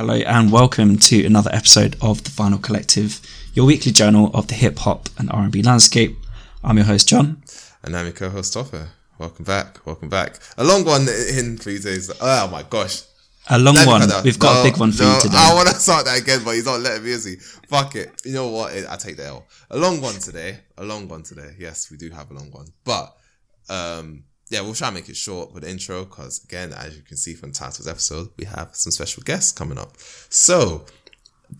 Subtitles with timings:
[0.00, 3.20] Hello and welcome to another episode of the Vinyl Collective,
[3.52, 6.16] your weekly journal of the hip hop and R&B landscape.
[6.64, 7.42] I'm your host John,
[7.82, 8.88] and I'm your co-host Topper.
[9.18, 10.38] Welcome back, welcome back.
[10.56, 12.10] A long one in three days.
[12.18, 13.02] Oh my gosh,
[13.50, 14.00] a long one.
[14.24, 15.36] We've got no, a big one for no, you today.
[15.38, 17.10] I want to start that again, but he's not letting me.
[17.10, 17.36] Is he?
[17.36, 18.22] Fuck it.
[18.24, 18.72] You know what?
[18.72, 19.46] I take the L.
[19.68, 20.60] A long one today.
[20.78, 21.56] A long one today.
[21.58, 23.14] Yes, we do have a long one, but
[23.68, 27.02] um, yeah, we'll try and make it short with the intro because, again, as you
[27.02, 29.96] can see from the title's episode, we have some special guests coming up.
[30.28, 30.86] So,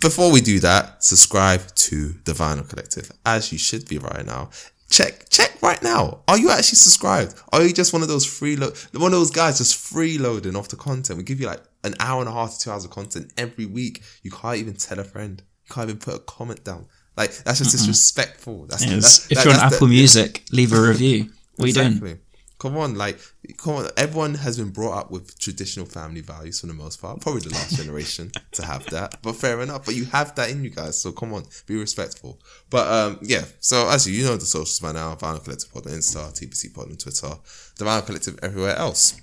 [0.00, 4.50] before we do that, subscribe to the Vinyl Collective as you should be right now.
[4.90, 6.22] Check, check right now.
[6.26, 7.34] Are you actually subscribed?
[7.52, 10.76] Are you just one of those freeload, one of those guys just freeloading off the
[10.76, 11.16] content?
[11.16, 13.66] We give you like an hour and a half to two hours of content every
[13.66, 14.02] week.
[14.22, 15.40] You can't even tell a friend.
[15.68, 16.86] You can't even put a comment down.
[17.16, 17.86] Like that's just Mm-mm.
[17.86, 18.66] disrespectful.
[18.66, 21.30] That's, that's if that, you're on Apple the, Music, leave a review.
[21.54, 21.90] What exactly.
[21.90, 22.20] are you doing?
[22.60, 23.18] Come on, like,
[23.56, 23.88] come on.
[23.96, 27.18] Everyone has been brought up with traditional family values for the most part.
[27.22, 29.86] Probably the last generation to have that, but fair enough.
[29.86, 32.38] But you have that in you guys, so come on, be respectful.
[32.68, 33.44] But um, yeah.
[33.60, 36.74] So as you, you know the socials by now: Vinyl Collective Pod on Insta, TVC
[36.74, 37.30] Pod on Twitter,
[37.78, 39.18] the Vinyl Collective everywhere else.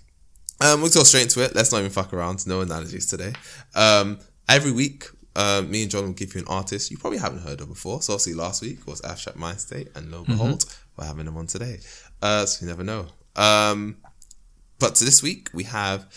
[0.60, 1.54] Um, we'll go straight into it.
[1.54, 2.48] Let's not even fuck around.
[2.48, 3.34] No analogies today.
[3.76, 4.18] Um,
[4.50, 7.62] every week, uh, me and John will give you an artist you probably haven't heard
[7.62, 8.02] of before.
[8.02, 11.02] So obviously last week was Abstract Mindstate, and lo and behold, mm-hmm.
[11.02, 11.78] we're having them on today.
[12.20, 13.06] Uh, so you never know.
[13.38, 13.98] Um,
[14.80, 16.08] but to this week we have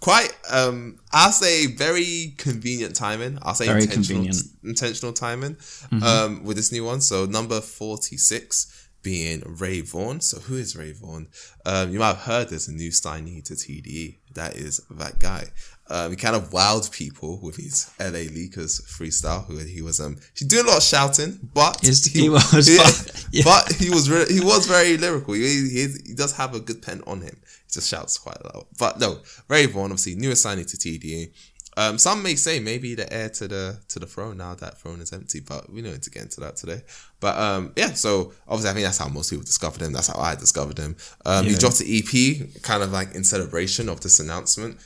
[0.00, 3.38] quite, um, I'll say very convenient timing.
[3.42, 4.48] I'll say very intentional, convenient.
[4.62, 6.02] intentional timing mm-hmm.
[6.02, 7.00] um, with this new one.
[7.00, 10.20] So number 46 being Ray Vaughn.
[10.20, 11.28] So who is Ray Vaughn?
[11.64, 14.16] Um, you might have heard there's a new signee to TDE.
[14.34, 15.46] That is that guy.
[15.90, 19.44] Um, he kind of wowed people with his LA Leakers freestyle.
[19.46, 23.26] Who he was, um, he's doing a lot of shouting, but he, he, was, but,
[23.30, 23.42] yeah.
[23.44, 25.34] but, he was, re- he was very lyrical.
[25.34, 27.36] He, he, he, does have a good pen on him.
[27.42, 28.66] He just shouts quite a lot.
[28.78, 29.18] But no,
[29.48, 31.32] Ray Vaughn, obviously, newest signing to TDE.
[31.76, 35.00] Um, some may say maybe the heir to the to the throne now that throne
[35.00, 36.82] is empty, but we don't need to get into that today.
[37.18, 39.92] But um, yeah, so obviously I think that's how most people discovered him.
[39.92, 40.96] That's how I discovered him.
[41.26, 41.50] Um, yeah.
[41.50, 44.78] He dropped an EP, kind of like in celebration of this announcement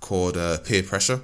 [0.00, 1.22] called uh, Peer Pressure.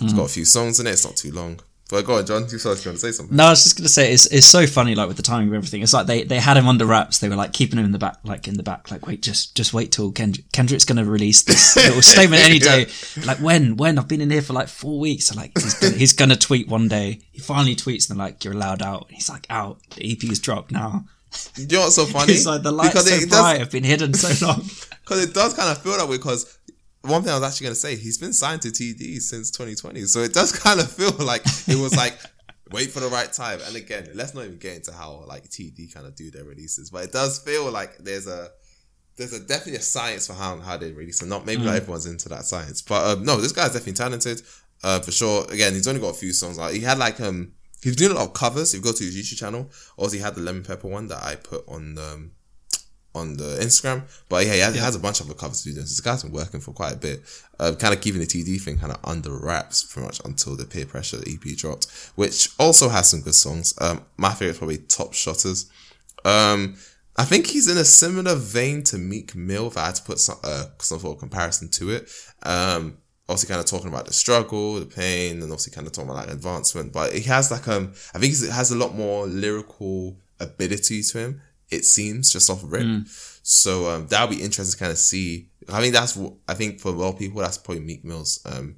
[0.00, 0.16] It's mm.
[0.16, 0.90] got a few songs in it.
[0.90, 1.60] It's not too long.
[1.90, 2.46] But go on, John.
[2.50, 3.36] You started trying to say something.
[3.36, 5.54] No, I was just gonna say it's it's so funny, like with the timing of
[5.54, 5.82] everything.
[5.82, 7.18] It's like they, they had him under wraps.
[7.18, 8.90] They were like keeping him in the back, like in the back.
[8.90, 12.86] Like wait, just just wait till Kendrick, Kendrick's gonna release this little statement any day.
[13.16, 13.26] yeah.
[13.26, 15.26] Like when when I've been in here for like four weeks.
[15.26, 17.20] So like he's gonna, he's gonna tweet one day.
[17.32, 19.06] He finally tweets and they're like you're allowed out.
[19.10, 19.78] He's like out.
[19.94, 21.04] The EP is dropped now.
[21.56, 22.32] You know what's so funny?
[22.32, 24.64] It's like the lights because so it bright does, have been hidden so long.
[25.04, 26.16] Because it does kind of feel that way.
[26.16, 26.58] Because
[27.04, 30.02] one thing I was actually going to say, he's been signed to TD since 2020.
[30.02, 32.18] So it does kind of feel like it was like,
[32.70, 33.60] wait for the right time.
[33.66, 36.90] And again, let's not even get into how like TD kind of do their releases,
[36.90, 38.48] but it does feel like there's a,
[39.16, 41.66] there's a definitely a science for how, how they release and not maybe mm.
[41.66, 44.42] not everyone's into that science, but um, no, this guy's definitely talented,
[44.82, 45.44] uh, for sure.
[45.52, 46.58] Again, he's only got a few songs.
[46.58, 48.74] Like he had like, um, he's doing a lot of covers.
[48.74, 51.22] If you go to his YouTube channel, also he had the lemon pepper one that
[51.22, 52.32] I put on, um,
[53.14, 54.02] on the Instagram.
[54.28, 54.82] But yeah, he has, yeah.
[54.82, 55.90] has a bunch of other cover students.
[55.90, 57.22] This guy's been working for quite a bit,
[57.58, 60.64] uh, kind of keeping the TD thing kind of under wraps pretty much until the
[60.64, 61.86] peer pressure EP dropped,
[62.16, 63.74] which also has some good songs.
[63.80, 65.70] Um, my favorite probably Top Shotters.
[66.24, 66.76] Um,
[67.16, 69.68] I think he's in a similar vein to Meek Mill.
[69.68, 72.10] If I had to put some, uh, some sort of comparison to it,
[72.42, 72.98] um,
[73.28, 76.26] obviously kind of talking about the struggle, the pain, and obviously kind of talking about
[76.26, 76.92] like advancement.
[76.92, 81.18] But he has like um, I think he has a lot more lyrical ability to
[81.18, 82.82] him it seems just off rip.
[82.82, 83.40] Mm.
[83.42, 85.48] So um, that'll be interesting to kind of see.
[85.68, 88.76] I think that's I think for a lot of people that's probably Meek Mill's um,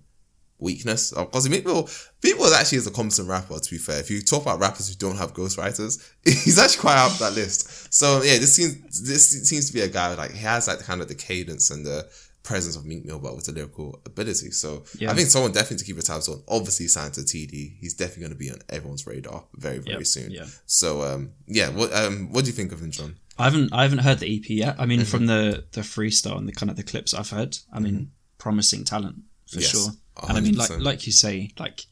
[0.59, 1.89] weakness because Meek Mill
[2.21, 3.59] people actually is a competent rapper.
[3.59, 6.97] To be fair, if you talk about rappers who don't have ghostwriters, he's actually quite
[6.97, 7.93] up that list.
[7.93, 11.01] So yeah, this seems this seems to be a guy like he has like kind
[11.01, 12.09] of the cadence and the
[12.47, 14.53] presence of Meek Mill, but with the lyrical ability.
[14.53, 15.11] So yeah.
[15.11, 16.43] I think someone definitely to keep a tabs on.
[16.49, 17.77] Obviously signed to TD.
[17.79, 20.07] He's definitely going to be on everyone's radar very, very yep.
[20.07, 20.31] soon.
[20.31, 20.47] Yeah.
[20.65, 23.17] So um, yeah, what um, what do you think of him, John?
[23.39, 24.77] I haven't I haven't heard the EP yet.
[24.79, 25.11] I mean, mm-hmm.
[25.11, 28.05] from the the freestyle and the kind of the clips I've heard, I mean, mm-hmm.
[28.39, 29.91] promising talent for yes, sure.
[30.17, 30.29] 100%.
[30.29, 31.85] And I mean, like like you say, like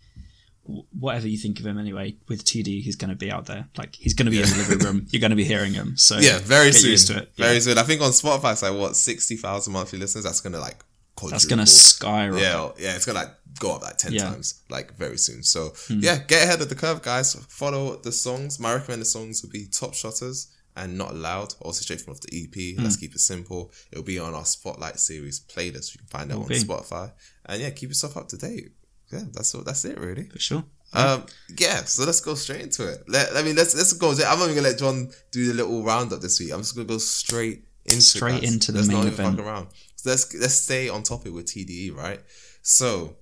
[0.66, 3.69] whatever you think of him anyway, with TD, he's going to be out there.
[3.77, 4.45] Like he's going to be yeah.
[4.45, 5.07] in the living room.
[5.11, 5.97] You're going to be hearing him.
[5.97, 6.93] So yeah, very soon.
[6.93, 7.33] Used to it.
[7.37, 7.61] Very yeah.
[7.61, 7.78] soon.
[7.78, 10.25] I think on Spotify, it's like what sixty thousand monthly listeners.
[10.25, 10.84] That's going to like
[11.31, 12.43] that's going to skyrocket.
[12.43, 14.25] Yeah, yeah, it's going to like go up like ten yeah.
[14.25, 15.43] times like very soon.
[15.43, 16.01] So hmm.
[16.01, 17.34] yeah, get ahead of the curve, guys.
[17.49, 18.59] Follow the songs.
[18.59, 21.55] My recommended songs would be Top Shotters and Not Allowed.
[21.61, 22.78] Also straight from off the EP.
[22.83, 23.71] Let's keep it simple.
[23.93, 25.95] It'll be on our Spotlight series playlist.
[25.95, 26.57] You can find that on be.
[26.57, 27.13] Spotify.
[27.47, 28.72] And yeah, keep yourself up to date
[29.12, 29.62] yeah, that's all.
[29.62, 30.24] That's it, really.
[30.24, 30.65] For sure.
[30.92, 31.27] Um,
[31.59, 31.84] yeah.
[31.84, 33.04] So let's go straight into it.
[33.09, 34.10] Let, I mean, let's let's go.
[34.10, 36.53] I'm not even gonna let John do the little roundup this week.
[36.53, 39.41] I'm just gonna go straight into straight into the let's main event.
[39.41, 39.68] around.
[39.97, 42.21] So let's let's stay on topic with TDE, right?
[42.62, 43.16] So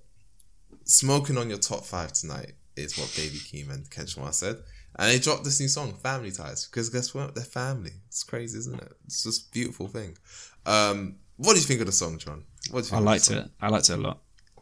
[0.84, 4.56] smoking on your top five tonight is what Baby Keem and Kendrick Lamar said.
[4.96, 7.34] And they dropped this new song, Family Ties, because guess what?
[7.34, 7.92] They're family.
[8.08, 8.92] It's crazy, isn't it?
[9.06, 10.18] It's just a beautiful thing.
[10.66, 12.44] Um, what do you think of the song, John?
[12.70, 13.48] What do you I liked it.
[13.60, 14.20] I liked it a lot.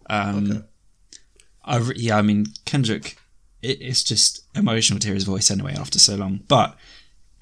[0.09, 0.63] Um, Okay.
[1.65, 3.17] I yeah, I mean Kendrick,
[3.63, 6.41] it, it's just emotional to hear his voice anyway after so long.
[6.49, 6.77] But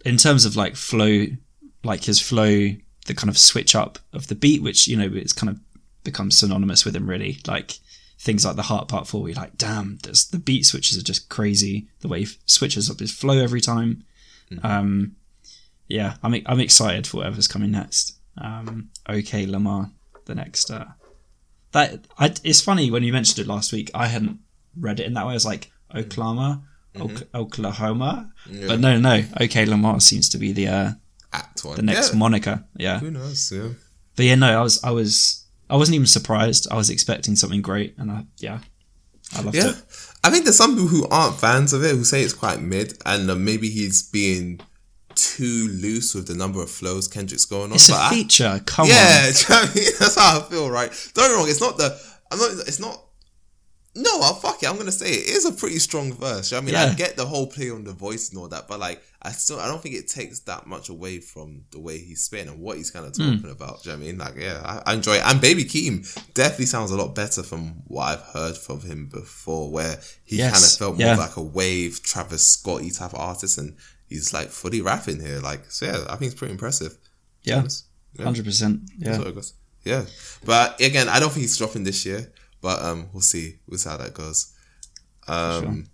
[0.04, 1.26] in terms of like flow,
[1.84, 2.70] like his flow,
[3.06, 5.58] the kind of switch up of the beat, which you know it's kind of
[6.04, 7.38] become synonymous with him really.
[7.46, 7.78] Like
[8.18, 11.88] things like the Heart Part Four, you're like, damn, the beat switches are just crazy.
[12.00, 14.04] The way he switches up his flow every time.
[14.62, 15.16] Um,
[15.88, 18.16] yeah, I'm I'm excited for whatever's coming next.
[18.36, 19.90] Um, okay, Lamar,
[20.26, 20.70] the next.
[20.70, 20.86] Uh,
[21.72, 23.90] that I, it's funny when you mentioned it last week.
[23.94, 24.38] I hadn't
[24.78, 25.32] read it in that way.
[25.32, 26.62] I was like Oklahoma,
[27.00, 28.30] Ok- Oklahoma,
[28.66, 29.22] but no, no.
[29.40, 30.90] Okay, Lamar seems to be the uh,
[31.32, 31.76] Act one.
[31.76, 32.18] the next yeah.
[32.18, 32.64] moniker.
[32.76, 33.52] Yeah, Who knows?
[33.54, 33.68] Yeah.
[34.16, 34.58] but yeah, no.
[34.58, 36.66] I was, I was, I wasn't even surprised.
[36.70, 38.60] I was expecting something great, and I, yeah,
[39.36, 39.70] I loved Yeah.
[39.70, 39.76] it.
[40.24, 42.94] I think there's some people who aren't fans of it who say it's quite mid,
[43.06, 44.60] and uh, maybe he's being
[45.18, 47.74] too loose with the number of flows Kendrick's going on.
[47.76, 48.60] It's a I- feature.
[48.66, 48.90] Come on.
[48.92, 49.84] yeah, you know I mean?
[49.98, 50.70] that's how I feel.
[50.70, 50.90] Right?
[51.14, 51.48] Don't get me wrong.
[51.48, 52.00] It's not the.
[52.30, 52.50] I'm not.
[52.68, 53.02] It's not.
[53.94, 54.68] No, I'll fuck it.
[54.68, 55.28] I'm gonna say it.
[55.28, 56.52] it is a pretty strong verse.
[56.52, 58.68] you know I mean, I get the whole play on the voice and all that,
[58.68, 61.98] but like, I still, I don't think it takes that much away from the way
[61.98, 63.36] he's spitting and what he's kind of Hmm.
[63.36, 63.82] talking about.
[63.82, 64.18] Do you know what I mean?
[64.18, 65.22] Like, yeah, I, I enjoy it.
[65.26, 66.04] And Baby Keem
[66.34, 70.52] definitely sounds a lot better from what I've heard from him before, where he Yes,
[70.52, 71.16] kind of felt more yeah.
[71.16, 73.74] like a wave Travis Scotty type of artist, and
[74.08, 75.40] he's like fully rapping here.
[75.40, 76.96] Like, so yeah, I think it's pretty impressive.
[77.42, 77.66] Yeah.
[78.14, 78.24] Yeah.
[78.24, 78.80] hundred percent.
[78.98, 79.54] Yeah, goes.
[79.84, 80.04] Yeah.
[80.44, 82.32] But again, I don't think he's dropping this year.
[82.60, 83.56] But um, we'll see.
[83.68, 84.52] We'll see how that goes.
[85.28, 85.86] Um,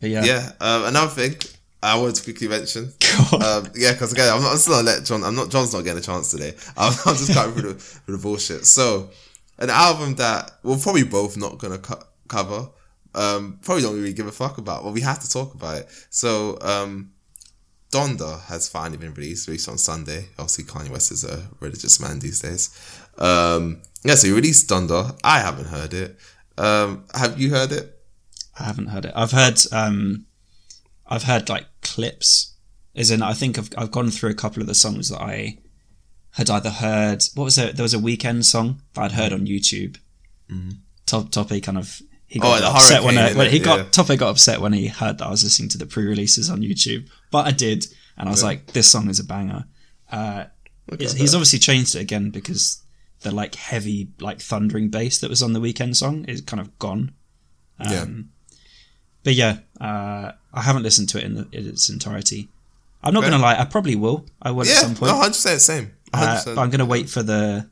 [0.00, 0.24] but yeah.
[0.24, 0.52] yeah.
[0.60, 1.36] Um, another thing
[1.82, 2.92] I wanted to quickly mention.
[3.32, 5.22] Um, yeah, because again, I'm not I'm still gonna let John.
[5.22, 5.48] I'm not.
[5.48, 6.54] John's not getting a chance today.
[6.76, 8.66] I'm, I'm just cutting through the, through the bullshit.
[8.66, 9.10] So,
[9.58, 12.68] an album that we're probably both not gonna co- cover.
[13.14, 16.06] Um, probably don't really give a fuck about, but we have to talk about it.
[16.10, 17.12] So, um,
[17.94, 20.26] Donda has finally been released, released on Sunday.
[20.38, 22.70] Obviously, Kanye West is a religious man these days.
[23.18, 25.18] Um, yeah, so he released Donda.
[25.22, 26.18] I haven't heard it.
[26.58, 27.96] Um, have you heard it?
[28.58, 29.12] I haven't heard it.
[29.14, 30.26] I've heard um
[31.06, 32.54] I've heard like clips.
[32.96, 35.58] As in I think I've I've gone through a couple of the songs that I
[36.32, 37.76] had either heard what was it?
[37.76, 39.96] There was a Weeknd song that I'd heard on YouTube.
[41.06, 44.16] Top Tope kind of he got Oh, upset when, I, when he got Yeah.
[44.16, 47.08] Got upset when he heard that I was listening to the pre-releases on YouTube.
[47.34, 47.80] But I did,
[48.16, 49.64] and I was like, "This song is a banger."
[50.18, 50.44] Uh,
[51.00, 52.82] he's obviously changed it again because
[53.22, 56.68] the like heavy, like thundering bass that was on the Weeknd song is kind of
[56.78, 57.12] gone.
[57.90, 58.02] yeah.
[58.02, 58.30] Um,
[59.24, 62.48] But yeah, uh, I haven't listened to it in, the, in its entirety.
[63.02, 63.30] I'm not Fair.
[63.32, 64.26] gonna lie, I probably will.
[64.40, 65.10] I will Yeah, at some point.
[65.12, 65.86] no, 100% same.
[66.12, 66.46] 100%.
[66.52, 67.68] Uh, but I'm gonna wait for the.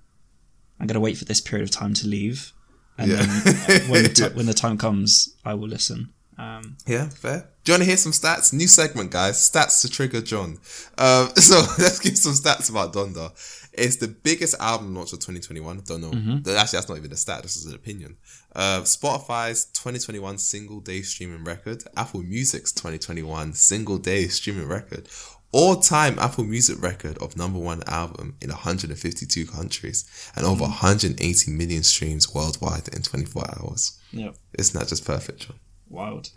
[0.81, 2.53] I'm gonna wait for this period of time to leave,
[2.99, 3.23] and Yeah.
[3.23, 5.11] then uh, when the ti- when the time comes,
[5.44, 6.12] I will listen.
[6.38, 7.49] Um, Yeah, fair.
[7.64, 8.53] Do you want to hear some stats?
[8.53, 9.37] New segment, guys.
[9.38, 10.59] Stats to trigger John.
[10.99, 13.31] Um, so let's give some stats about Donda.
[13.73, 15.82] It's the biggest album launch of 2021.
[15.87, 16.09] Don't know.
[16.56, 17.43] Actually, that's not even a stat.
[17.43, 18.17] This is an opinion.
[18.55, 21.85] Uh, Spotify's 2021 single day streaming record.
[21.97, 25.09] Apple Music's 2021 single day streaming record.
[25.53, 30.05] All time Apple Music record of number one album in 152 countries
[30.35, 33.99] and over 180 million streams worldwide in 24 hours.
[34.11, 35.56] yeah, Isn't that just perfect, John?
[35.88, 36.31] wild.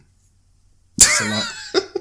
[0.98, 1.44] That's a lot.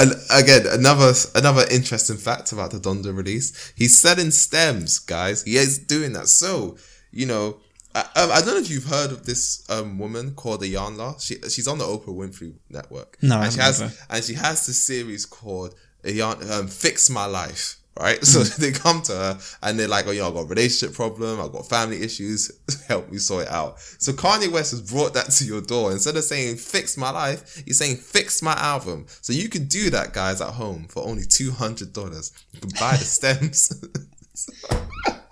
[0.00, 5.42] And again, another another interesting fact about the Donda release: he's selling stems, guys.
[5.42, 6.28] He is doing that.
[6.28, 6.78] So
[7.10, 7.58] you know,
[7.94, 11.20] I, I don't know if you've heard of this um, woman called Iyanla.
[11.20, 13.18] She she's on the Oprah Winfrey Network.
[13.20, 17.26] No, I and she has and she has this series called Ayan, um, "Fix My
[17.26, 18.56] Life." Right, so Mm.
[18.56, 21.38] they come to her and they're like, "Oh, yo, I've got a relationship problem.
[21.40, 22.50] I've got family issues.
[22.88, 25.92] Help me sort it out." So Kanye West has brought that to your door.
[25.92, 29.90] Instead of saying "fix my life," he's saying "fix my album." So you can do
[29.90, 32.32] that, guys, at home for only two hundred dollars.
[32.52, 33.72] You can buy the stems.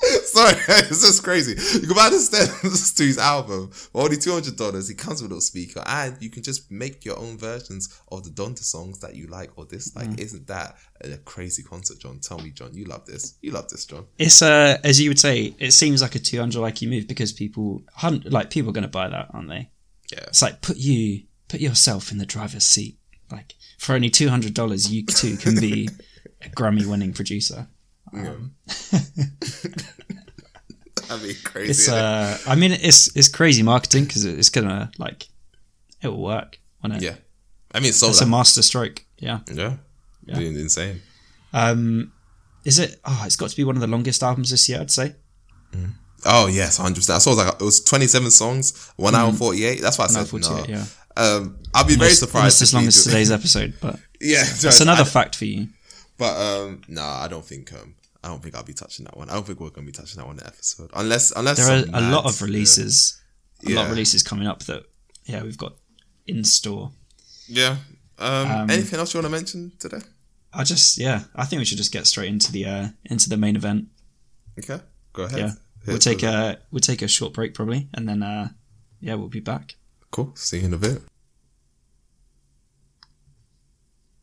[0.25, 1.53] Sorry, it's just crazy.
[1.81, 4.89] You can buy the stems to his album for only two hundred dollars.
[4.89, 8.25] He comes with a little speaker, and you can just make your own versions of
[8.25, 10.09] the Donda songs that you like or dislike.
[10.09, 10.21] Mm.
[10.21, 12.21] Isn't that a crazy concert, John?
[12.21, 13.37] Tell me, John, you love this.
[13.43, 14.07] You love this, John.
[14.19, 17.83] It's uh, as you would say, it seems like a 200 IQ move because people,
[18.25, 19.71] like people, are going to buy that, aren't they?
[20.13, 20.25] Yeah.
[20.29, 22.99] It's like put you, put yourself in the driver's seat.
[23.31, 25.89] Like for only 200 dollars, you too can be
[26.43, 27.69] a Grammy-winning producer.
[31.09, 31.71] That'd be crazy.
[31.71, 35.27] It's uh, I mean, it's it's crazy marketing because it's gonna like,
[36.03, 36.59] it will work.
[36.81, 37.03] When it?
[37.03, 37.15] yeah.
[37.75, 39.05] I mean, so it's a master stroke.
[39.19, 39.41] Yeah.
[39.53, 39.77] yeah,
[40.25, 40.39] Yeah.
[40.39, 41.03] Insane.
[41.53, 42.13] Um,
[42.65, 43.01] is it?
[43.05, 44.81] Oh, it's got to be one of the longest albums this year.
[44.81, 45.15] I'd say.
[46.25, 47.17] Oh yes, hundred percent.
[47.17, 49.39] I saw it was like it was twenty seven songs, one hour Mm.
[49.39, 49.81] forty eight.
[49.81, 50.65] That's why I said 48, no.
[50.75, 50.85] yeah.
[51.17, 55.05] Um, I'll be very surprised almost as long as today's episode, but yeah, that's another
[55.05, 55.69] fact for you.
[56.17, 57.95] But um, no, I don't think um,
[58.25, 59.31] I don't think I'll be touching that one.
[59.31, 61.79] I don't think we're gonna be touching that one in the episode unless unless There
[61.79, 63.21] are a lot of releases,
[63.67, 64.85] a lot of releases coming up that
[65.25, 65.75] yeah we've got
[66.27, 66.91] in store.
[67.47, 67.77] Yeah.
[68.19, 70.01] Um, Um, anything else you want to mention today?
[70.53, 73.37] I just yeah, I think we should just get straight into the uh into the
[73.37, 73.87] main event.
[74.59, 74.81] Okay,
[75.13, 75.39] go ahead.
[75.39, 75.53] Yeah,
[75.87, 78.49] we'll take a we'll take a short break probably, and then uh
[79.01, 79.77] yeah we'll be back.
[80.11, 80.33] Cool.
[80.35, 81.03] See you in a bit.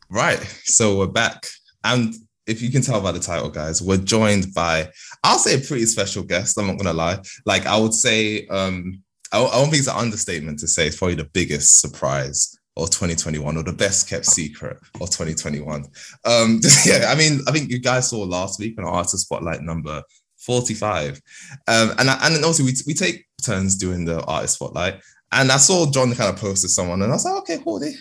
[0.09, 0.39] Right.
[0.65, 1.47] So we're back.
[1.83, 2.15] And
[2.47, 4.89] if you can tell by the title, guys, we're joined by,
[5.23, 6.57] I'll say a pretty special guest.
[6.57, 7.19] I'm not going to lie.
[7.45, 10.97] Like, I would say, um, I, I don't think it's an understatement to say it's
[10.97, 15.85] probably the biggest surprise of 2021 or the best kept secret of 2021.
[16.25, 20.03] Um, yeah, I mean, I think you guys saw last week on Artist Spotlight number
[20.37, 21.21] 45.
[21.67, 25.01] Um, and, and also, we, we take turns doing the Artist Spotlight.
[25.35, 27.93] And I saw John kind of posted someone, and I was like, okay, cool, they,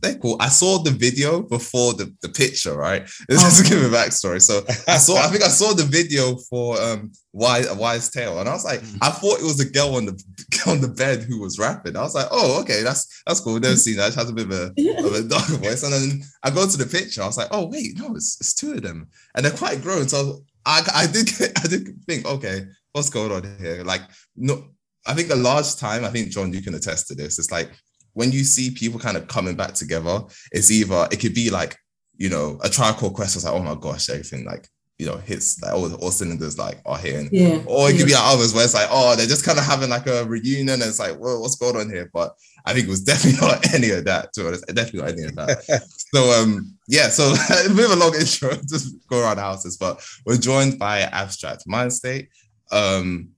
[0.00, 0.36] they're cool.
[0.40, 3.06] I saw the video before the, the picture, right?
[3.30, 4.40] Just to give a backstory.
[4.40, 8.40] So I saw, I think I saw the video for um Wise a Wise Tale,
[8.40, 10.24] and I was like, I thought it was a girl on the
[10.66, 11.94] on the bed who was rapping.
[11.94, 13.60] I was like, oh, okay, that's that's cool.
[13.60, 14.14] Never seen that.
[14.14, 14.64] She has a bit of a,
[15.04, 15.82] of a darker voice.
[15.82, 17.22] And then I go to the picture.
[17.22, 20.08] I was like, oh wait, no, it's, it's two of them, and they're quite grown.
[20.08, 21.28] So I I did
[21.62, 23.84] I did think, okay, what's going on here?
[23.84, 24.02] Like,
[24.36, 24.64] no.
[25.08, 27.38] I think a large time, I think John, you can attest to this.
[27.38, 27.70] It's like
[28.12, 30.20] when you see people kind of coming back together,
[30.52, 31.76] it's either it could be like,
[32.16, 35.16] you know, a Tribe Called Quest was like, oh my gosh, everything like, you know,
[35.16, 37.28] hits like all, all cylinders like are hitting.
[37.32, 37.62] Yeah.
[37.66, 38.06] Or it could yeah.
[38.06, 40.70] be like others where it's like, oh, they're just kind of having like a reunion
[40.70, 42.10] and it's like, whoa, what's going on here?
[42.12, 42.34] But
[42.66, 44.66] I think it was definitely not any of that, to be honest.
[44.66, 45.82] Definitely not any of that.
[46.12, 49.76] so um yeah, so a bit of a long intro, just go around the houses,
[49.76, 52.28] but we're joined by Abstract Mindstate.
[52.72, 53.30] Um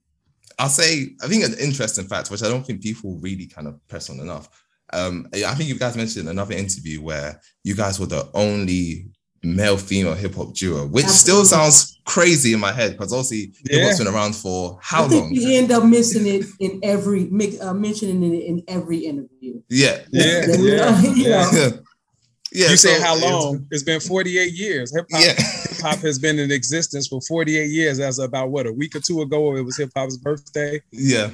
[0.61, 3.75] I'll say, I think an interesting fact, which I don't think people really kind of
[3.89, 4.49] press on enough.
[4.93, 9.09] Um, I think you guys mentioned in another interview where you guys were the only
[9.43, 13.83] male female hip hop duo, which still sounds crazy in my head because obviously hip
[13.85, 15.33] hop's been around for how I think long?
[15.35, 19.63] you end up missing it in every mi- uh, mentioning it in every interview.
[19.71, 21.51] Yeah, Yeah, Yeah, yeah, you yeah.
[21.55, 21.69] yeah.
[22.53, 23.67] yeah you said so how long?
[23.71, 24.95] It's been 48 years.
[24.95, 25.35] Hip hop Yeah,
[25.81, 28.01] hip hop has been in existence for 48 years.
[28.01, 31.31] As about what a week or two ago, it was hip hop's birthday, yeah.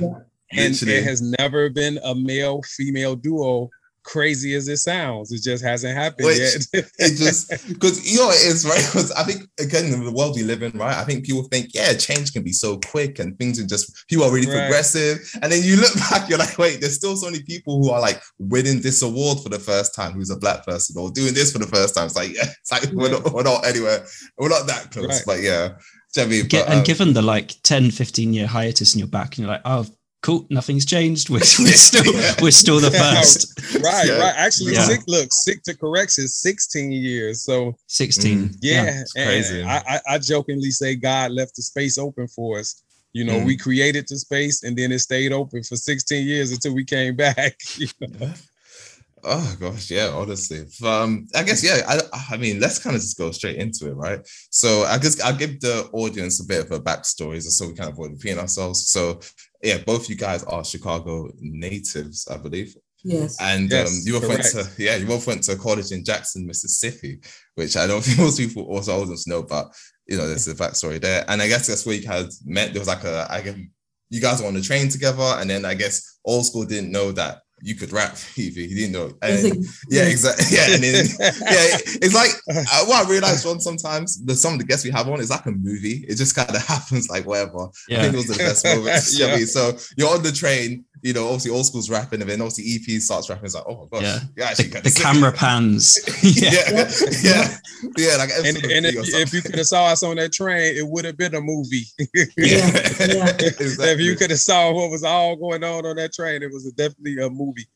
[0.53, 0.95] and Literally.
[0.95, 3.71] it has never been a male female duo.
[4.07, 6.85] Crazy as it sounds, it just hasn't happened Which- yet.
[6.99, 10.37] it just because you know it is right because i think again in the world
[10.37, 13.37] we live in right i think people think yeah change can be so quick and
[13.37, 14.61] things are just people are really Right.
[14.61, 17.91] progressive and then you look back you're like wait there's still so many people who
[17.91, 21.35] are like winning this award for the first time who's a black person or doing
[21.35, 24.05] this for the first time it's like yeah it's like we're, not, we're not anywhere
[24.39, 25.23] we're not that close Right.
[25.27, 25.69] but yeah
[26.15, 26.49] Do you know I mean?
[26.49, 29.49] But, and um, given the like 10, 15 year hiatus in your back, and you're
[29.49, 29.85] like, oh,
[30.23, 31.29] cool, nothing's changed.
[31.31, 33.59] We're, we're still we're still the first.
[33.83, 34.19] right, Yeah.
[34.19, 34.35] right.
[34.37, 34.85] Actually, Yeah.
[34.87, 35.01] sick.
[35.07, 37.43] Look, sick to correct is 16 years.
[37.43, 38.57] So 16.
[38.61, 39.63] yeah, it's and crazy.
[39.63, 42.83] I, I, I jokingly say God left the space open for us.
[43.13, 43.47] You know, Mm.
[43.47, 47.17] we created the space and then it stayed open for 16 years until we came
[47.27, 47.57] back.
[47.79, 48.33] You know?
[49.29, 50.67] Oh gosh, yeah, honestly.
[50.85, 51.83] Um, I guess yeah.
[51.89, 54.21] I, I mean, let's kind of just go straight into it, right?
[54.51, 57.89] So I guess I'll give the audience a bit of a backstory, so we kind
[57.89, 58.89] of avoid repeating ourselves.
[58.89, 59.21] So
[59.67, 63.37] yeah, both you guys are Chicago natives, I believe, Yes.
[63.41, 66.47] and Yes, um, you both went to yeah, you both went to college in Jackson,
[66.47, 67.21] Mississippi,
[67.55, 69.67] which I don't think most people also audience know, but
[70.07, 71.25] you know, there's a backstory there.
[71.29, 72.73] And I guess that's where you had met.
[72.73, 73.57] There was like a, I guess
[74.11, 77.41] you guys were on the train together, and then I guess Olskool didn't know that
[77.63, 78.53] you could rap, EP.
[78.55, 79.13] He didn't know.
[79.23, 79.57] And- a-
[79.91, 80.45] yeah, exactly.
[80.51, 83.61] Yeah, and then, yeah, it's like uh, what I realized, John.
[83.61, 86.05] Sometimes the some of the guests we have on is like a movie.
[86.09, 87.59] It just kind of happens, like whatever.
[87.65, 88.03] I Yeah.
[88.03, 88.87] think it was the best moment.
[89.13, 89.47] You know what I Yeah.
[89.47, 93.29] So you're on the train, you know, obviously Olskool's rapping, and then obviously EP starts
[93.29, 93.45] rapping.
[93.45, 94.49] It's like, oh my gosh, Yeah.
[94.49, 95.99] yeah, The, the camera pans.
[96.23, 96.51] yeah.
[96.51, 96.91] yeah,
[97.23, 97.57] yeah,
[97.97, 100.87] yeah, like and, and if, if you could have saw us on that train, it
[100.87, 101.85] would have been a movie.
[101.99, 103.29] Yeah, yeah.
[103.39, 103.89] Exactly.
[103.91, 106.65] If you could have saw what was all going on on that train, it was
[106.73, 107.67] definitely a movie.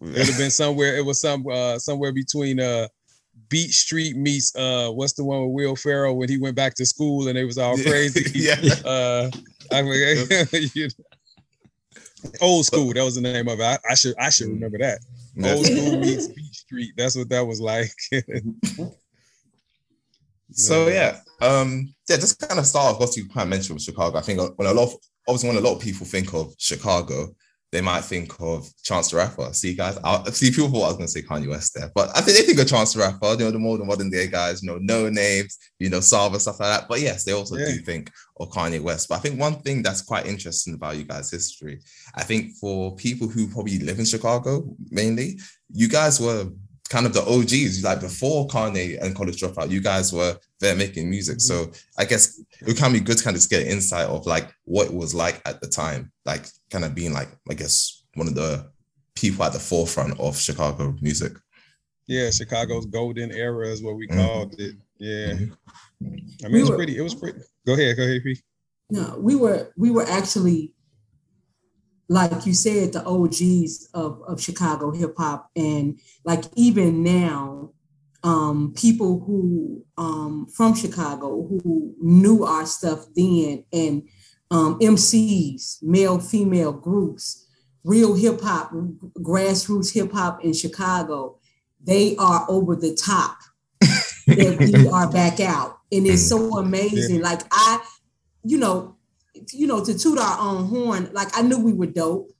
[0.00, 0.96] It would have been somewhere.
[0.96, 2.86] It was some uh, somewhere between uh,
[3.48, 6.86] Beat Street meets uh, what's the one with Will Ferrell when he went back to
[6.86, 8.30] school and they was all crazy.
[8.38, 8.54] yeah,
[8.84, 9.30] Uh,
[9.72, 10.26] I mean,
[10.74, 11.04] you know.
[12.40, 12.92] Old school.
[12.92, 13.62] That was the name of it.
[13.62, 15.00] I, I should I should remember that.
[15.42, 16.92] Old school meets Beat Street.
[16.96, 17.92] That's what that was like.
[20.52, 23.00] So yeah, um, yeah, just kind of start off.
[23.00, 24.18] What you kind of mentioned with Chicago.
[24.18, 24.94] I think when a lot, of,
[25.26, 27.28] obviously, when a lot of people think of Chicago,
[27.70, 29.52] they might think of Chance the Rapper.
[29.52, 32.08] See, guys, I see people thought I was going to say Kanye West there, but
[32.16, 33.32] I think they think of Chance the Rapper.
[33.32, 36.40] You know, the more the modern day guys, you know, no names, you know, Saba,
[36.40, 36.88] stuff like that.
[36.88, 37.66] But yes, they also Yeah.
[37.66, 38.10] do think
[38.40, 39.08] of Kanye West.
[39.08, 41.80] But I think one thing that's quite interesting about you guys' history,
[42.14, 45.38] I think for people who probably live in Chicago mainly,
[45.70, 46.48] you guys were
[46.88, 47.84] kind of the OGs.
[47.84, 51.40] Like before Kanye and College Dropout, you guys were there making music.
[51.40, 54.26] So I guess it can be good to kind of just get an insight of
[54.26, 58.02] like what it was like at the time, like kind of being like, I guess,
[58.14, 58.70] one of the
[59.14, 61.32] people at the forefront of Chicago music.
[62.06, 64.16] Yeah, Chicago's golden era is what we Mhm.
[64.16, 64.76] called it.
[64.98, 65.32] Yeah.
[65.34, 65.56] Mhm.
[66.44, 66.96] I mean, We it was were- pretty.
[66.96, 67.40] It was pretty.
[67.66, 67.96] Go ahead.
[67.96, 68.40] Go ahead, P.
[68.90, 70.72] No, we were we were actually
[72.10, 75.50] like you said, the OGs of, of Chicago hip hop.
[75.54, 77.72] And like even now,
[78.24, 84.02] um, people who um from Chicago who knew our stuff then and
[84.50, 87.46] um MCs, male, female groups,
[87.84, 88.72] real hip hop,
[89.18, 91.38] grassroots hip hop in Chicago,
[91.82, 93.38] they are over the top
[93.80, 95.78] that we are back out.
[95.90, 97.22] And it's so amazing.
[97.22, 97.80] Like I,
[98.44, 98.96] you know,
[99.52, 102.30] you know, to toot our own horn, like I knew we were dope.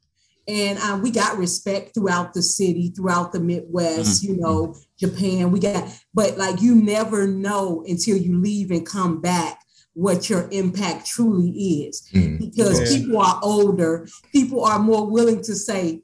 [0.48, 5.50] And uh, we got respect throughout the city, throughout the Midwest, you know, Japan.
[5.50, 9.60] We got, but like you never know until you leave and come back
[9.92, 12.08] what your impact truly is.
[12.14, 12.38] Mm.
[12.38, 12.98] Because Yeah.
[12.98, 16.02] people are older, people are more willing to say,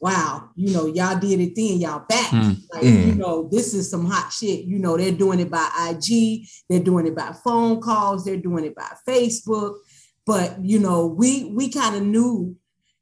[0.00, 2.30] wow, you know, y'all did it then, y'all back.
[2.32, 2.56] Mm.
[2.74, 3.06] Like, Mm.
[3.06, 4.64] you know, this is some hot shit.
[4.66, 8.64] You know, they're doing it by IG, they're doing it by phone calls, they're doing
[8.66, 9.76] it by Facebook.
[10.26, 12.56] But you know, we we kind of knew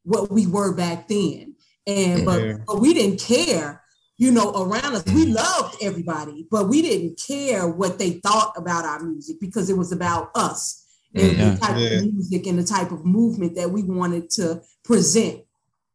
[0.05, 1.55] what we were back then.
[1.87, 2.59] And but, Yeah.
[2.67, 3.83] but we didn't care,
[4.19, 5.05] you know, around us.
[5.07, 9.77] We loved everybody, but we didn't care what they thought about our music because it
[9.77, 11.55] was about us and Yeah.
[11.55, 11.99] the type Yeah.
[11.99, 15.41] of music and the type of movement that we wanted to present,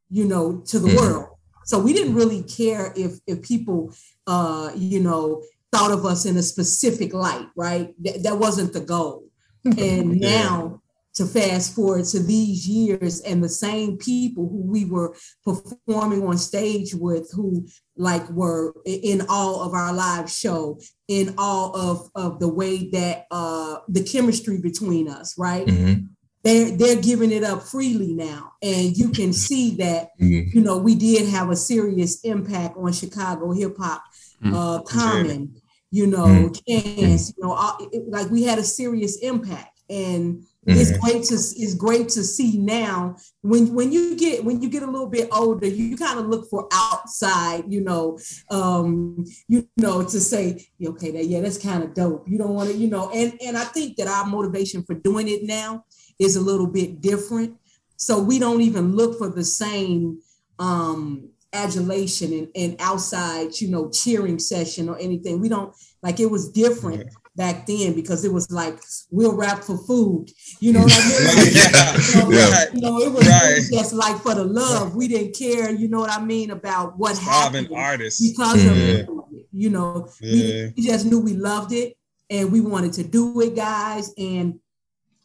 [0.10, 0.96] you know, to the Mhm.
[0.98, 1.28] world.
[1.66, 3.92] So we didn't really care if if people
[4.30, 7.96] uh, you know, thought of us in a specific light, right?
[8.04, 9.24] That, that wasn't the goal.
[9.78, 10.77] And now
[11.18, 16.38] to fast forward to these years and the same people who we were performing on
[16.38, 22.40] stage with who like were in all of our live show in all of of
[22.40, 26.08] the way that uh the chemistry between us right Mhm.
[26.44, 30.54] they're they're giving it up freely now and you can see that Mhm.
[30.54, 34.04] you know we did have a serious impact on chicago hip-hop
[34.44, 34.54] Mm.
[34.54, 35.56] uh common
[35.90, 36.60] you know Mm.
[36.68, 41.00] chance you know all, it- like we had a serious impact and it's Mhm.
[41.02, 44.92] great to it's great to see now when when you get when you get a
[44.92, 48.18] little bit older you kind of look for outside you know
[48.50, 52.28] um you know to say okay that yeah that's kind of dope.
[52.28, 55.28] You don't want to you know and and i think that our motivation for doing
[55.30, 55.86] it now
[56.20, 57.56] is a little bit different.
[57.96, 60.20] So we don't even look for the same
[60.60, 65.40] um adulation and, and outside you know cheering session or anything.
[65.40, 68.78] We don't like it was different back then because it was like
[69.12, 70.26] we'll rap for food
[70.60, 71.96] you know what i mean Yeah.
[71.96, 72.66] you know, Yeah.
[72.74, 73.62] you know, it was Right.
[73.72, 74.96] just like for the love.
[74.96, 78.20] We didn't care, you know what I mean, about what Starving happened artists.
[78.28, 79.08] because of it.
[79.54, 80.34] You know, Yeah.
[80.34, 81.96] we, we just knew we loved it
[82.30, 84.14] and we wanted to do it, guys.
[84.18, 84.60] And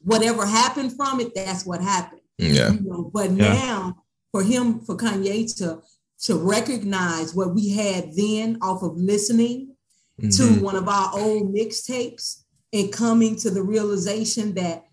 [0.03, 2.21] whatever happened from it, that's what happened.
[2.39, 2.73] Yeah.
[2.73, 3.53] You know, but Yeah.
[3.55, 3.97] now
[4.33, 5.81] for him, for Kanye to
[6.27, 9.72] to recognize what we had then off of listening
[10.21, 10.37] Mhm.
[10.37, 14.85] to one of our old mixtapes and coming to the realization that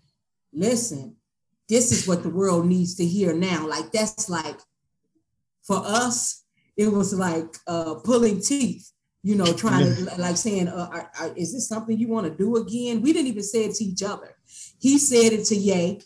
[0.52, 1.16] listen
[1.68, 3.64] this is what the world needs to hear now.
[3.64, 4.58] Like that's like
[5.62, 6.42] for us
[6.76, 8.90] it was like uh pulling teeth
[9.22, 12.34] you know trying to like saying uh, are- are- is this something you want to
[12.36, 13.02] do again?
[13.02, 14.34] We didn't even say it to each other.
[14.80, 16.00] He said it to Ye.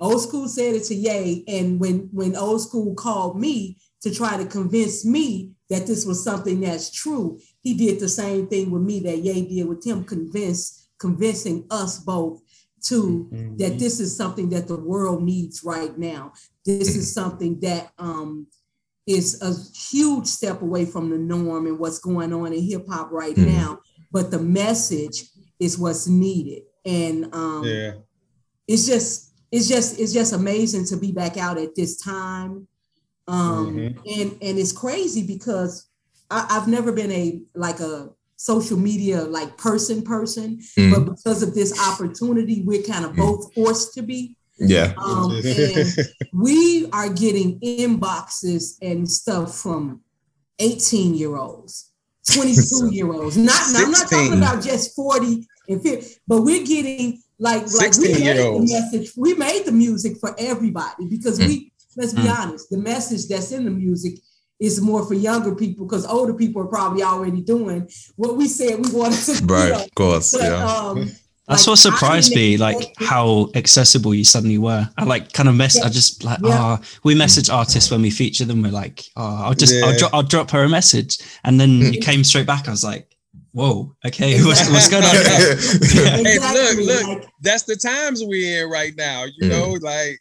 [0.00, 5.04] Olskool said it to Ye, and when when Olskool called me to try to convince
[5.04, 9.18] me that this was something that's true, he did the same thing with me that
[9.18, 12.40] Ye did with him, convince convincing us both
[12.84, 13.58] to Mhm.
[13.58, 16.32] that this is something that the world needs right now.
[16.66, 18.46] This is something that um
[19.06, 23.10] is a huge step away from the norm and what's going on in hip hop
[23.10, 23.46] right Mhm.
[23.46, 23.78] now.
[24.10, 27.94] But the message is what's needed, and um, yeah.
[28.68, 32.66] it's just it's just it's just amazing to be back out at this time
[33.28, 33.96] um Mhm.
[34.20, 35.86] and and it's crazy because
[36.30, 40.90] I, i've never been a like a social media like person person Mhm.
[40.92, 43.16] but because of this opportunity we're kind of Mm.
[43.16, 44.92] both forced to be Yeah.
[44.98, 45.96] um and
[46.32, 50.00] we are getting inboxes and stuff from
[50.58, 51.90] 18 year olds
[52.30, 57.20] 22 year olds not i'm not talking about just 40 and 50 but we're getting
[57.38, 62.12] like like we made the message we made the music for everybody because we let's
[62.12, 62.38] be mm.
[62.38, 64.18] honest, the message that's in the music
[64.60, 68.84] is more for younger people because older people are probably already doing what we said
[68.84, 69.44] we wanted to.
[69.44, 70.64] Right, of course, but, yeah.
[70.64, 71.10] Um,
[71.46, 74.88] that's like, what surprised me, like how accessible you suddenly were.
[74.96, 75.78] I like kind of mess.
[75.78, 75.84] Yeah.
[75.84, 76.78] I just like, ah, yeah.
[76.80, 78.62] oh, we message artists when we feature them.
[78.62, 79.84] We're like, oh, I'll just, yeah.
[79.84, 82.66] I'll, dro- I'll drop her a message, and then you came straight back.
[82.66, 83.14] I was like,
[83.52, 85.14] whoa, okay, what's, what's going on?
[85.14, 86.24] Exactly.
[86.24, 89.24] Hey, look, look, that's the times we're in right now.
[89.24, 89.50] You mm.
[89.50, 90.20] know, like,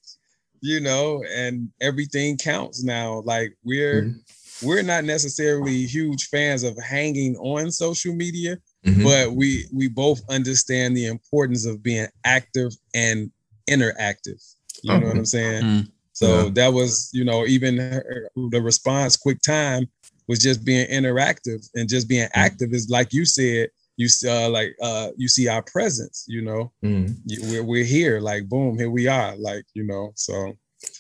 [0.64, 3.22] you know, and everything counts now.
[3.26, 4.16] Like we're, mm.
[4.64, 9.04] we're not necessarily huge fans of hanging on social media Mm-hmm.
[9.04, 13.32] But we we both understand the importance of being active and
[13.70, 14.44] interactive.
[14.82, 15.64] You know what I'm saying?
[15.64, 15.90] Mm-hmm.
[16.12, 16.50] So yeah.
[16.56, 19.88] that was, you know, even her, the response, quick time,
[20.28, 22.40] was just being interactive and just being mm-hmm.
[22.40, 22.74] active.
[22.74, 26.26] Is like you said, you uh, like uh, you see our presence.
[26.28, 27.16] You know, mm.
[27.50, 28.20] we're we're here.
[28.20, 29.36] Like boom, here we are.
[29.38, 30.54] Like you know, so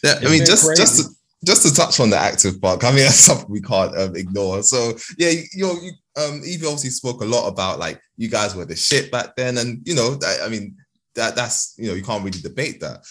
[0.03, 0.19] yeah.
[0.21, 0.81] I mean, just crazy.
[0.81, 1.03] just.
[1.03, 1.09] To,
[1.45, 4.63] just to touch on the active part, I mean that's something we can't um, ignore.
[4.63, 8.29] So yeah, you, you know, you, um, EP obviously spoke a lot about like you
[8.29, 10.77] guys were the shit back then, and you know, that, I mean,
[11.15, 13.05] that that's you know, you can't really debate that.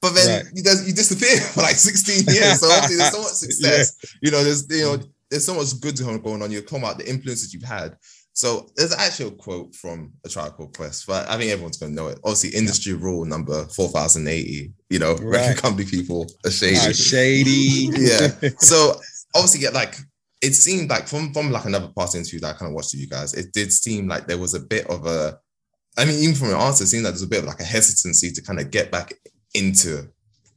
[0.00, 0.52] But then right.
[0.54, 2.60] you, you disappear for like 16 years.
[2.60, 3.96] So obviously there's so much success.
[4.02, 4.10] Yeah.
[4.20, 4.98] You know, there's you know,
[5.30, 6.50] there's so much good going on.
[6.50, 7.96] You're talking about the influences you've had.
[8.34, 11.92] So there's actually a quote from a Tribe Called Quest, but I think everyone's gonna
[11.92, 12.18] know it.
[12.24, 15.48] Obviously, industry rule number 4080, you know, right.
[15.48, 16.76] record company people are shady.
[16.78, 17.90] Are shady.
[17.98, 18.28] yeah.
[18.58, 19.00] So
[19.34, 19.96] obviously, get like
[20.40, 23.00] it seemed like from from like another past interview that I kind of watched with
[23.00, 25.38] you guys, it did seem like there was a bit of a,
[25.96, 27.64] I mean, even from your answer, it seemed like there's a bit of like a
[27.64, 29.12] hesitancy to kind of get back
[29.54, 30.08] into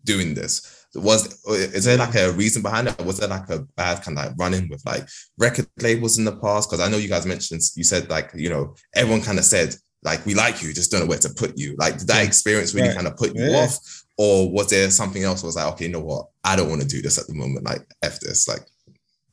[0.04, 0.75] doing this.
[0.96, 3.04] Was is there like a reason behind it?
[3.04, 6.36] Was there like a bad kind of like running with like record labels in the
[6.38, 6.70] past?
[6.70, 9.76] Because I know you guys mentioned you said like you know everyone kind of said
[10.04, 11.76] like we like you, just don't know where to put you.
[11.78, 12.96] Like did that experience really right.
[12.96, 13.58] kind of put you yeah.
[13.58, 15.44] off, or was there something else?
[15.44, 16.28] Was like okay, you know what?
[16.44, 17.66] I don't want to do this at the moment.
[17.66, 18.48] Like f this.
[18.48, 18.62] Like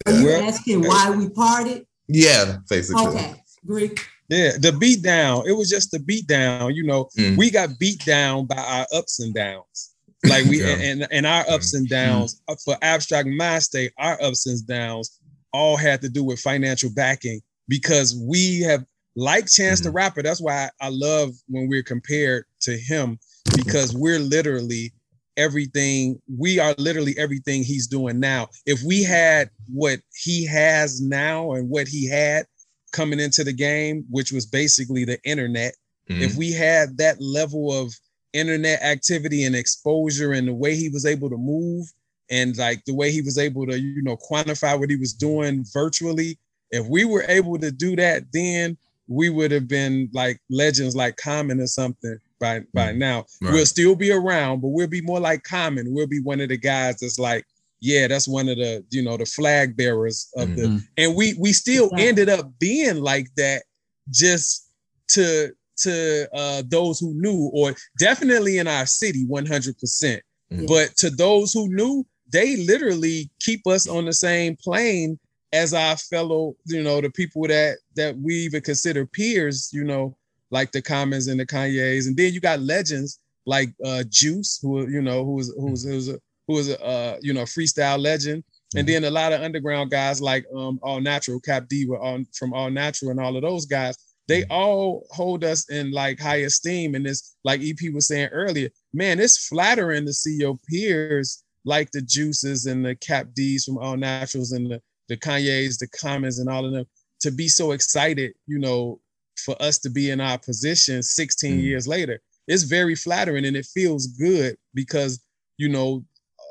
[0.07, 1.87] are you asking why we parted?
[2.09, 3.07] Yeah, basically.
[3.07, 3.35] Okay,
[3.67, 4.01] Greek.
[4.29, 5.47] Yeah, the beat down.
[5.47, 6.75] It was just the beat down.
[6.75, 7.37] You know, mm.
[7.37, 9.92] we got beat down by our ups and downs.
[10.29, 10.77] Like we yeah.
[10.77, 12.57] and, and our ups and downs mm.
[12.65, 15.19] for Abstract Mindstate, our ups and downs
[15.53, 18.85] all had to do with financial backing because we have
[19.17, 19.85] like Chance mm.
[19.85, 20.23] the Rapper.
[20.23, 23.19] That's why I love when we're compared to him
[23.57, 24.93] because we're literally
[25.37, 31.53] everything we are literally everything he's doing now if we had what he has now
[31.53, 32.45] and what he had
[32.93, 35.75] coming into the game which was basically the internet
[36.09, 36.21] mm-hmm.
[36.21, 37.95] if we had that level of
[38.33, 41.87] internet activity and exposure and the way he was able to move
[42.31, 45.65] and like the way he was able to you know quantify what he was doing
[45.73, 46.39] virtually
[46.71, 48.77] if we were able to do that then
[49.09, 52.99] we would have been like legends like common or something by by mm-hmm.
[52.99, 53.25] now.
[53.41, 53.55] Right.
[53.55, 55.95] We'll still be around, but we'll be more like Common.
[55.95, 57.47] We'll be one of the guys that's like,
[57.81, 60.77] yeah, that's one of the you know the flag bearers of mm-hmm.
[60.77, 63.63] the, and we we still ended up being like that,
[64.11, 64.69] just
[65.11, 70.23] to to uh, those who knew, or definitely in our city, one hundred percent.
[70.53, 70.67] Mm-hmm.
[70.67, 75.19] But to those who knew, they literally keep us on the same plane
[75.53, 80.17] as our fellow, you know, the people that that we even consider peers, you know,
[80.51, 84.89] like the Commons and the Kanyes, and then you got legends like uh, Juice, who
[84.89, 88.45] you know who's who's who's a, who is a uh, you know freestyle legend,
[88.77, 92.55] and then a lot of underground guys like um, All Natural, Cap D, all, from
[92.55, 93.97] All Natural, and all of those guys.
[94.29, 98.71] They all hold us in like high esteem, and this like EP was saying earlier,
[98.95, 103.79] man, it's flattering to see your peers like the Juices and the Cap D's from
[103.79, 106.87] All Naturals and the the Kanye's, the Commons, and all of them
[107.21, 109.01] to be so excited, you know,
[109.45, 111.63] for us to be in our position 16 mm.
[111.63, 112.21] years later.
[112.49, 115.23] It's very flattering and it feels good because,
[115.57, 116.05] you know,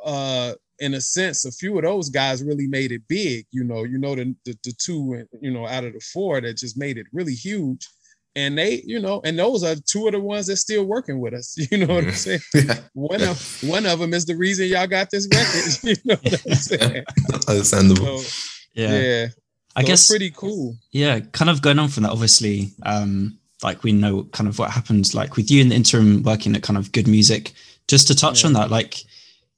[0.05, 3.45] uh, in a sense, a few of those guys really made it big.
[3.51, 6.57] You know, you know the, the, the two, you know, out of the four that
[6.57, 7.87] just made it really huge.
[8.35, 11.33] And they, you know, and those are two of the ones that's still working with
[11.33, 11.55] us.
[11.71, 12.39] You know what I'm saying?
[12.55, 12.79] Yeah.
[12.93, 15.83] One of one of them is the reason y'all got this record.
[15.83, 17.03] You know what I'm saying?
[17.47, 18.17] Understandable.
[18.17, 18.99] So, yeah.
[18.99, 19.27] yeah.
[19.75, 20.75] I guess pretty cool.
[20.91, 22.11] Yeah, kind of going on from that.
[22.11, 26.23] Obviously, um, like we know kind of what happened, like with you in the interim
[26.23, 27.11] working at kind of G.O.O.D.
[27.11, 27.53] Music.
[27.87, 28.47] Just to touch yeah.
[28.47, 29.03] on that, like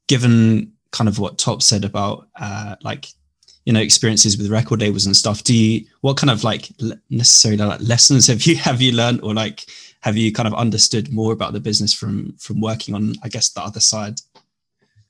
[0.08, 3.08] given kind of what Top said about uh, like
[3.66, 5.44] you know experiences with record labels and stuff.
[5.44, 6.70] Do you what kind of like
[7.10, 9.66] necessarily like lessons have you have you learned or like
[10.00, 13.50] have you kind of understood more about the business from from working on I guess
[13.50, 14.22] the other side?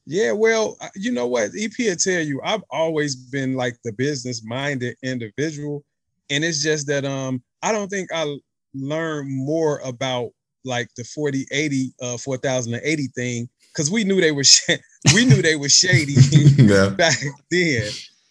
[0.05, 1.51] Yeah, well, you know what?
[1.57, 5.85] EP will tell you, I've always been like the business minded individual.
[6.29, 8.37] And it's just that um I don't think I
[8.73, 10.31] learned more about
[10.65, 14.69] like the 4080 uh 4080 thing because we knew they were sh-
[15.13, 16.13] we knew they were shady
[16.57, 16.89] yeah.
[16.89, 17.17] back
[17.51, 17.89] then.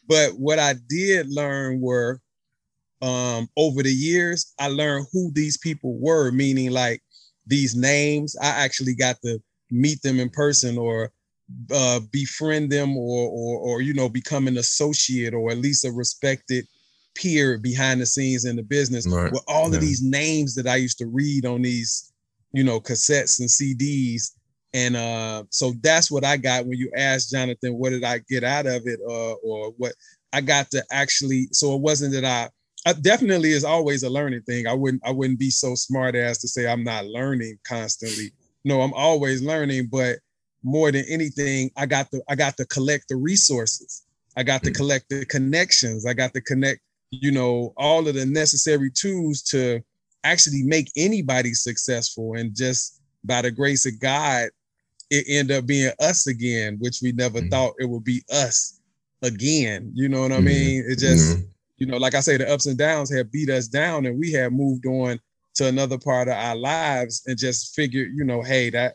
[0.08, 2.20] But what I did learn were
[3.00, 7.02] um over the years, I learned who these people were, meaning like
[7.46, 8.36] these names.
[8.40, 11.10] I actually got to meet them in person or
[11.72, 15.90] uh, befriend them or, or or you know become an associate or at least a
[15.90, 16.66] respected
[17.14, 19.30] peer behind the scenes in the business Right.
[19.32, 19.74] with all Yeah.
[19.76, 22.12] of these names that I used to read on these
[22.52, 24.30] you know cassettes and CDs
[24.74, 28.42] and uh so that's what I got when you asked Jonathan what did I get
[28.44, 29.92] out of it uh, or what
[30.32, 32.48] I got to actually so it wasn't that I
[32.84, 34.66] I definitely is always a learning thing.
[34.66, 38.32] I wouldn't I wouldn't be so smart as to say I'm not learning constantly.
[38.64, 40.18] No, I'm always learning, but
[40.64, 44.02] more than anything, I got to I got to collect the resources.
[44.36, 44.76] I got to Mm.
[44.76, 46.06] collect the connections.
[46.06, 46.80] I got to connect,
[47.10, 49.80] you know, all of the necessary tools to
[50.24, 52.34] actually make anybody successful.
[52.34, 54.48] And just by the grace of God,
[55.12, 57.50] it ended up being us again, which we never Mhm.
[57.50, 58.80] thought it would be us
[59.20, 59.92] again.
[59.94, 60.44] You know what I Mhm.
[60.44, 60.84] mean?
[60.88, 61.48] It just Mhm.
[61.78, 64.30] you know, like I say, the ups and downs have beat us down and we
[64.32, 65.18] have moved on
[65.54, 68.94] to another part of our lives and just figured, you know, hey, that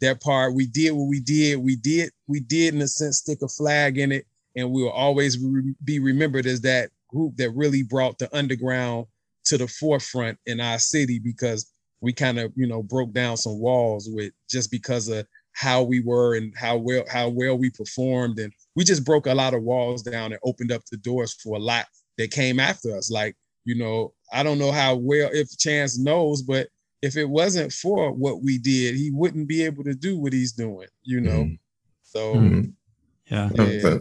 [0.00, 3.40] that part we did what we did, we did, we did in a sense stick
[3.42, 7.50] a flag in it, and we will always re- be remembered as that group that
[7.52, 9.06] really brought the underground
[9.46, 13.58] to the forefront in our city because we kind of, you know, broke down some
[13.58, 15.26] walls with just because of
[15.56, 19.34] how we were and how well how well we performed and we just broke a
[19.34, 21.86] lot of walls down and opened up the doors for a lot
[22.18, 23.10] that came after us.
[23.10, 26.68] Like, you know, I don't know how well if Chance knows, but
[27.00, 30.52] if it wasn't for what we did, he wouldn't be able to do what he's
[30.52, 31.44] doing, you know.
[31.44, 31.58] Mhm.
[32.02, 32.72] So Mhm.
[33.30, 33.50] Yeah.
[33.54, 33.98] Yeah.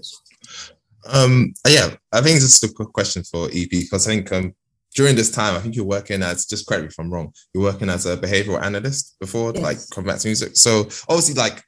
[1.06, 4.54] Um, yeah, I think it's just a quick question for EP because I think um,
[4.96, 7.32] during this time, I think you're working as just correct me if I'm wrong.
[7.54, 9.64] You're working as a behavioral analyst before, Yes.
[9.64, 10.56] like to music.
[10.56, 11.62] So obviously, like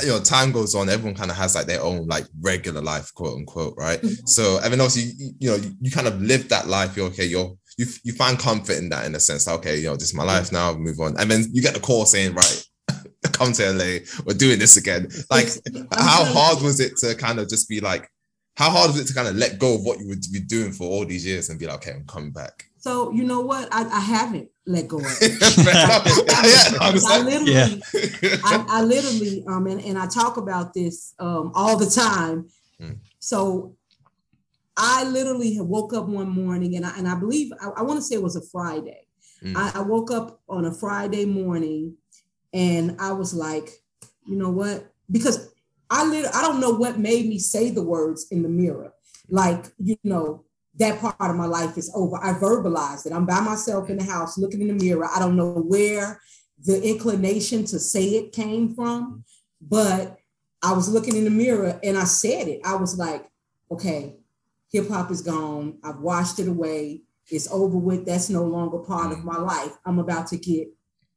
[0.00, 0.88] you know, time goes on.
[0.88, 4.00] Everyone kind of has like their own like regular life, quote unquote, right?
[4.00, 4.28] Mhm.
[4.28, 6.96] So I mean, obviously, you, you know, you, you kind of live that life.
[6.96, 7.26] You're okay.
[7.26, 9.46] You're you you find comfort in that in a sense.
[9.46, 10.72] like, Okay, you know, this is my life now.
[10.74, 12.64] Move on, and then you get the call saying, right.
[13.32, 13.98] Come to LA.
[14.26, 15.08] We're doing this again.
[15.30, 15.48] Like,
[15.94, 18.08] how hard was it to kind of just be like
[18.56, 20.72] how hard was it to kind of let go of what you would be doing
[20.72, 23.68] for all these years and be like okay i'm coming back So you know what?
[23.70, 25.38] I, I haven't let go of it.
[25.66, 27.26] yeah, I I understand.
[27.26, 28.36] literally, Yeah.
[28.44, 32.48] I, I literally, um, and, and I talk about this um all the time.
[32.80, 32.98] Mm.
[33.20, 33.76] So
[34.76, 37.98] I literally had woke up one morning, and I and I believe I, I want
[38.00, 39.06] to say it was a Friday.
[39.44, 39.54] Mm.
[39.56, 41.94] I, I woke up on a Friday morning,
[42.52, 43.68] and I was like,
[44.26, 44.90] you know what?
[45.08, 45.51] Because
[45.92, 48.94] I lit- I don't know what made me say the words in the mirror,
[49.28, 50.44] like you know
[50.78, 52.16] that part of my life is over.
[52.16, 53.12] I verbalized it.
[53.12, 55.06] I'm by myself in the house looking in the mirror.
[55.14, 56.18] I don't know where
[56.64, 59.24] the inclination to say it came from,
[59.60, 60.16] but
[60.62, 62.62] I was looking in the mirror and I said it.
[62.64, 63.28] I was like,
[63.70, 64.16] okay,
[64.72, 65.78] hip hop is gone.
[65.84, 67.02] I've washed it away.
[67.30, 68.06] It's over with.
[68.06, 69.24] That's no longer part of mm.
[69.24, 69.76] my life.
[69.84, 70.68] I'm about to get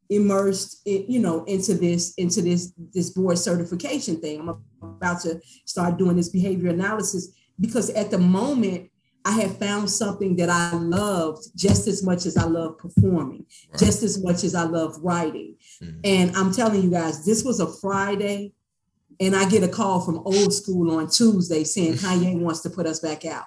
[0.09, 4.39] immersed in, you know, into this, into this, this board certification thing.
[4.41, 8.89] I'm about to start doing this behavior analysis because at the moment
[9.27, 13.79] I had found something that I loved just as much as I love performing, Right.
[13.79, 15.55] just as much as I love writing.
[15.81, 15.99] Mhm.
[16.03, 18.53] And I'm telling you guys, this was a Friday,
[19.19, 22.99] and I get a call from Olskool on Tuesday saying Kanye wants to put us
[22.99, 23.45] back out.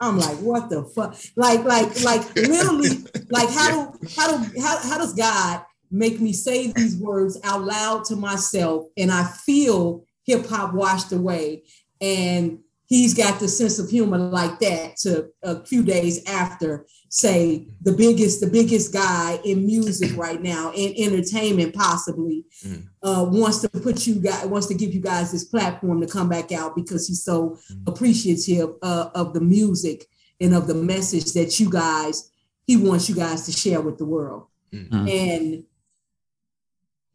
[0.00, 1.16] I'm like, what the fuck?
[1.36, 6.32] Like, like, like literally, like how do how do how, how does God make me
[6.32, 11.62] say these words out loud to myself and I feel hip hop washed away
[12.00, 17.66] and he's got the sense of humor like that to a few days after say
[17.82, 22.84] the biggest the biggest guy in music right now in entertainment possibly Mm.
[23.02, 26.28] uh, wants to put you guys wants to give you guys this platform to come
[26.28, 27.88] back out because he's so Mm.
[27.88, 30.06] appreciative uh, of the music
[30.40, 32.30] and of the message that you guys
[32.66, 35.10] he wants you guys to share with the world Mm.
[35.10, 35.64] and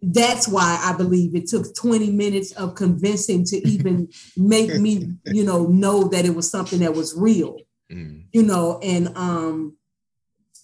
[0.01, 5.43] that's why I believe it took 20 minutes of convincing to even make me, you
[5.43, 7.57] know, know that it was something that was real,
[7.91, 8.23] Mm.
[8.31, 9.75] you know, and um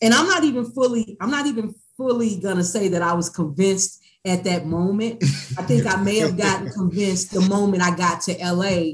[0.01, 3.29] and I'm not even fully I'm not even fully going to say that I was
[3.29, 5.23] convinced at that moment.
[5.57, 8.93] I think I may have gotten convinced the moment I got to LA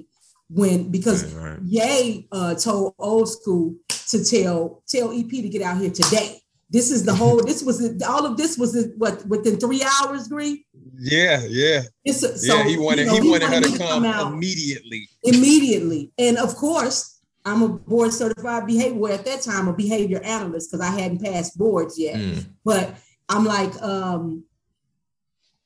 [0.50, 1.60] when because Right, right.
[1.64, 3.76] Ye uh, told Olskool
[4.10, 6.42] to tell tell EP to get out here today.
[6.74, 7.40] This is the whole.
[7.46, 10.28] This was all of this was what within three hours.
[10.28, 10.64] Green.
[10.98, 12.64] yeah, yeah, It's, so, yeah.
[12.64, 15.08] He wanted you know, he wanted her me to come out immediately.
[15.24, 19.00] immediately, and of course, I'm a board certified behavior.
[19.00, 22.16] Well, at that time, a behavior analyst because I hadn't passed boards yet.
[22.16, 22.46] Mm.
[22.66, 22.96] But
[23.30, 24.44] I'm like, um,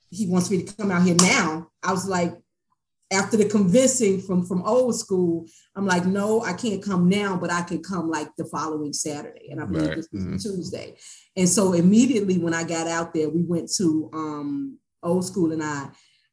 [0.10, 1.70] he wants me to come out here now.
[1.84, 2.34] I was like,
[3.12, 7.62] after the convincing from from Olskool, I'm like, no, I can't come now, but I
[7.62, 9.96] can come like the following Saturday, and I believe Right.
[9.96, 10.42] this was Mhm.
[10.42, 10.98] Tuesday.
[11.36, 15.90] And so immediately when I got out there, we went to um, Olskool, and I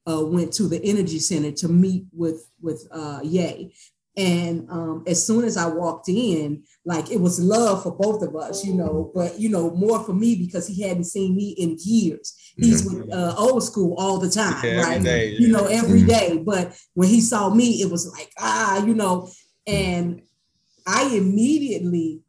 [0.07, 3.73] uh, went to the Energy Center to meet with with uh, Ye.
[4.17, 8.37] And um, as soon as I walked in, like it was love for both of
[8.37, 11.77] us, you know, but you know more for me because he hadn't seen me in
[11.81, 12.37] years.
[12.57, 15.03] He's with uh, old school all the time, Yeah, right?
[15.03, 16.45] day, You know, every Mhm.
[16.45, 19.29] But when he saw me, it was like ah, you know,
[19.67, 20.23] and
[20.87, 22.23] I immediately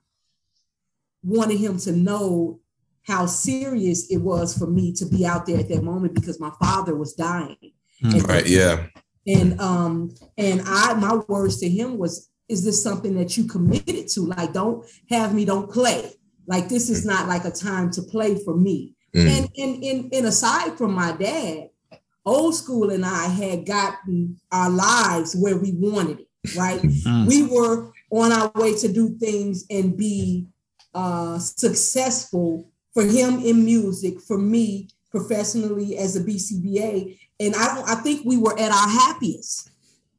[1.24, 2.62] wanted him to know
[3.04, 6.52] how serious it was for me to be out there at that moment because my
[6.60, 7.74] father was dying.
[8.04, 8.28] Mm.
[8.28, 8.48] Right.
[8.48, 8.88] Yeah.
[9.28, 14.08] And um and I my words to him was, is this something that you committed
[14.10, 14.22] to?
[14.22, 16.12] Like, don't have me, don't play.
[16.48, 18.96] Like this is not like a time to play for me.
[19.16, 19.28] Mm.
[19.28, 21.70] And and and, and aside from my dad,
[22.26, 26.82] old school and I had gotten our lives where we wanted it, right?
[27.06, 27.28] Mm.
[27.28, 30.48] we were on our way to do things and be
[30.94, 37.20] uh, successful for him in music, for me professionally as a BCBA.
[37.40, 39.70] And I don't, I think we were at our happiest.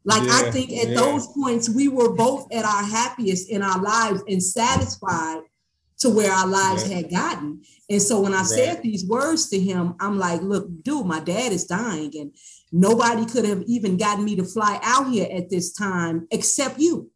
[0.04, 0.94] Like I think at yeah.
[0.94, 5.40] those points we were both at our happiest in our lives and satisfied
[5.98, 6.96] to where our lives Yeah.
[6.96, 7.62] had gotten.
[7.88, 11.52] And so when I said these words to him, I'm like, look, dude, my dad
[11.52, 12.32] is dying and
[12.70, 17.10] nobody could have even gotten me to fly out here at this time except you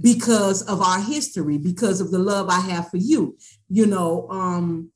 [0.00, 3.36] because of our history because of the love i have for you
[3.68, 4.90] you know um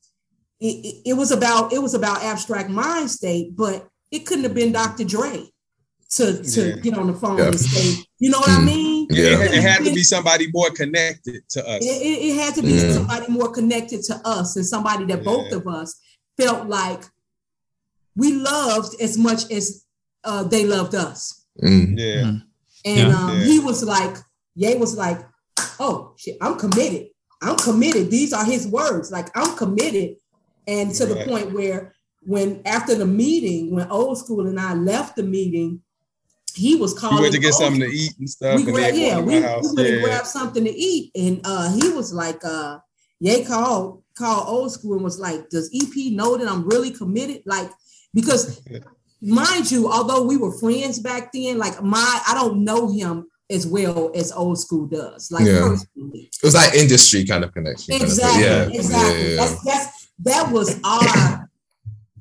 [0.60, 4.72] it, it, it was about it was about Abstract Mindstate but it couldn't have been
[4.72, 5.48] dr dre
[6.10, 6.76] to to Yeah.
[6.76, 7.46] get on the phone Yeah.
[7.48, 8.64] and say you know what i Mm.
[8.66, 9.38] mean Yeah.
[9.42, 11.82] It, it had to be somebody more connected to us.
[11.84, 12.94] it, it, it had to be Mm.
[12.94, 15.94] somebody more connected to us and somebody that both of us
[16.38, 17.02] felt like
[18.16, 19.84] we loved as much as
[20.24, 21.96] uh, they loved us Mm.
[21.98, 22.30] Yeah.
[22.84, 23.16] And Yeah.
[23.18, 23.44] um, Yeah.
[23.44, 24.16] he was like,
[24.56, 25.20] Ye was like,
[25.80, 27.08] oh shit, I'm committed.
[27.42, 28.10] I'm committed.
[28.10, 29.10] These are his words.
[29.10, 30.16] Like, I'm committed.
[30.66, 31.93] And to the point where
[32.26, 35.80] when after the meeting, when old school and I left the meeting,
[36.54, 37.20] he was We calling.
[37.22, 38.56] went to get Old something to eat and stuff.
[38.56, 40.02] We and grabbed, then yeah, to we, we went and Yeah.
[40.02, 41.10] grabbed something to eat.
[41.16, 42.78] And uh, he was like, uh,
[43.20, 47.42] Ye called, called old school and was like, does EP know that I'm really committed?
[47.46, 47.70] Like,
[48.12, 48.60] because
[49.22, 53.66] mind you, although we were friends back then, like my I don't know him as
[53.66, 55.60] well as old school does, like Yeah.
[55.60, 56.30] personally.
[56.32, 57.98] It was like industry kind of connection.
[57.98, 58.26] kind of thing.
[58.26, 58.78] Exactly, yeah.
[58.80, 59.22] exactly.
[59.22, 61.43] Yeah, yeah, That's that's that was our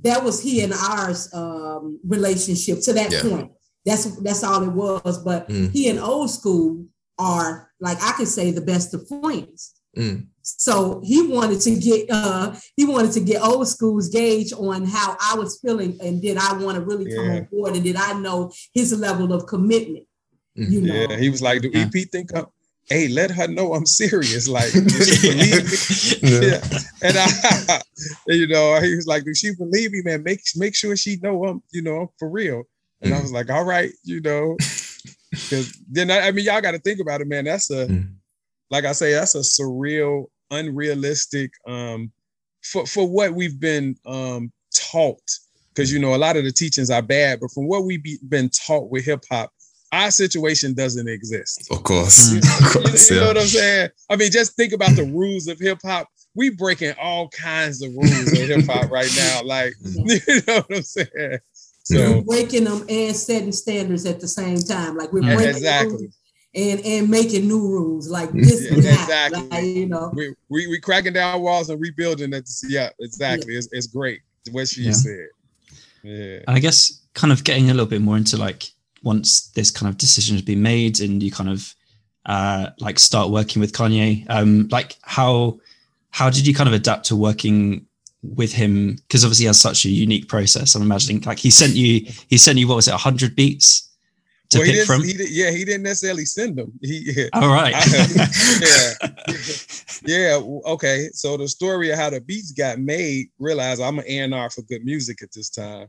[0.04, 3.22] that was he and ours um relationship to that Yeah.
[3.30, 3.52] point.
[3.86, 5.18] That's that's all it was.
[5.24, 5.72] But Mm.
[5.72, 6.86] he and old school
[7.20, 9.74] are like I could say the best of friends.
[9.98, 10.28] Mm.
[10.42, 15.16] So he wanted to get uh he wanted to get old school's gauge on how
[15.20, 17.36] I was feeling and did I want to really come Yeah.
[17.38, 20.06] on board and did I know his level of commitment?
[20.56, 20.94] You know.
[20.94, 21.86] Yeah, he was like, "Do Yeah.
[21.94, 22.46] EP think I'm?
[22.90, 24.48] Hey, let her know I'm serious.
[24.48, 26.40] Like, does she believe me?
[26.42, 26.42] Yeah.
[26.42, 26.80] Yeah.
[27.02, 27.82] And I,
[28.28, 30.24] you know, he was like, "Does she believe me, man?
[30.24, 32.64] Make make sure she know I'm, you know, I'm for real."
[33.02, 33.22] And I Mm.
[33.24, 34.58] was like, "All right, you know,"
[35.32, 37.46] because then I, I mean, y'all got to think about it, man.
[37.46, 38.16] That's a, Mm.
[38.70, 42.12] like I say, that's a surreal, unrealistic, um,
[42.64, 45.22] for for what we've been um taught.
[45.74, 48.20] Because you know, a lot of the teachings are bad, but from what we've be,
[48.30, 49.52] been taught with hip hop,
[49.94, 51.68] our situation doesn't exist.
[51.72, 52.30] Of course.
[52.30, 52.34] Mm.
[52.34, 53.10] You, Of course.
[53.10, 53.28] you know Yeah.
[53.28, 53.90] what I'm saying?
[54.10, 56.08] I mean, just think about the rules of hip hop.
[56.36, 59.42] We breaking all kinds of rules of hip hop right now.
[59.44, 61.08] Like, you know what I'm saying?
[61.16, 61.40] We're
[61.84, 64.98] So breaking them and setting standards at the same time.
[64.98, 66.12] Like we're breaking exactly.
[66.56, 69.00] and and making new rules like this Yeah, and that.
[69.02, 69.48] exactly.
[69.50, 70.12] Like, you know.
[70.16, 72.50] We, we we cracking down walls and rebuilding it.
[72.68, 73.56] Yeah, exactly.
[73.56, 74.22] It's, it's great.
[74.52, 74.92] What she Yeah.
[74.94, 75.28] said.
[76.04, 76.40] Yeah.
[76.48, 78.64] And I guess kind of getting a little bit more into like
[79.04, 81.76] once this kind of decision has been made and you kind of
[82.26, 85.60] uh like start working with Kanye, um, like how
[86.12, 87.86] how did you kind of adapt to working
[88.22, 88.96] with him?
[88.96, 90.76] Because obviously he has such a unique process.
[90.76, 93.90] I'm imagining like he sent you he sent you what was it, hundred beats
[94.52, 95.04] to Well, pick from?
[95.04, 96.72] he did, yeah, he didn't necessarily send them.
[96.82, 97.28] He yeah.
[97.34, 97.74] All right.
[98.62, 99.10] yeah.
[100.06, 100.42] Yeah.
[100.66, 101.08] Okay.
[101.14, 104.84] So the story of how the beats got made, realize I'm an A&R for G.O.O.D.
[104.84, 105.88] Music at this time.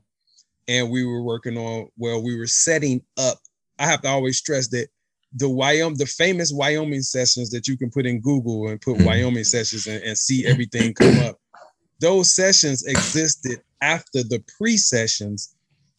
[0.69, 3.39] And we were working on, well, we were setting up.
[3.79, 4.89] I have to always stress that
[5.35, 9.05] the Wyoming, the famous Wyoming sessions that you can put in Google and put Mhm.
[9.05, 11.41] Wyoming sessions and, and see everything come up.
[12.01, 15.55] Those sessions existed after the pre-sessions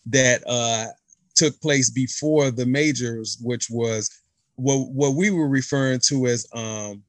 [0.08, 0.88] that uh
[1.36, 4.10] took place before the majors, which was
[4.56, 7.04] what what we were referring to as um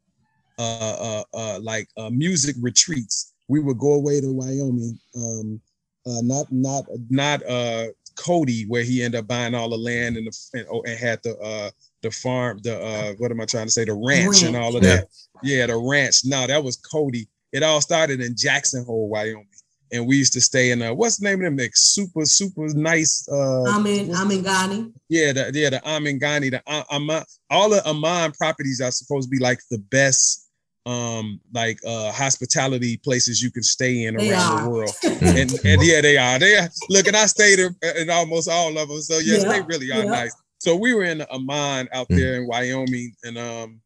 [0.59, 4.99] uh uh, uh like uh music retreats we would go away to Wyoming.
[5.17, 5.61] Um,
[6.07, 7.87] uh, not not not uh
[8.17, 11.21] Cody, where he ended up buying all the land and the and, oh, and had
[11.23, 11.71] the uh
[12.03, 14.83] the farm, the uh what am I trying to say, the ranch, and all of
[14.83, 14.97] Yeah.
[14.97, 15.09] that.
[15.43, 16.23] Yeah, the ranch.
[16.25, 17.29] No, that was Cody.
[17.53, 19.49] It all started in Jackson Hole, Wyoming.
[19.93, 21.57] And we used to stay in uh what's the name of them?
[21.57, 24.93] Like super, super nice uh I'm in Amangani.
[25.09, 29.39] yeah, the yeah, the Amangani, the A- all the Aman properties are supposed to be
[29.39, 30.46] like the best
[30.87, 34.63] um like uh hospitality places you can stay in They around are.
[34.63, 34.91] the world.
[35.21, 36.39] And, and yeah, they are.
[36.39, 36.69] They are.
[36.89, 39.01] Look, and I stayed in, in almost all of them.
[39.03, 40.11] So yes, Yeah, they really are yeah.
[40.11, 40.35] nice.
[40.61, 42.17] So we were in Aman out Mm.
[42.17, 43.81] there in Wyoming, and um,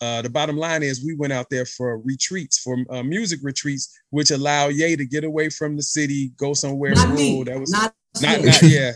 [0.00, 3.92] uh, the bottom line is we went out there for retreats, for uh, music retreats,
[4.10, 7.30] which allow Ye to get away from the city, go somewhere Not me.
[7.32, 7.44] rural.
[7.44, 8.92] That was Not, not, not yeah,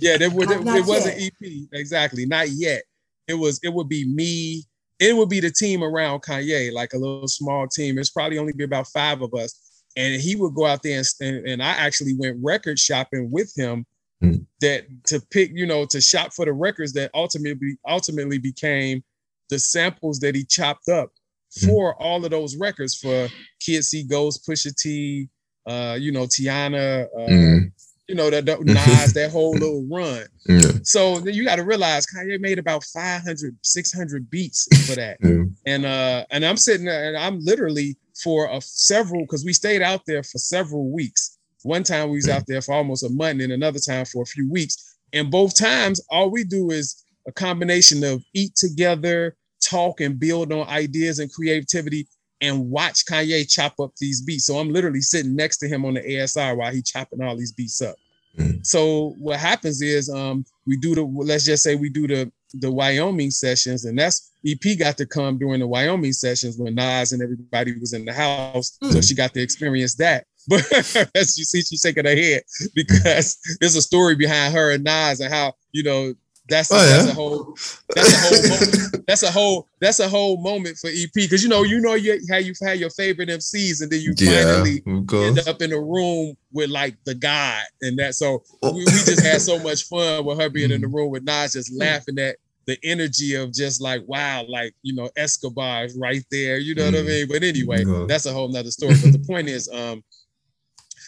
[0.00, 0.16] yeah.
[0.18, 1.32] There would Not- it, wasn't yet.
[1.42, 2.82] EP exactly, not yet.
[3.26, 4.64] It was it would be me.
[5.00, 7.98] It would be the team around Kanye, like a little small team.
[7.98, 11.46] It's probably only be about five of us, and he would go out there and
[11.46, 13.86] and I actually went record shopping with him.
[14.22, 14.44] Mm.
[14.60, 19.02] That to pick, you know, to shop for the records that ultimately ultimately became
[19.48, 21.10] the samples that he chopped up
[21.58, 21.66] Mm.
[21.66, 23.28] for all of those records for
[23.60, 25.28] Kid See Ghost, Pusha T,
[25.66, 27.72] uh, you know, Teyana, uh, Mm.
[28.10, 30.24] You know, that that Nas, that whole little run.
[30.46, 30.72] Yeah.
[30.82, 35.18] So then you got to realize Kanye made about 500, 600 beats for that.
[35.22, 35.44] Yeah.
[35.64, 39.80] And uh and I'm sitting there and I'm literally for a several because we stayed
[39.80, 41.38] out there for several weeks.
[41.62, 44.26] One time we was out there for almost a month and another time for a
[44.26, 44.96] few weeks.
[45.12, 50.52] And both times all we do is a combination of eat together, talk and build
[50.52, 52.08] on ideas and creativity
[52.40, 54.46] and watch Kanye chop up these beats.
[54.46, 57.52] So I'm literally sitting next to him on the ASR while he chopping all these
[57.52, 57.96] beats up.
[58.38, 58.64] Mm.
[58.64, 62.70] So what happens is um we do the let's just say we do the the
[62.70, 67.22] Wyoming sessions, and that's EP got to come during the Wyoming sessions when Nas and
[67.22, 69.08] everybody was in the house, so Mm.
[69.08, 70.26] she got to experience that.
[70.48, 70.60] But
[71.14, 72.42] as you see, she's shaking her head
[72.74, 76.14] because there's a story behind her and Nas and how you know
[76.50, 77.56] that's Oh, that's a whole
[77.94, 78.78] that's a whole moment.
[79.06, 82.20] that's a whole that's a whole moment for EP because you know you know you
[82.30, 84.82] how you've had your favorite MCs and then you yeah, finally
[85.26, 88.14] end up in a room with like the God and that.
[88.14, 91.24] So we, we just had so much fun with her being in the room with
[91.24, 92.36] Nas, just laughing at
[92.66, 96.58] the energy of just like wow, like you know Escobar is right there.
[96.58, 97.06] You know what I Mm.
[97.06, 97.28] mean?
[97.28, 98.94] But anyway, that's a whole nother story.
[99.02, 100.04] But the point is, um,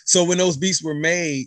[0.05, 1.47] so when those beats were made,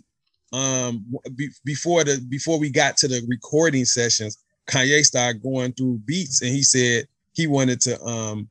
[0.52, 4.38] um, be, before the before we got to the recording sessions,
[4.68, 8.48] Kanye started going through beats, and he said he wanted to um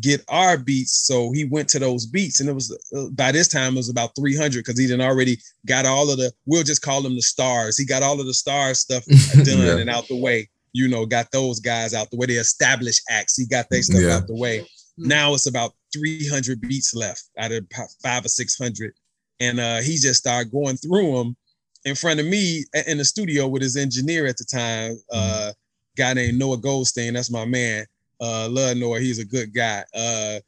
[0.00, 0.92] get our beats.
[1.06, 3.88] So he went to those beats, and it was uh, by this time it was
[3.88, 6.32] about 300 because he didn't already got all of the.
[6.46, 7.76] We'll just call them the stars.
[7.76, 9.78] He got all of the star stuff done Yeah.
[9.78, 10.48] and out the way.
[10.72, 12.26] You know, got those guys out the way.
[12.26, 13.36] The established acts.
[13.36, 14.16] He got their stuff Yeah.
[14.18, 14.64] out the way.
[14.98, 18.92] Now it's about 300 beats left out of po- five or 600,
[19.40, 21.36] and uh, he just started going through them
[21.84, 25.52] in front of me in the studio with his engineer at the time, uh,
[25.96, 27.14] guy named Noah Goldstein.
[27.14, 27.86] That's my man.
[28.20, 29.00] Uh, love Noah.
[29.00, 29.82] He's a good guy.
[29.94, 30.40] Uh,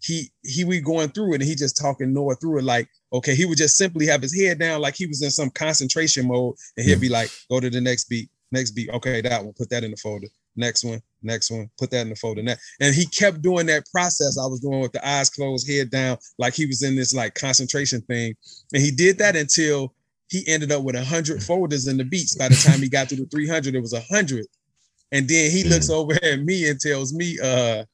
[0.00, 3.34] he he we going through it and he just talking Noah through it like okay.
[3.34, 6.54] He would just simply have his head down like he was in some concentration mode,
[6.76, 8.88] and he'd be like, go to the next beat, next beat.
[8.90, 9.52] Okay, that one.
[9.54, 10.28] Put that in the folder.
[10.56, 11.70] Next one, next one.
[11.78, 12.42] Put that in the folder.
[12.42, 15.90] Ne- And he kept doing that process I was doing with the eyes closed, head
[15.90, 18.34] down, like he was in this like concentration thing.
[18.72, 19.94] And he did that until
[20.30, 22.34] he ended up with a hundred folders in the beats.
[22.36, 24.46] By the time he got to the 300, it was a hundred.
[25.10, 27.84] And then he looks over at me and tells me, uh,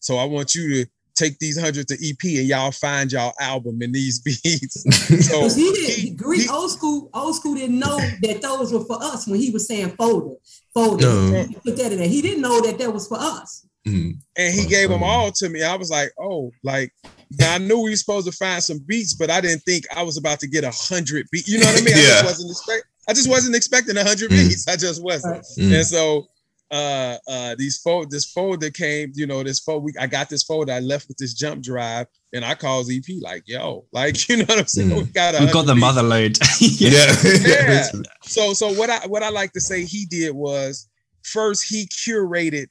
[0.00, 3.82] so I want you to take these hundred to EP and y'all find y'all album
[3.82, 4.84] in these beats.
[5.28, 8.72] So Because he didn't, he- Greek he- old school, old school didn't know that those
[8.72, 10.34] were for us when he was saying folder,
[10.74, 11.06] folder.
[11.06, 11.44] No.
[11.64, 12.08] Put that in there.
[12.08, 13.66] He didn't know that that was for us.
[13.84, 14.12] Mm.
[14.38, 15.64] and he gave them all to me.
[15.64, 16.92] I was like, oh, like
[17.36, 20.04] now I knew we were supposed to find some beats, but I didn't think I
[20.04, 21.48] was about to get a hundred beats.
[21.48, 21.94] You know what I mean?
[21.94, 22.06] I Yeah.
[22.06, 22.84] just wasn't expect.
[23.08, 24.48] I just wasn't expecting a hundred Mm.
[24.48, 24.68] beats.
[24.68, 25.34] I just wasn't.
[25.34, 25.44] Right.
[25.58, 25.74] Mm.
[25.78, 26.28] And so
[26.72, 30.42] uh uh these fold this folder came, you know, this folder we I got this
[30.42, 34.38] folder, I left with this jump drive, and I called EP like, yo, like you
[34.38, 34.90] know what I'm saying?
[34.90, 34.96] Mm.
[34.96, 36.38] We got We've got the 100 mother load.
[36.60, 37.14] Yeah.
[37.44, 37.86] Yeah.
[38.22, 40.88] So so what I what I like to say he did was
[41.22, 42.68] first he curated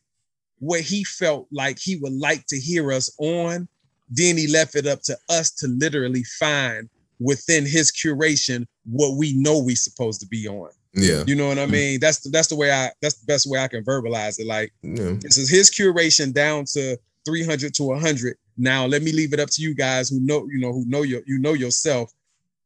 [0.60, 3.68] what he felt like he would like to hear us on.
[4.10, 6.89] Then he left it up to us to literally find
[7.20, 10.70] within his curation what we know we supposed to be on.
[10.94, 11.24] Yeah.
[11.26, 12.00] You know what I mean?
[12.00, 14.48] That's the, that's the way I that's the best way I can verbalize it.
[14.48, 15.14] Like Yeah.
[15.22, 18.36] this is his curation down to 300 to 100.
[18.58, 21.04] Now let me leave it up to you guys who know you know who know
[21.04, 22.12] your you know yourself.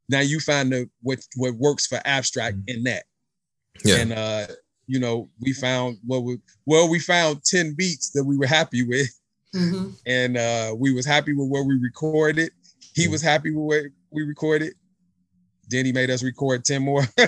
[0.10, 3.04] Now you find the what what works for abstract in that.
[3.84, 3.98] Yeah.
[3.98, 4.48] And uh,
[4.88, 8.84] you know, we found what we well, we found 10 beats that we were happy
[8.84, 9.10] with,
[9.56, 9.96] Mhm.
[10.06, 12.52] and uh we was happy with where we recorded.
[12.94, 14.74] He was happy with what we recorded.
[15.70, 17.01] Then he made us record 10 more.
[17.18, 17.28] yeah.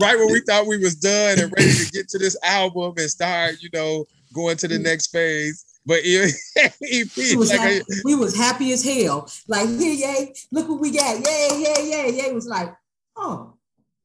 [0.00, 3.10] right when we thought we was done and ready to get to this album and
[3.10, 5.64] start, you know, going to the next phase.
[5.86, 6.18] But he,
[6.80, 9.28] We was, like happy, a- we was happy as hell.
[9.48, 11.16] Like, here, yay, look what we got.
[11.26, 12.22] Yay, yay, yay.
[12.22, 12.74] Yay was like,
[13.16, 13.54] oh,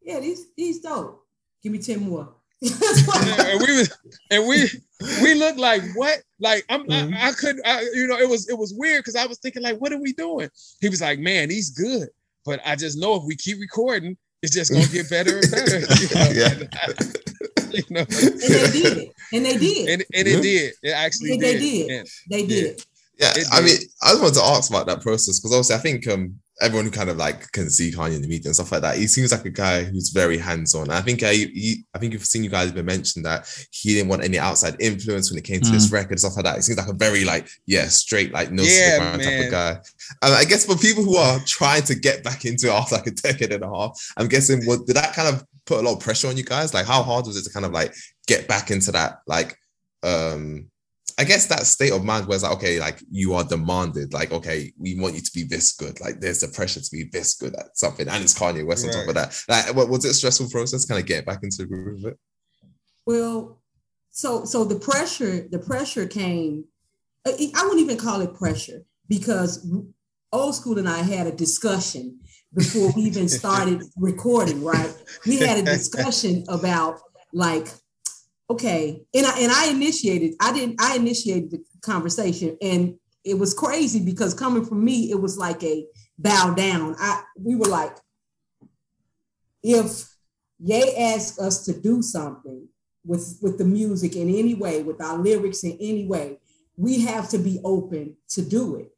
[0.02, 1.22] yeah, these these dope.
[1.62, 2.34] Give me 10 more.
[2.62, 2.72] Yeah,
[3.52, 3.98] and we was
[4.32, 4.70] and we
[5.22, 7.14] we looked like what like I'm Mm-hmm.
[7.14, 9.62] I, I couldn't I, you know it was it was weird because I was thinking
[9.62, 12.08] like what are we doing he was like man he's good
[12.46, 15.80] but I just know if we keep recording it's just gonna get better and better
[16.02, 16.54] you know, Yeah.
[16.54, 19.12] and, you know and they did.
[19.34, 19.90] And they did.
[19.90, 22.00] and, and it did it actually And they did, did.
[22.00, 22.86] And- they did.
[23.18, 25.80] Yeah, It I mean, I just wanted to ask about that process because obviously I
[25.80, 28.72] think um everyone who kind of like can see Kanye in the media and stuff
[28.72, 30.90] like that, he seems like a guy who's very hands-on.
[30.90, 34.10] I think I he, I think you've seen you guys been mentioned that he didn't
[34.10, 36.58] want any outside influence when it came to this record stuff like that.
[36.58, 39.78] It seems like a very like yeah, straight like no yeah, type of guy.
[40.22, 43.08] And I guess for people who are trying to get back into it after like
[43.08, 45.96] a decade and a half, I'm guessing what did that kind of put a lot
[45.96, 46.74] of pressure on you guys?
[46.74, 47.94] Like how hard was it to kind of like
[48.28, 49.58] get back into that like
[50.04, 50.70] um
[51.18, 54.34] I guess that state of mind where it's like, okay, like you are demanded, like,
[54.34, 56.02] okay, we want you to be this good.
[56.02, 58.08] Like there's the pressure to be this good at something.
[58.10, 59.44] And it's Kanye West on top of that.
[59.48, 60.86] Like, what was it a stressful process?
[60.86, 62.20] Kind of get back into the groove of it?
[63.06, 63.62] Well,
[64.10, 66.66] so so the pressure, the pressure came.
[67.26, 69.68] I uh, I wouldn't even call it pressure because
[70.32, 72.20] old school and I had a discussion
[72.54, 74.64] before we even started recording.
[74.64, 74.94] Right,
[75.26, 77.00] we had a discussion about
[77.34, 77.68] like,
[78.50, 80.36] okay, and I and I initiated.
[80.42, 80.82] I didn't.
[80.82, 85.64] I initiated the conversation, and it was crazy because coming from me, it was like
[85.64, 85.86] a
[86.18, 86.96] bow down.
[87.00, 87.96] I we were like,
[89.64, 90.10] if
[90.60, 92.68] Ye asked us to do something
[93.06, 96.40] with with the music in any way, with our lyrics in any way,
[96.78, 98.92] we have to be open to do it.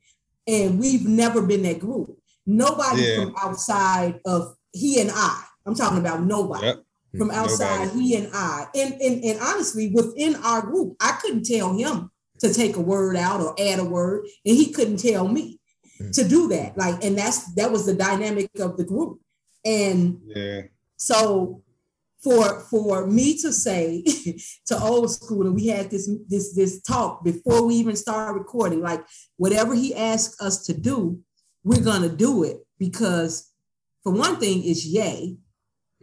[0.48, 2.18] And we've never been that group.
[2.46, 3.16] Nobody Yeah.
[3.16, 5.44] from outside of he and I.
[5.66, 6.68] I'm talking about nobody.
[6.68, 6.84] Yep.
[7.18, 8.68] From outside, he and I.
[8.76, 13.16] And, and and honestly, within our group, I couldn't tell him to take a word
[13.16, 15.60] out or add a word, and he couldn't tell me
[16.00, 16.14] Mm.
[16.14, 16.78] to do that.
[16.78, 19.20] Like, and that's that was the dynamic of the group.
[19.66, 20.62] And yeah
[20.98, 21.64] so
[22.22, 24.04] for for me to say
[24.66, 28.82] to old school and we had this this this talk before we even started recording
[28.82, 29.06] like
[29.38, 31.20] whatever he asked us to do
[31.64, 33.52] we're gonna do it because
[34.04, 35.38] for one thing it's yay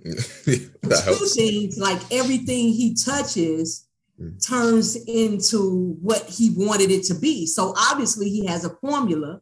[0.85, 1.35] that two helps.
[1.35, 3.87] things like everything he touches
[4.21, 4.41] Mm.
[4.47, 9.41] turns into what he wanted it to be so obviously he has a formula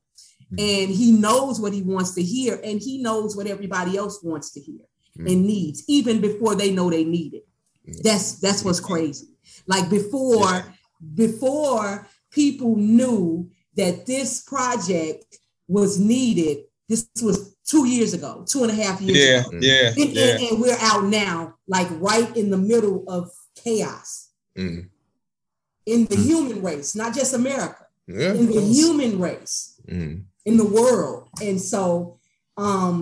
[0.50, 0.60] Mm.
[0.84, 4.50] and he knows what he wants to hear and he knows what everybody else wants
[4.52, 4.80] to hear
[5.18, 5.30] Mm.
[5.30, 7.46] and needs even before they know they need it
[8.02, 9.26] that's that's what's crazy
[9.66, 10.62] like before Yeah.
[11.16, 15.26] before people knew that this project
[15.68, 19.86] was needed this was two years ago two and a half years yeah ago yeah
[20.02, 21.36] and, yeah and, and we're out now
[21.76, 23.22] like right in the middle of
[23.64, 24.10] chaos
[24.62, 24.80] Mm.
[25.92, 26.24] in the Mm.
[26.30, 28.34] human race not just america Yeah.
[28.40, 29.56] in the human race
[29.88, 30.14] Mm.
[30.48, 31.20] in the world.
[31.48, 31.82] And so
[32.68, 32.94] um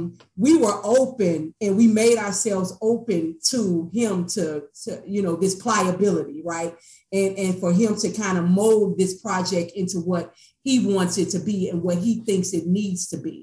[0.45, 4.45] we were open and we made ourselves open to him to,
[4.85, 6.73] to you know this pliability, right?
[7.19, 10.25] And and for him to kind of mold this project into what
[10.67, 13.37] he wants it to be and what he thinks it needs to be.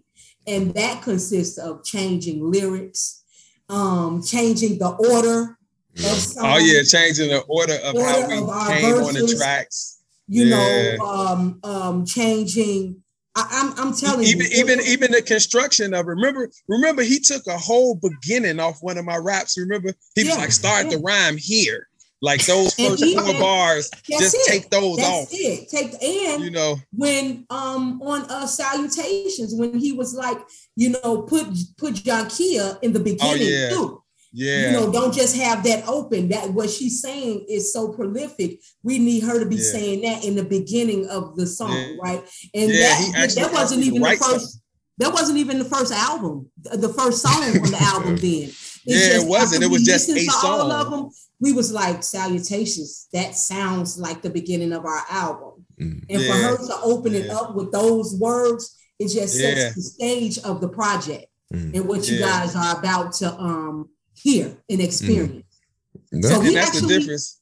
[0.48, 3.24] And that consists of changing lyrics,
[3.70, 5.58] um, changing the order
[5.98, 10.02] of songs oh yeah changing the order of how we of came on the tracks.
[10.28, 10.98] You Yeah.
[10.98, 13.04] know, um, um, changing.
[13.36, 17.46] I, I'm, I'm telling even you, even even the construction of remember remember he took
[17.48, 19.58] a whole beginning off one of my raps.
[19.58, 21.88] Remember he was like start the rhyme here
[22.22, 24.46] like those first even- four bars just it.
[24.48, 25.70] take those That's off it.
[25.70, 30.40] Take and you know when um on uh salutations when he was like,
[30.76, 31.48] you know, put
[31.78, 33.70] put Jankia in the beginning Oh, yeah.
[33.70, 34.04] too.
[34.34, 36.30] yeah You know, don't just have that open.
[36.30, 38.62] That what she's saying is so prolific.
[38.84, 39.72] We need her to be Yeah.
[39.72, 41.94] saying that in the beginning of the song, Yeah.
[42.02, 42.24] right?
[42.54, 44.60] And Yeah, that that wasn't even the first.
[45.00, 48.16] That wasn't even the first album, the first song on the album.
[48.16, 49.64] Then It's Yeah, it wasn't.
[49.64, 50.72] It was just a to All song.
[50.72, 51.10] of them,
[51.40, 53.08] we was like salutations.
[53.14, 55.66] That sounds like the beginning of our album.
[55.80, 56.04] Mm.
[56.10, 57.36] And for her to open it Yeah.
[57.38, 59.72] up with those words, it just sets Yeah.
[59.76, 61.76] the stage of the project Mm.
[61.76, 62.28] and what you Yeah.
[62.46, 65.46] guys are about to um hear and experience.
[66.12, 66.30] Yeah.
[66.30, 67.38] So and he that's the actually- difference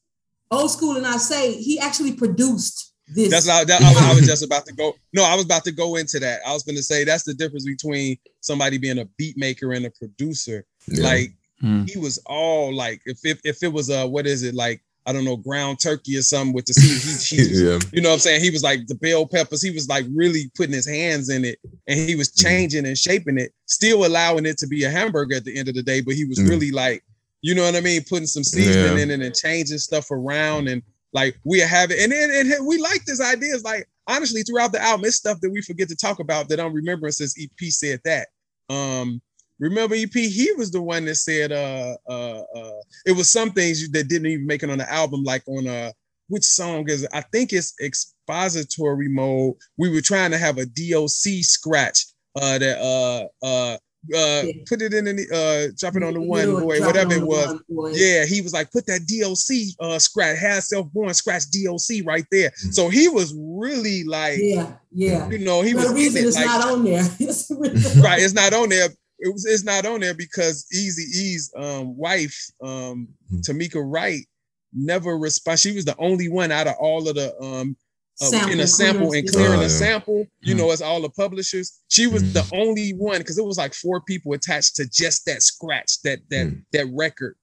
[0.48, 3.30] Old school and I say he actually produced this.
[3.30, 4.94] That's how that, I, I was just about to go.
[5.12, 6.40] No, I was about to go into that.
[6.46, 9.86] I was going to say that's the difference between somebody being a beat maker and
[9.86, 10.64] a producer.
[10.86, 11.02] Yeah.
[11.02, 11.88] Like Mm.
[11.88, 15.12] he was all like, if, if if it was a what is it like I
[15.12, 17.38] don't know, ground turkey or something with the seed.
[17.38, 17.78] He, he, yeah.
[17.92, 18.42] you know what I'm saying?
[18.42, 19.62] He was like the bell peppers.
[19.62, 22.42] He was like really putting his hands in it and he was Mhm.
[22.42, 25.76] changing and shaping it, still allowing it to be a hamburger at the end of
[25.76, 26.00] the day.
[26.00, 26.48] But he was Mhm.
[26.48, 27.04] really like,
[27.40, 28.02] you know what I mean?
[28.08, 29.02] Putting some seasoning Yeah.
[29.04, 30.66] in it and changing stuff around.
[30.66, 30.82] And
[31.12, 32.00] like we have it.
[32.00, 33.54] And then and we like this idea.
[33.54, 36.58] It's like, honestly, throughout the album, it's stuff that we forget to talk about that
[36.58, 38.26] I'm remembering since EP said that.
[38.68, 39.22] Um,
[39.58, 43.88] remember EP, he was the one that said uh uh uh it was some things
[43.90, 45.90] that didn't even make it on the album, like on uh
[46.28, 47.10] which song is it?
[47.12, 49.54] I think it's expository mode.
[49.78, 52.04] We were trying to have a DOC scratch
[52.40, 53.76] uh that uh uh
[54.14, 57.14] uh put it in the uh drop it on the You one know, boy, whatever
[57.14, 57.60] on it was.
[57.98, 62.52] Yeah, he was like, put that DOC uh scratch, has self-born scratch DOC right there.
[62.70, 65.28] So he was really like, yeah, yeah.
[65.28, 67.02] you know, he For was the in reason it, it's like- not on there.
[67.18, 68.20] It's the reason- right.
[68.22, 68.88] It's not on there.
[69.18, 69.44] It was.
[69.46, 73.40] It's not on there because Easy E's um, wife, um, Hmm.
[73.40, 74.24] Tomica Wright,
[74.72, 75.58] never respond.
[75.60, 77.76] She was the only one out of all of the um,
[78.22, 79.30] uh, in a sample and clearance.
[79.32, 80.26] clearing Oh, a sample.
[80.40, 80.58] You Hmm.
[80.60, 82.32] know, as all the publishers, she was Hmm.
[82.32, 86.20] the only one because it was like four people attached to just that scratch, that
[86.30, 86.54] that Hmm.
[86.72, 87.36] that record.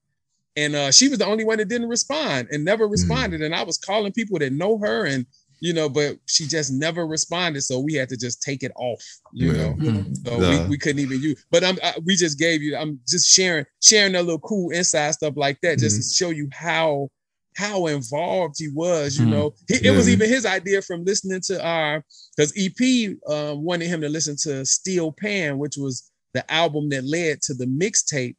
[0.55, 3.41] And uh, she was the only one that didn't respond and never responded.
[3.41, 5.25] And I was calling people that know her and
[5.63, 7.61] you know, but she just never responded.
[7.61, 9.01] So we had to just take it off,
[9.31, 9.57] you Yeah.
[9.57, 9.75] know.
[9.79, 10.03] Yeah.
[10.25, 10.49] So Nah.
[10.49, 11.45] we, we couldn't even use.
[11.51, 12.75] But I'm I, we just gave you.
[12.75, 16.49] I'm just sharing sharing a little cool inside stuff like that, just to show you
[16.51, 17.07] how
[17.55, 19.17] how involved he was.
[19.17, 19.29] You Mhm.
[19.29, 22.03] know, he, it was even his idea from listening to our
[22.35, 27.05] because EP um, wanted him to listen to Steel Pan, which was the album that
[27.05, 28.35] led to the mixtape.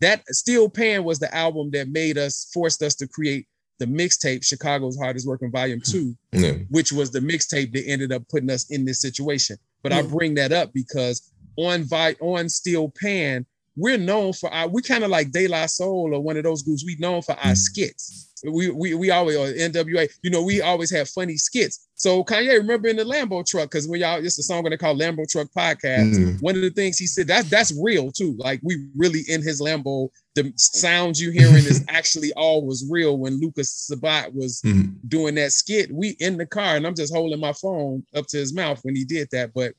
[0.00, 3.46] That Steel Pan was the album that made us forced us to create
[3.78, 6.52] the mixtape Chicago's Hardest Working Volume Two Yeah.
[6.70, 9.56] which was the mixtape that ended up putting us in this situation.
[9.82, 14.68] But I bring that up because on Vi- on Steel Pan, we're known for our
[14.68, 16.84] we kind of like De La Soul or one of those groups.
[16.84, 17.56] We known for our Mm.
[17.56, 18.28] skits.
[18.44, 21.87] We we we always or NWA, you know, we always have funny skits.
[21.98, 24.96] So Kanye, remember in the Lambo truck, because when y'all it's a song they call
[24.96, 26.14] Lambo Truck Podcast.
[26.14, 26.40] Mm.
[26.40, 28.36] One of the things he said that's that's real too.
[28.38, 33.18] Like we really in his Lambo, the sounds you hearing is actually all was real
[33.18, 34.94] when Lucas Sabat was Mm.
[35.08, 35.90] doing that skit.
[35.92, 38.94] We in the car, and I'm just holding my phone up to his mouth when
[38.94, 39.52] he did that.
[39.52, 39.72] But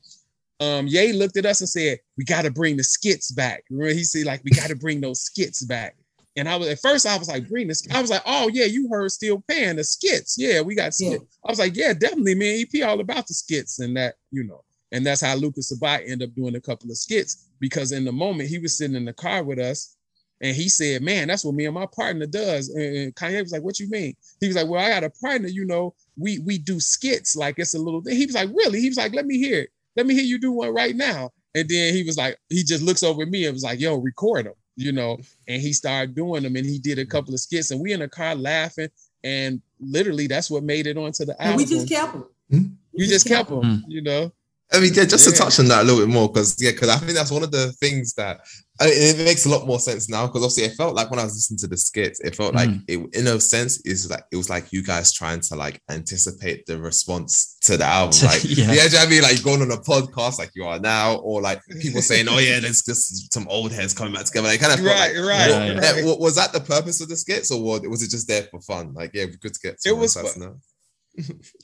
[0.60, 3.94] um, Ye looked at us and said, "We got to bring the skits back." Remember,
[3.94, 5.96] he said, "Like we got to bring those skits back."
[6.36, 8.66] And I was at first, I was like, "Bring this." I was like, "Oh yeah,
[8.66, 10.36] you heard Steel Pan the skits?
[10.38, 12.64] Yeah, we got skits." I was like, "Yeah, definitely, man.
[12.64, 14.62] EP all about the skits and that, you know."
[14.92, 18.12] And that's how Lucas Sabat ended up doing a couple of skits because in the
[18.12, 19.96] moment he was sitting in the car with us.
[20.42, 22.70] And he said, Man, that's what me and my partner does.
[22.70, 24.14] And and Kanye was like, What you mean?
[24.40, 27.58] He was like, Well, I got a partner, you know, we we do skits like
[27.58, 28.16] it's a little thing.
[28.16, 28.80] He was like, Really?
[28.80, 29.70] He was like, Let me hear it.
[29.96, 31.30] Let me hear you do one right now.
[31.54, 33.96] And then he was like, he just looks over at me and was like, Yo,
[33.96, 35.18] record them, you know.
[35.46, 37.70] And he started doing them and he did a couple of skits.
[37.70, 38.88] And we in the car laughing.
[39.22, 41.56] And literally that's what made it onto the And album.
[41.58, 42.24] we just kept them.
[42.50, 42.66] Hmm?
[42.92, 44.32] you just kept them, you know.
[44.72, 45.32] I mean, yeah, just Yeah.
[45.32, 47.42] to touch on that a little bit more, because yeah, because I think that's one
[47.42, 48.40] of the things that
[48.80, 50.26] I mean, it makes a lot more sense now.
[50.26, 52.70] Because obviously, it felt like when I was listening to the skits, it felt like
[52.70, 52.82] mm.
[52.88, 56.64] it, in a sense, is like it was like you guys trying to like anticipate
[56.64, 58.16] the response to the album.
[58.24, 58.72] Like, Yeah.
[58.72, 59.22] yeah, do you know what I mean?
[59.22, 62.60] Like going on a podcast like you are now, or like people saying, "Oh yeah,
[62.60, 66.16] there's just some old heads coming back together." Like, kind of Right, like, right, wa-
[66.16, 68.94] was that the purpose of the skits, or was was it just there for fun?
[68.94, 69.82] Like, yeah, good to get.
[69.82, 70.54] some was insights fu- now.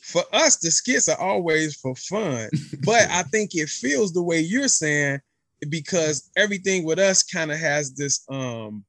[0.03, 2.49] For us, the skits are always for fun.
[2.85, 5.21] But I think it feels the way you're saying
[5.69, 8.85] because everything with us kind of has this um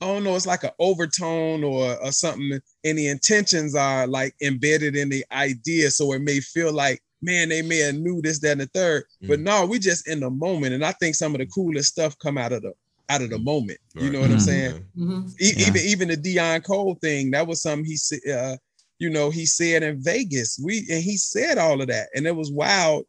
[0.00, 4.32] I don't know, it's like an overtone or, or something, and the intentions are like
[4.40, 5.90] embedded in the idea.
[5.90, 9.02] So it may feel like, man, they may have knew this, that, and the third.
[9.22, 9.42] But Mm.
[9.42, 10.74] no, we just in the moment.
[10.74, 12.74] And I think some of the coolest stuff come out of the
[13.08, 13.78] out of the moment.
[13.96, 14.42] You know what I'm Right.
[14.42, 14.86] saying?
[14.96, 15.34] Mhm.
[15.40, 15.66] E- Yeah.
[15.68, 18.20] even even the Deon Cole thing, that was something he said.
[18.30, 18.56] Uh,
[18.98, 20.60] you know, he said in Vegas.
[20.62, 23.04] We and he said all of that, and it was wild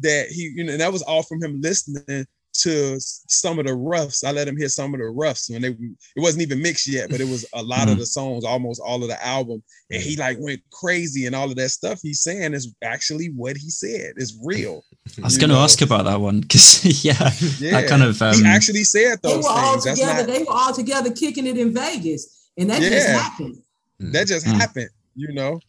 [0.00, 2.26] that he, you know, and that was all from him listening
[2.56, 4.22] to some of the roughs.
[4.24, 7.10] I let him hear some of the roughs when they it wasn't even mixed yet,
[7.10, 10.14] but it was a lot of the songs, almost all of the album, and he
[10.16, 14.14] like went crazy and all of that stuff he's saying is actually what he said.
[14.16, 14.84] It's real.
[15.18, 15.62] I was going to know.
[15.62, 17.12] ask about that one because yeah,
[17.58, 19.32] Yeah, that kind of um, he actually said those.
[19.32, 19.84] They were all things.
[19.84, 20.26] That's together.
[20.26, 23.56] not They were all together kicking it in Vegas, and that just happened.
[23.98, 24.60] that just Mm.
[24.60, 25.60] happened, you know.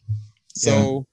[0.54, 1.06] So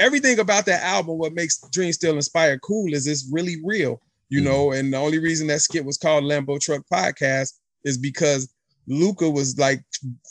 [0.00, 4.40] everything about that album, what makes Dreams Still Inspire cool is it's really real, you
[4.40, 4.44] Mm.
[4.44, 4.72] know.
[4.72, 8.52] And the only reason that skit was called Lambo Truck Podcast is because
[8.88, 9.82] Luca was like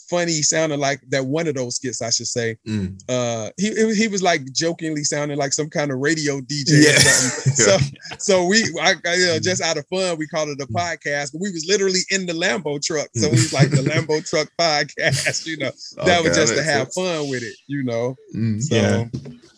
[0.08, 2.56] funny, sounding like that one of those skits, I should say.
[2.66, 2.98] Mm.
[3.08, 6.84] Uh, he he was like jokingly sounding like some kind of radio DJ.
[6.84, 6.96] Yeah.
[6.96, 7.42] Or something.
[7.56, 7.78] So
[8.18, 11.32] so we, I, I, you know, just out of fun, we called it a podcast,
[11.32, 13.08] but we was literally in the Lambo truck.
[13.14, 15.70] So we was like the Lambo truck podcast, you know.
[16.04, 16.94] That was Okay, just to have sense.
[16.94, 18.14] fun with it, you know.
[18.34, 18.62] Mm.
[18.62, 19.04] So Yeah.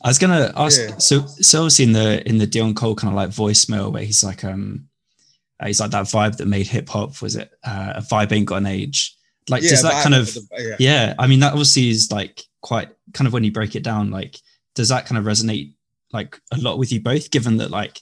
[0.05, 0.81] I was gonna ask.
[0.81, 0.97] Yeah.
[0.99, 4.23] So, so obviously in the in the Deon Cole kind of like voicemail where he's
[4.25, 4.88] like, um,
[5.61, 7.21] uh, he's like that vibe that made hip hop.
[7.21, 9.17] Was it uh, a vibe ain't got an age?
[9.49, 10.77] Like, does that kind of yeah.
[10.79, 11.15] yeah?
[11.19, 14.11] I mean, that obviously is like quite kind of when you break it down.
[14.11, 14.37] Like,
[14.75, 15.73] does that kind of resonate
[16.13, 17.31] like a lot with you both?
[17.31, 18.01] Given that like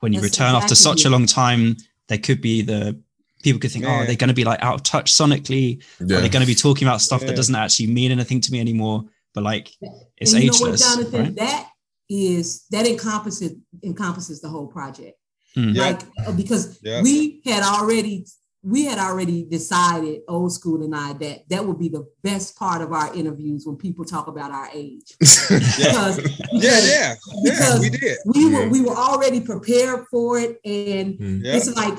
[0.00, 1.76] when you That's return after such a long time,
[2.08, 3.00] there could be the
[3.42, 5.82] people could think, oh, they're going to be like out of touch sonically.
[6.00, 6.20] Or Yeah.
[6.20, 7.28] they're going to be talking about stuff Yeah.
[7.28, 9.04] that doesn't actually mean anything to me anymore.
[9.34, 9.70] But like,
[10.16, 11.22] it's and you know what, ageless, Jonathan?
[11.22, 11.34] right?
[11.36, 11.68] That
[12.08, 13.52] is that encompasses
[13.84, 15.17] encompasses the whole project.
[15.56, 15.74] Mm.
[15.74, 15.82] Yeah.
[15.82, 17.02] Like uh, because Yeah.
[17.02, 18.26] we had already
[18.64, 22.82] we had already decided, old school and I, that that would be the best part
[22.82, 25.14] of our interviews when people talk about our age.
[25.20, 26.18] Because,
[26.52, 28.18] Yeah, yeah, yeah, Because- we did.
[28.26, 28.68] we were Yeah.
[28.68, 31.44] we were already prepared for it, and Mm.
[31.44, 31.56] Yeah.
[31.56, 31.96] it's like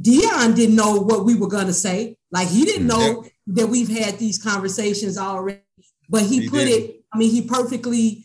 [0.00, 2.16] Deon didn't know what we were gonna say.
[2.30, 5.60] Like he didn't know that we've had these conversations already,
[6.08, 6.90] but he, He put didn't.
[6.90, 7.04] it.
[7.12, 8.24] I mean, he perfectly.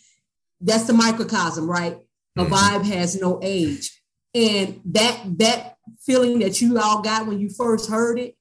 [0.61, 1.97] That's the microcosm, right?
[2.37, 2.49] A Mhm.
[2.49, 3.96] vibe has no age,
[4.37, 5.75] and that that
[6.05, 8.35] feeling that you all got when you first heard it,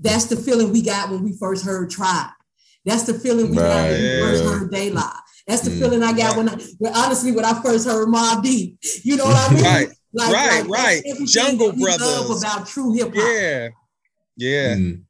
[0.00, 2.30] that's the feeling we got when we first heard Tribe.
[2.84, 5.16] That's the feeling we got when we first heard Daylight.
[5.46, 5.78] That's the Mm.
[5.80, 8.78] feeling I got when, I, when honestly when I first heard Mobb Deep.
[9.02, 9.64] You know what I mean?
[9.64, 11.02] Right, Like, right, that's right.
[11.26, 12.42] Jungle that we love Brothers.
[12.42, 13.16] about true hip hop.
[13.16, 13.68] Yeah,
[14.36, 14.74] yeah.
[14.76, 15.02] Mm.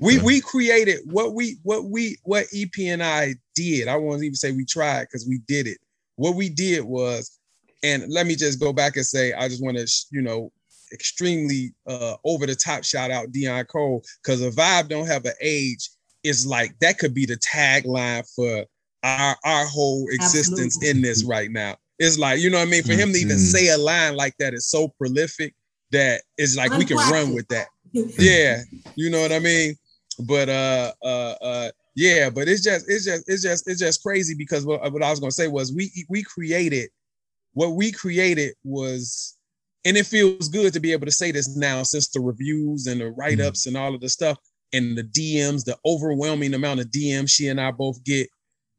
[0.00, 3.88] We we created what we what we what EP and I did.
[3.88, 5.78] I won't even say we tried because we did it.
[6.16, 7.38] What we did was,
[7.82, 10.52] and let me just go back and say, I just want to you know
[10.92, 15.34] extremely uh over the top shout out Deon Cole because a vibe don't have an
[15.40, 15.88] age
[16.24, 18.64] is like that could be the tagline for
[19.04, 20.88] our our whole existence Absolutely.
[20.90, 21.76] in this right now.
[21.98, 22.82] It's like you know what I mean.
[22.82, 23.52] For him to even Mhm.
[23.52, 25.54] say a line like that is so prolific
[25.92, 27.66] that it's like we can run with that
[28.18, 28.62] yeah
[28.94, 29.74] you know what i mean
[30.20, 34.34] but uh uh uh yeah but it's just it's just it's just it's just crazy
[34.34, 36.88] because what, what i was gonna say was we we created
[37.60, 39.36] what we created was
[39.84, 43.00] and it feels good to be able to say this now since the reviews and
[43.02, 44.38] the write-ups and all of the stuff
[44.72, 48.26] and the dms the overwhelming amount of dms she and i both get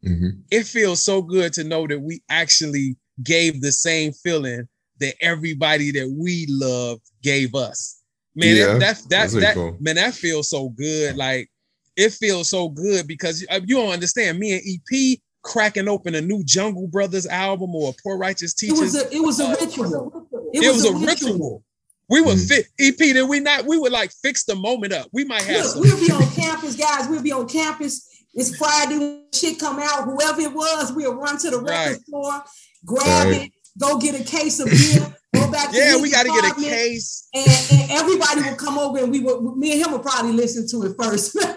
[0.03, 0.31] Mhm.
[0.49, 4.67] it feels so good to know that we actually gave the same feeling
[4.99, 8.01] that everybody that we love gave us.
[8.35, 9.77] Man, Yeah, that that that, that's that cool.
[9.79, 11.15] man, that feels so good.
[11.17, 11.49] Like
[11.95, 14.39] it feels so good because uh, you don't understand.
[14.39, 18.71] Me and EP cracking open a new Jungle Brothers album or a Poor Righteous It
[18.71, 18.95] was Teachers.
[18.95, 20.27] a it was a ritual.
[20.53, 21.63] It, was, a ritual.
[22.09, 22.47] We would Mm.
[22.47, 22.97] fit EP.
[22.97, 23.65] Did we not?
[23.65, 25.07] We would like fix the moment up.
[25.13, 25.81] We might have Look, some.
[25.81, 27.07] we'll be on campus, guys.
[27.09, 28.07] We'll be on campus.
[28.33, 30.03] It's Friday when shit come out.
[30.05, 32.01] Whoever it was, we'll run to the record Right.
[32.07, 32.43] store,
[32.85, 33.41] grab Right.
[33.43, 36.51] it, go get a case of beer, go back to Yeah, we got to get
[36.51, 37.27] a case.
[37.33, 40.67] And, and everybody will come over and we will me and him will probably listen
[40.69, 41.37] to it first.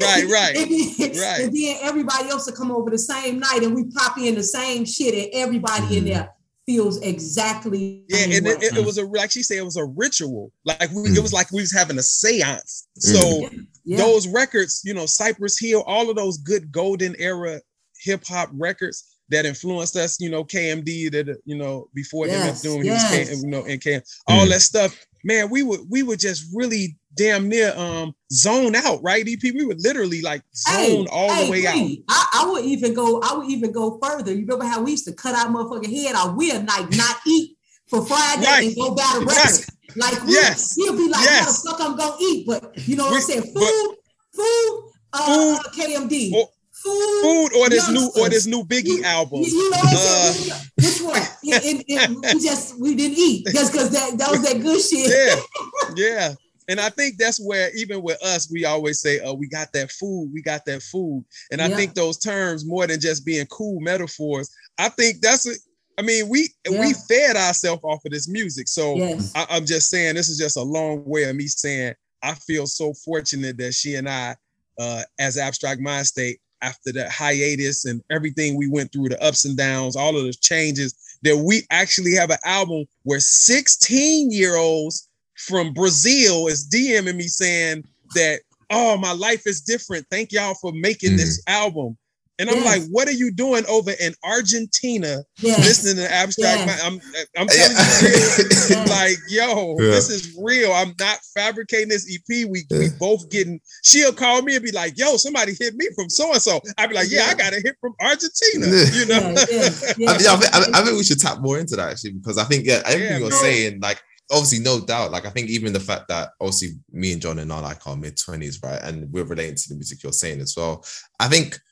[0.00, 1.40] Right, right, and then, right.
[1.42, 4.42] And then everybody else will come over the same night and we pop in the
[4.42, 6.08] same shit and everybody in Mhm.
[6.14, 6.30] there
[6.64, 9.84] feels exactly Yeah, and it, it, it was a like she said, it was a
[9.84, 10.52] ritual.
[10.64, 11.16] Like we, Mm.
[11.16, 12.84] it was like we was having a séance.
[12.96, 13.50] So
[13.84, 13.98] yeah.
[13.98, 17.60] those records, you know, Cypress Hill, all of those good golden era
[18.02, 22.62] hip hop records that influenced us, you know, KMD that you know before Yes, MF
[22.62, 24.50] Doom, he was K, you know, and KM, all Mm.
[24.50, 24.96] that stuff.
[25.24, 29.26] Man, we would we would just really damn near um zone out, right?
[29.28, 31.74] EP, we would literally like zone all the way out.
[32.08, 33.20] I, I would even go.
[33.22, 34.32] I would even go further.
[34.32, 36.36] You remember how we used to cut our motherfucking head out?
[36.36, 37.56] We'll like not eat
[37.88, 38.66] for Friday Right.
[38.68, 39.66] and go buy the Right.
[39.96, 40.74] Like we, Yes.
[40.78, 41.64] we'll be like, Yes.
[41.66, 43.50] "How the fuck I'm gonna eat?" But you know what I'm We- saying?
[43.54, 43.94] but- Food,
[44.34, 44.82] food,
[45.14, 46.48] uh, Food, uh, KMD, or-
[46.82, 49.42] food, Food or this new or this new Biggie You- album.
[49.42, 50.32] You, know Uh?
[50.76, 51.22] Which one?
[51.42, 55.08] We just we didn't eat just because that that was that good shit.
[55.08, 56.34] yeah, yeah.
[56.70, 59.90] And I think that's where even with us, we always say, "Oh, we got that
[59.90, 63.80] food, we got that food." And I think those terms, more than just being cool
[63.80, 65.58] metaphors, I think that's it.
[65.96, 66.80] I mean, we Yeah.
[66.80, 68.68] we fed ourselves off of this music.
[68.68, 69.32] So Yes.
[69.34, 72.66] I, I'm just saying, this is just a long way of me saying I feel
[72.66, 74.36] so fortunate that she and I,
[74.78, 79.56] uh, as Abstract Mindstate, after that hiatus and everything we went through, the ups and
[79.56, 85.08] downs, all of the changes, that we actually have an album where 16 year olds
[85.36, 87.84] from Brazil is DMing me saying
[88.14, 88.40] that,
[88.70, 90.06] oh, my life is different.
[90.10, 91.52] Thank y'all for making this mm.
[91.52, 91.96] album.
[92.40, 92.64] And I'm Yes.
[92.66, 95.58] like, what are you doing over in Argentina Yes.
[95.58, 96.66] listening to abstract?
[96.66, 96.80] Yes.
[96.84, 96.94] I'm
[97.36, 98.88] I'm telling you, Yes.
[98.88, 99.90] like, yo, Yeah.
[99.90, 100.72] this is real.
[100.72, 102.44] I'm not fabricating this EP.
[102.48, 103.60] We we both getting.
[103.82, 106.88] She'll call me and be like, "Yo, somebody hit me from so and so." I'd
[106.90, 108.92] be like, "Yeah, I got a hit from Argentina." Yeah.
[108.94, 109.34] You know?
[109.34, 110.10] Yeah, yeah, yeah.
[110.10, 112.12] I, yeah, I, think, I, think- I think we should tap more into that actually
[112.12, 113.40] because I think yeah, everything Yeah, you're bro.
[113.42, 117.20] saying, like obviously no doubt, like I think even the fact that obviously me and
[117.22, 120.12] John are now like our mid twenties, right, and we're relating to the music you're
[120.12, 120.84] saying as well.
[121.18, 121.62] I think th-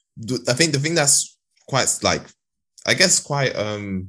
[0.48, 1.36] I think the thing that's
[1.68, 2.22] quite like
[2.86, 4.08] I guess quite um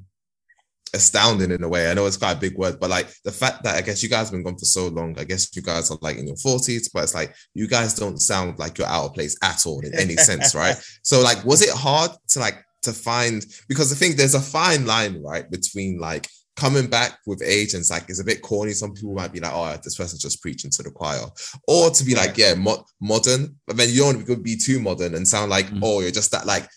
[0.93, 1.89] astounding in a way.
[1.89, 4.09] I know it's quite a big word, but like the fact that I guess you
[4.09, 6.37] guys have been gone for so long, I guess you guys are like in your
[6.37, 9.81] 40s, but it's like you guys don't sound like you're out of place at all
[9.81, 10.75] in any sense, right?
[11.03, 14.85] So like was it hard to like to find because I think there's a fine
[14.85, 16.27] line, right, between like
[16.57, 18.73] coming back with age and it's like it's a bit corny.
[18.73, 21.21] Some people might be like, oh, this person's just preaching to the choir.
[21.67, 24.79] Or to be like, yeah, mo- modern, but then you don't want to be too
[24.79, 25.81] modern and sound like, Mm.
[25.83, 26.67] oh, you're just that like,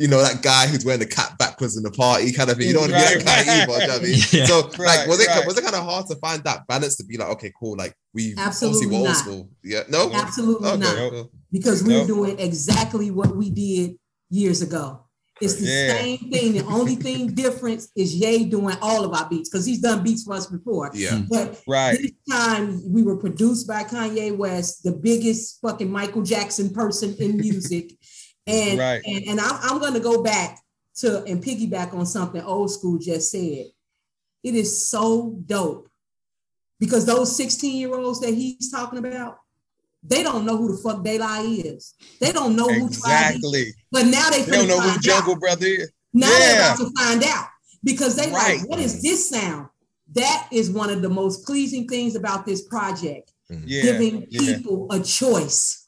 [0.00, 2.66] you know, that guy who's wearing the cap backwards in the party kind of thing.
[2.66, 3.68] You don't want to Right, be that guy right.
[3.68, 3.80] either.
[3.80, 4.18] you know what I mean?
[4.32, 4.46] Yeah.
[4.46, 5.46] So Right, like was it right.
[5.46, 7.94] was it kind of hard to find that balance to be like, okay, cool, like
[8.12, 9.16] we Absolutely obviously we're old not.
[9.16, 9.50] school.
[9.62, 9.82] Yeah.
[9.88, 10.10] No?
[10.12, 11.10] Absolutely Okay, not.
[11.10, 11.30] cool.
[11.52, 12.06] because we're Nope.
[12.08, 13.96] doing exactly what we did
[14.30, 15.04] years ago.
[15.40, 15.92] It's the Yeah.
[15.94, 16.52] same thing.
[16.54, 20.24] The only thing difference is Ye doing all of our beats because he's done beats
[20.24, 20.90] for us before.
[20.94, 21.10] Yeah.
[21.10, 21.28] Mm-hmm.
[21.28, 21.98] But Right.
[22.00, 27.36] this time we were produced by Kanye West, the biggest fucking Michael Jackson person in
[27.36, 27.96] music.
[28.46, 29.02] and, Right.
[29.04, 30.60] and and I'm, I'm gonna go back
[30.96, 33.66] to and piggyback on something old school just said.
[34.42, 35.88] It is so dope
[36.80, 39.38] because those 16 year olds that he's talking about,
[40.02, 41.94] they don't know who the fuck Daylight is.
[42.20, 43.74] They don't know who tried it, Exactly.
[43.90, 45.40] but now they, They don't know who Jungle out.
[45.40, 45.90] Brother is.
[46.12, 47.46] Now they're about to find out
[47.84, 48.60] because they Right.
[48.60, 49.68] like, what is this sound?
[50.14, 53.64] That is one of the most pleasing things about this project, mm-hmm.
[53.66, 53.82] Yeah.
[53.82, 54.56] giving yeah.
[54.56, 55.86] people a choice,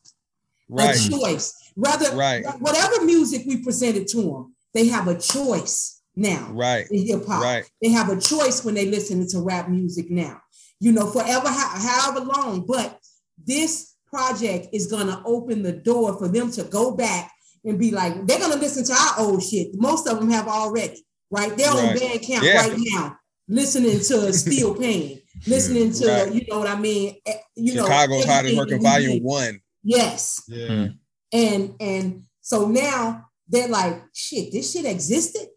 [0.68, 0.94] Right.
[0.94, 1.54] a choice.
[1.76, 2.44] Rather, Right.
[2.60, 6.86] whatever music we presented to them, they have a choice now Right.
[6.90, 7.42] in hip hop.
[7.42, 7.64] Right.
[7.80, 10.40] They have a choice when they listen to rap music now.
[10.80, 12.66] You know, forever, however long.
[12.66, 12.98] But
[13.46, 17.30] this project is gonna open the door for them to go back
[17.64, 19.68] and be like, they're gonna listen to our old shit.
[19.74, 21.56] Most of them have already, right?
[21.56, 21.96] They're on Right.
[22.00, 22.56] Bandcamp Yeah.
[22.66, 23.16] right now,
[23.48, 26.34] listening to Steel Pan, listening to, Right.
[26.34, 27.16] you know what I mean?
[27.26, 29.22] Eh, You know, Chicago's hardest everything working volume did.
[29.22, 29.60] one.
[29.84, 30.42] Yes.
[30.48, 30.88] Yeah.
[31.32, 35.48] And and so now they're like, shit, this shit existed.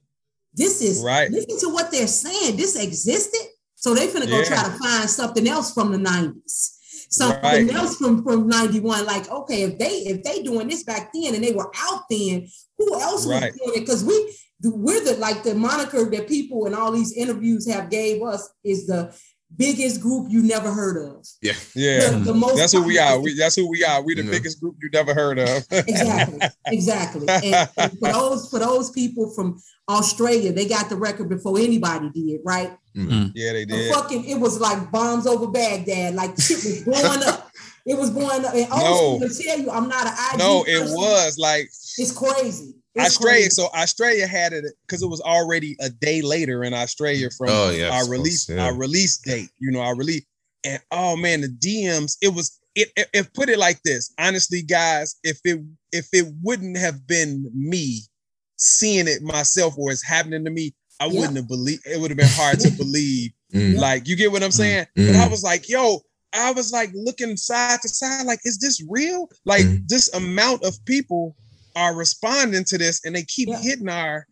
[0.53, 1.31] This is Right.
[1.31, 2.57] Listen to what they're saying.
[2.57, 3.41] This existed.
[3.75, 4.45] So they finna go Yeah.
[4.45, 6.77] try to find something else from the 90s.
[7.13, 7.73] Something Right.
[7.75, 9.05] else from, from 91.
[9.05, 12.47] Like, okay, if they if they doing this back then and they were out then,
[12.77, 13.51] who else Right.
[13.53, 13.79] was doing it?
[13.81, 18.23] Because we we're the like the moniker that people in all these interviews have gave
[18.23, 19.13] us is the
[19.57, 21.25] biggest group you never heard of.
[21.41, 21.53] Yeah.
[21.75, 22.09] Yeah.
[22.09, 22.39] The, the mm-hmm.
[22.39, 23.19] most That's who we are.
[23.19, 24.01] We that's who we are.
[24.03, 24.31] We the Yeah.
[24.31, 25.63] biggest group you never heard of.
[25.71, 31.27] exactly exactly and, and for those for those people from australia they got the record
[31.29, 33.11] before anybody did right mm-hmm.
[33.11, 33.31] mm.
[33.35, 33.93] yeah, they The did.
[33.93, 37.51] fucking it was like bombs over baghdad like shit was blowing up
[37.85, 38.75] it was blowing up and No.
[38.77, 40.95] old school to tell you i'm not an IG No, it person.
[40.95, 43.35] was like it's crazy It's Australia.
[43.37, 43.49] crazy.
[43.49, 47.69] So Australia had it because it was already a day later in Australia from Oh,
[47.71, 48.65] yeah, our release course, yeah.
[48.65, 49.49] our release date.
[49.59, 50.25] You know, our release.
[50.65, 52.17] And oh man, the DMs.
[52.21, 52.89] It was it.
[52.95, 55.59] If if put it like this, honestly, guys, if it
[55.91, 58.01] if it wouldn't have been me
[58.57, 61.19] seeing it myself or it's happening to me, I Yeah.
[61.19, 61.83] wouldn't have believed.
[61.85, 63.31] It would have been hard to believe.
[63.53, 63.77] Mm.
[63.77, 64.85] Like you get what I'm saying?
[64.97, 65.07] Mm.
[65.13, 66.01] But I was like, yo,
[66.33, 69.29] I was like looking side to side, like, is this real?
[69.45, 69.87] Like Mm.
[69.87, 71.35] this amount of people
[71.75, 73.59] are responding to this and they keep Yeah.
[73.61, 74.25] hitting our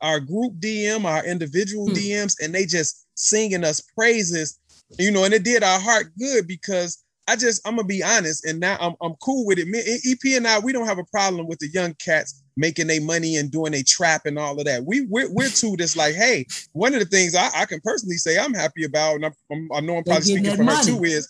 [0.00, 1.94] our group DM, our individual Hmm.
[1.94, 4.56] DMs, and they just singing us praises,
[4.96, 8.44] you know, and it did our heart good because I just I'm gonna be honest,
[8.44, 9.66] and now I'm I'm cool with it.
[9.66, 13.00] Me, EP and I, we don't have a problem with the young cats making their
[13.00, 14.84] money and doing a trap and all of that.
[14.84, 18.16] We we're, we're two that's like, hey, one of the things I, I can personally
[18.16, 19.32] say I'm happy about, and I'm,
[19.74, 21.28] I know I'm probably speaking for her too, is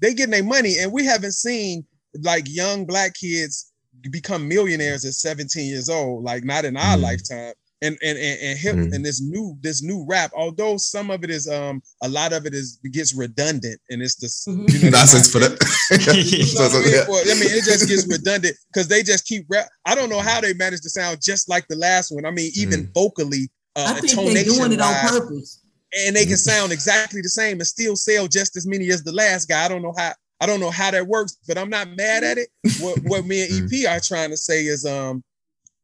[0.00, 1.86] they getting their money, and we haven't seen
[2.22, 3.69] like young black kids
[4.10, 7.02] become millionaires at 17 years old, like not in our Mm.
[7.02, 7.52] lifetime.
[7.82, 8.94] And and and, and hip Mm.
[8.94, 12.44] and this new this new rap, although some of it is um a lot of
[12.44, 14.70] it is gets redundant, and it's this Mhm.
[14.82, 15.90] you know, That's for not- that.
[16.30, 16.92] you know So- so, I mean?
[16.92, 17.32] yeah.
[17.32, 19.66] I mean, it just gets redundant because they just keep rap.
[19.86, 22.26] I don't know how they manage to sound just like the last one.
[22.26, 25.60] I mean, even vocally, uh, i think they're doing it on purpose
[26.06, 26.38] and they can Mhm.
[26.50, 29.64] sound exactly the same and still sell just as many as the last guy.
[29.64, 30.12] I don't know how.
[30.40, 32.48] I don't know how that works, but I'm not mad at it.
[32.80, 35.22] What what me and EP are trying to say is, um,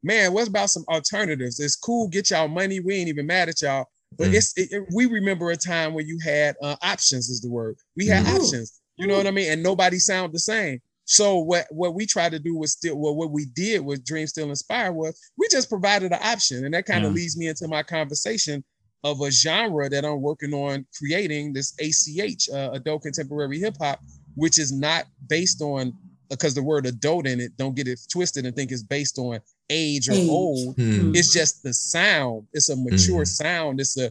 [0.02, 1.60] man, what about some alternatives?
[1.60, 2.80] It's cool, get y'all money.
[2.80, 3.86] We ain't even mad at y'all.
[4.18, 4.34] But Mm.
[4.34, 7.76] it's it, it- we remember a time when you had uh, options is the word.
[7.96, 8.36] We had Mhm.
[8.36, 8.80] options.
[8.96, 9.50] You know what I mean?
[9.52, 10.80] And nobody sound the same.
[11.04, 14.30] So what what we tried to do was still well, what we did with Dreams
[14.30, 17.16] Still Inspire was we just provided an option, and that kind of Yeah.
[17.16, 18.64] leads me into my conversation
[19.04, 24.00] of a genre that I'm working on creating this ACH, uh, adult contemporary hip hop,
[24.36, 25.92] which is not based on
[26.30, 29.38] because the word adult in it, don't get it twisted and think it's based on
[29.70, 30.28] age or Age.
[30.28, 30.74] old.
[30.76, 31.14] Hmm.
[31.14, 32.46] It's just the sound.
[32.52, 33.80] It's a mature sound.
[33.80, 34.10] It's a.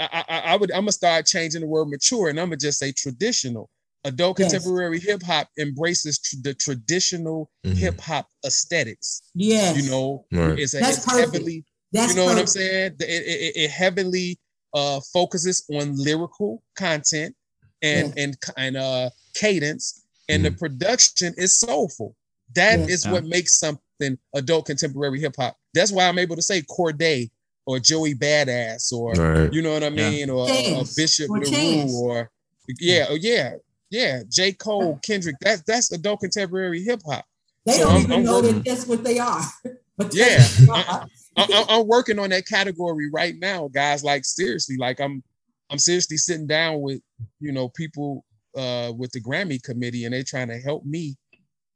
[0.00, 0.70] I, I, I would.
[0.72, 3.70] I'm gonna start changing the word mature, and I'm gonna just say traditional.
[4.04, 4.52] Adult Yes.
[4.52, 7.74] contemporary hip hop embraces tr- the traditional Mhm.
[7.76, 9.22] hip hop aesthetics.
[9.34, 10.58] Yeah, You know, Right.
[10.58, 11.32] it's, a, That's it's perfect.
[11.34, 11.64] heavily.
[11.92, 12.92] That's you know what I'm saying?
[13.00, 14.38] It, it, it heavily
[14.74, 17.34] uh, focuses on lyrical content
[17.82, 20.58] and and and uh, cadence, and the mm.
[20.58, 22.14] production is soulful.
[22.54, 23.12] That is Yeah.
[23.12, 25.56] what makes something adult contemporary hip hop.
[25.74, 27.30] That's why I'm able to say Cordae
[27.66, 29.52] or Joey Badass or Right.
[29.52, 32.30] you know what I mean, or, uh, or, or Bishop Nehru or
[32.80, 33.54] yeah, oh yeah,
[33.90, 34.52] yeah, J.
[34.52, 35.36] Cole, Kendrick.
[35.40, 37.24] That's that's adult contemporary hip hop.
[37.64, 39.42] They So don't I'm- even I'm know working- that that's what they are.
[39.96, 40.38] But Yeah.
[40.38, 41.06] that's what they are.
[41.36, 44.04] I, I, I'm working on that category right now, guys.
[44.04, 45.22] Like seriously, like I'm
[45.70, 47.00] I'm seriously sitting down with
[47.40, 48.24] you know people
[48.58, 51.16] uh with the Grammy committee, and they're trying to help me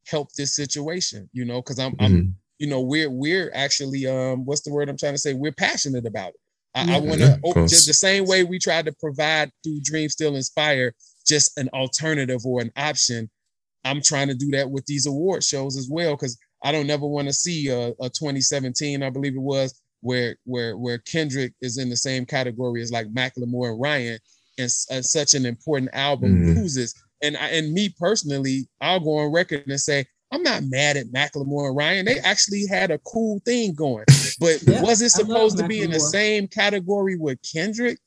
[0.09, 1.29] help this situation.
[1.33, 2.33] You know, because I'm I'm Mhm.
[2.59, 5.35] you know we're we're actually um what's the word I'm trying to say?
[5.35, 6.41] We're passionate about it.
[6.75, 10.09] I, I want to open just the same way we tried to provide through Dream
[10.09, 10.95] Still Inspire
[11.27, 13.31] just an alternative or an option.
[13.85, 17.07] I'm trying to do that with these award shows as well because I don't never
[17.07, 21.79] want to see a, a 2017, I believe it was, where where where Kendrick is
[21.79, 24.19] in the same category as like Macklemore and Ryan,
[24.59, 26.57] and, s- and such an important album Mhm.
[26.57, 26.95] loses.
[27.23, 31.09] And I, and me personally, I'll go on record and say I'm not mad at
[31.09, 32.07] Macklemore and Ryan.
[32.07, 34.07] They actually had a cool thing going,
[34.41, 37.99] but Yeah, was it supposed to be in the same category with Kendrick?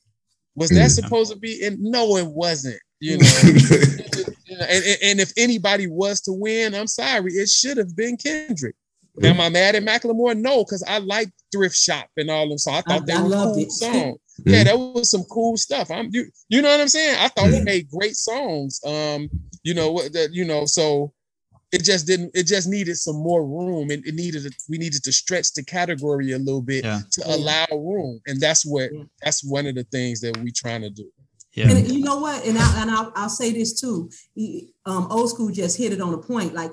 [0.56, 0.96] Was that Mhm.
[1.04, 1.78] supposed to be in?
[1.80, 2.80] No, it wasn't.
[3.00, 3.54] You know, you
[4.58, 8.18] know, and, and- and if anybody was to win, I'm sorry, it should have been
[8.18, 8.76] Kendrick.
[9.24, 10.38] Am I mad at Macklemore?
[10.38, 12.58] No, because I like Thrift Shop and all them.
[12.58, 13.72] So I thought I- they I were loved cool it.
[13.72, 14.18] songs.
[14.46, 15.90] Yeah, that was some cool stuff.
[15.90, 17.16] I'm you, you know what I'm saying?
[17.20, 17.64] I thought he Mhm.
[17.64, 18.82] made great songs.
[18.86, 19.30] Um,
[19.64, 21.14] you know what that you know, so
[21.72, 25.12] it just didn't it just needed some more room and it needed we needed to
[25.14, 27.00] stretch the category a little bit Yeah.
[27.14, 27.36] to Yeah.
[27.36, 28.20] allow room.
[28.28, 28.90] And that's what
[29.24, 31.10] that's one of the things that we're trying to do.
[31.54, 31.72] Yeah.
[31.72, 32.46] And you know what?
[32.46, 34.10] And I and I'll, I'll say this too.
[34.34, 36.54] He- Um, Olskool just hit it on the point.
[36.54, 36.72] Like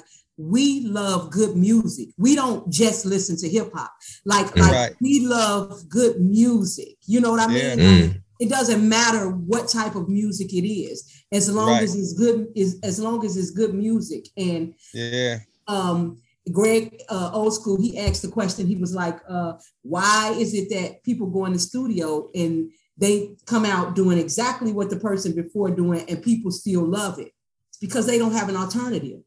[0.51, 2.09] we love good music.
[2.19, 3.93] We don't just listen to hip hop.
[4.25, 4.97] Like, like Right.
[5.01, 6.97] we love good music.
[7.07, 7.77] You know what I Yeah.
[7.77, 8.11] mean?
[8.11, 8.23] Mm.
[8.41, 11.83] It doesn't matter what type of music it is, as long Right.
[11.85, 12.49] as it's good.
[12.57, 14.29] Is as long as it's good music.
[14.37, 15.39] And Yeah.
[15.69, 16.19] um
[16.51, 21.05] Greg uh, Olskool, he asked the question, he was like, uh, why is it that
[21.05, 22.69] people go in the studio and
[22.99, 27.31] they come out doing exactly what the person before doing and people still love it?
[27.69, 29.21] It's because they don't have an alternative.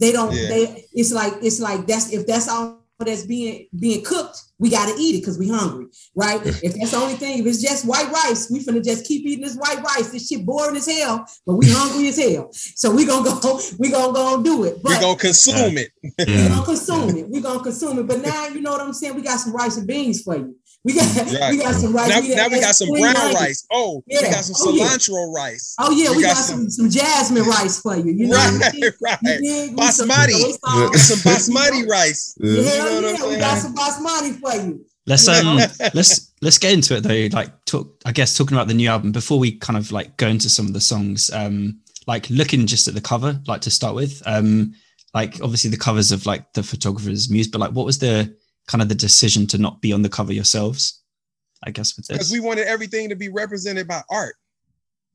[0.00, 0.48] They don't, Yeah.
[0.48, 4.92] they it's like it's like that's if that's all that's being being cooked, we gotta
[4.98, 6.40] eat it because we hungry, right?
[6.44, 9.44] if that's the only thing, if it's just white rice, we finna just keep eating
[9.44, 10.10] this white rice.
[10.10, 12.48] This shit boring as hell, but we hungry as hell.
[12.52, 14.82] So we gonna go, we gonna go and do it.
[14.82, 15.90] But We're gonna consume it.
[16.02, 16.48] we're Mm.
[16.48, 17.28] gonna consume it.
[17.28, 18.06] We're gonna consume it.
[18.08, 19.14] But now you know what I'm saying.
[19.14, 20.56] We got some rice and beans for you.
[20.88, 21.50] We got Right.
[21.52, 22.08] we got some rice.
[22.08, 23.34] Now, now we got some brown 390.
[23.36, 23.66] rice.
[23.70, 24.84] Oh, we got some Oh, yeah.
[24.88, 25.74] cilantro rice.
[25.78, 28.12] Oh yeah, we, We got got, some, some jasmine rice for you.
[28.12, 28.82] You know what I right, mean?
[28.82, 29.18] You right.
[29.22, 29.40] dig?
[29.78, 30.56] We some- Basmati.
[30.94, 32.34] it's some basmati rice.
[32.40, 32.94] Yeah, Yeah.
[32.94, 34.84] You know yeah, we got some basmati for you.
[35.06, 35.56] Let's um
[35.94, 37.28] let's let's get into it though.
[37.36, 40.28] Like talk I guess talking about the new album before we kind of like go
[40.28, 41.30] into some of the songs.
[41.30, 44.22] Um like looking just at the cover, like to start with.
[44.26, 44.74] Um
[45.14, 48.36] like obviously the covers of like the photographer's muse, but like what was the
[48.68, 51.02] kind of the decision to not be on the cover yourselves?
[51.64, 54.36] I guess with Because we wanted everything to be represented by art.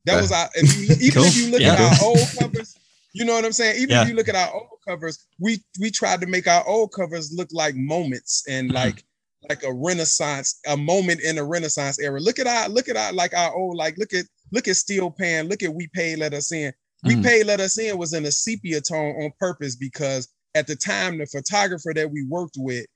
[0.04, 0.20] That Yeah.
[0.20, 1.24] was our if you, even Cool.
[1.24, 1.72] if you look Yeah.
[1.74, 2.74] at our old covers,
[3.14, 3.76] you know what I'm saying?
[3.80, 4.02] Even Yeah.
[4.02, 7.32] if you look at our old covers, we we tried to make our old covers
[7.32, 8.74] look like moments and Mhm.
[8.74, 9.04] like
[9.50, 12.18] like a renaissance, a moment in a renaissance era.
[12.18, 15.10] Look at our look at our like our old like look at look at Steel
[15.10, 16.72] Pan, look at We Paid Let Us In.
[17.04, 17.24] We Mhm.
[17.24, 21.18] Paid Let Us In was in a sepia tone on purpose because at the time
[21.18, 22.86] the photographer that we worked with,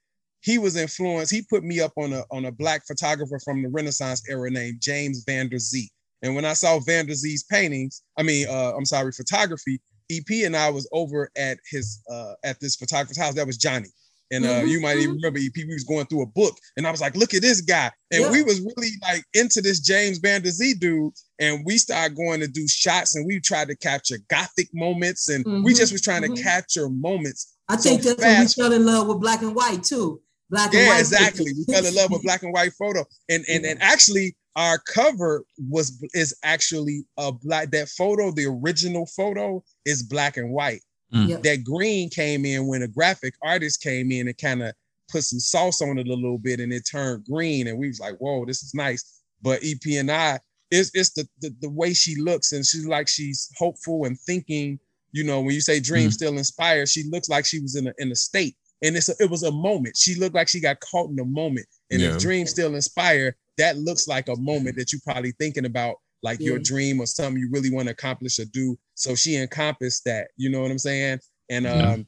[0.49, 1.31] he was influenced.
[1.31, 4.79] He put me up on a on a black photographer from the Renaissance era named
[4.81, 5.91] James Van Der Zee.
[6.23, 9.79] And when I saw Van Der Zee's paintings, I mean, uh, I'm sorry, photography.
[10.11, 13.35] EP and I was over at his uh, at this photographer's house.
[13.35, 13.89] That was Johnny.
[14.31, 15.55] And uh, Mhm, you might even remember EP.
[15.55, 18.23] We was going through a book, and I was like, "Look at this guy!" And
[18.23, 18.33] Yeah.
[18.33, 21.13] we was really like into this James Van Der Zee dude.
[21.39, 25.45] And we started going to do shots, and we tried to capture gothic moments, and
[25.63, 26.35] we Mhm, just was trying mhm.
[26.35, 27.55] to capture moments.
[27.69, 30.23] I So think that's when we fell in love with black and white too.
[30.51, 31.01] Black and Yeah, white.
[31.01, 31.53] exactly.
[31.53, 35.45] We fell in love with black and white photo, and and and actually, our cover
[35.69, 37.71] was is actually a black.
[37.71, 40.81] That photo, the original photo, is black and white.
[41.13, 41.29] Mm.
[41.29, 41.43] Yep.
[41.43, 44.73] That green came in when a graphic artist came in and kind of
[45.11, 47.67] put some sauce on it a little bit, and it turned green.
[47.67, 50.41] And we was like, "Whoa, this is nice." But EP and I,
[50.71, 54.79] it's it's the, the the way she looks, and she's like she's hopeful and thinking.
[55.13, 56.13] You know, when you say dream Mm.
[56.13, 59.15] still inspired, she looks like she was in a in a state, and it's a,
[59.21, 59.97] it was a moment.
[59.97, 62.09] She looked like she got caught in a moment, and Yeah.
[62.15, 66.41] if dream still inspired, that looks like a moment that you're probably thinking about, like
[66.41, 68.77] your dream or something you really want to accomplish or do.
[68.95, 70.29] So she encompassed that.
[70.37, 71.21] You know what I'm saying?
[71.51, 71.93] And Yeah.
[71.93, 72.07] um,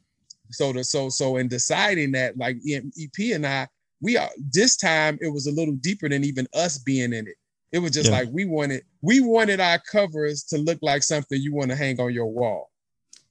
[0.53, 3.69] so the so so in deciding that, like EP and I,
[4.01, 7.35] we are this time it was a little deeper than even us being in it.
[7.73, 8.19] It was just Yeah.
[8.19, 12.01] like we wanted we wanted our covers to look like something you want to hang
[12.01, 12.71] on your wall.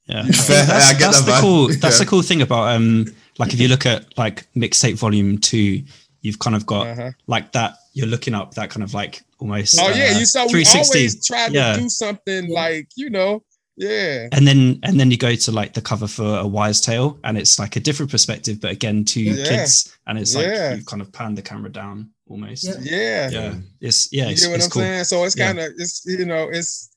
[0.06, 0.38] Yeah, You know?
[0.38, 1.68] Fair, that's, I get that's the cool.
[1.82, 2.04] That's Yeah.
[2.06, 5.84] the cool thing about um, like if you look at like mixtape volume two,
[6.22, 7.12] you've kind of got Uh-huh.
[7.28, 7.76] like that.
[7.94, 9.78] You're looking up that kind of like almost.
[9.80, 11.78] Oh yeah, uh, you saw we always try to Yeah.
[11.78, 13.42] do something like you know,
[13.78, 14.28] yeah.
[14.32, 17.38] and then and then you go to like the cover for a wise tale and
[17.38, 19.48] it's like a different perspective but again two Yeah.
[19.50, 20.76] kids and it's like Yeah.
[20.76, 22.78] you've kind of panned the camera down almost Yep.
[22.82, 23.30] Yeah.
[23.30, 25.04] yeah it's yeah You it's, get what it's I'm cool saying?
[25.06, 26.90] So it's kind of it's you know it's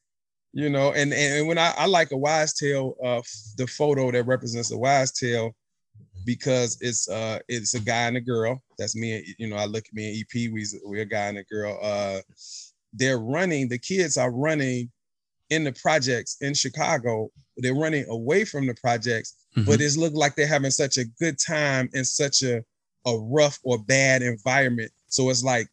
[0.53, 3.23] you know and and when I, I like a wise tale uh
[3.57, 5.55] the photo that represents a wise tale
[6.25, 9.65] because it's uh it's a guy and a girl that's me and you know I
[9.67, 12.21] look at me and EP we we're a guy and a girl uh
[12.93, 14.91] they're running the kids are running
[15.51, 19.67] in the projects in Chicago they're running away from the projects Mhm.
[19.67, 22.65] but it's looked like they're having such a good time in such a
[23.05, 24.91] a rough or bad environment.
[25.09, 25.67] So it's like,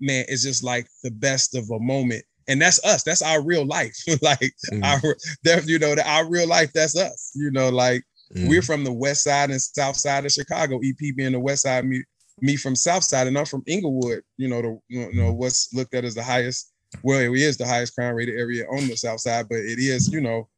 [0.00, 2.24] man, it's just like the best of a moment.
[2.48, 3.02] And that's us.
[3.02, 3.94] That's our real life.
[4.22, 4.82] like Mm.
[4.82, 6.72] our, that, you know, that our real life.
[6.72, 7.32] That's us.
[7.34, 8.02] You know, like
[8.34, 8.48] Mm.
[8.48, 10.78] we're from the west side and south side of Chicago.
[10.84, 12.02] EP being the west side, me,
[12.40, 14.22] me from south side, and I'm from Englewood.
[14.36, 16.72] You know, the you know what's looked at as the highest.
[17.02, 20.12] Well, it is the highest crime rated area on the south side, but it is,
[20.12, 20.48] you know,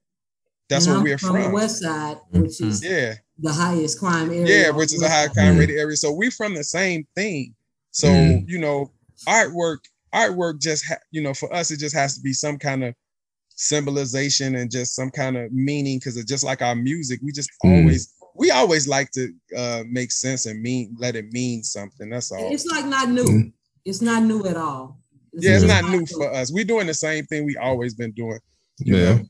[0.69, 1.33] that's And where I'm we're from.
[1.33, 1.43] from.
[1.43, 3.15] the west side, which is Yeah.
[3.39, 4.65] the highest crime area.
[4.65, 5.97] Yeah, which is a west high crime rated area.
[5.97, 7.55] So we're from the same thing.
[7.91, 8.49] So Mm.
[8.49, 8.91] you know,
[9.27, 9.79] artwork,
[10.15, 12.95] artwork just ha- you know, for us, it just has to be some kind of
[13.57, 17.21] symbolization and just some kind of meaning because it's just like our music.
[17.23, 17.81] We just Mm.
[17.83, 22.09] always we always like to uh make sense and mean let it mean something.
[22.11, 22.53] That's all.
[22.53, 23.25] It's like not new.
[23.25, 23.53] Mm.
[23.85, 24.99] It's not new at all.
[25.35, 26.53] yeah, it's not new for us.
[26.53, 28.39] We're doing the same thing we always been doing.
[28.79, 29.15] you Yeah.
[29.15, 29.25] know?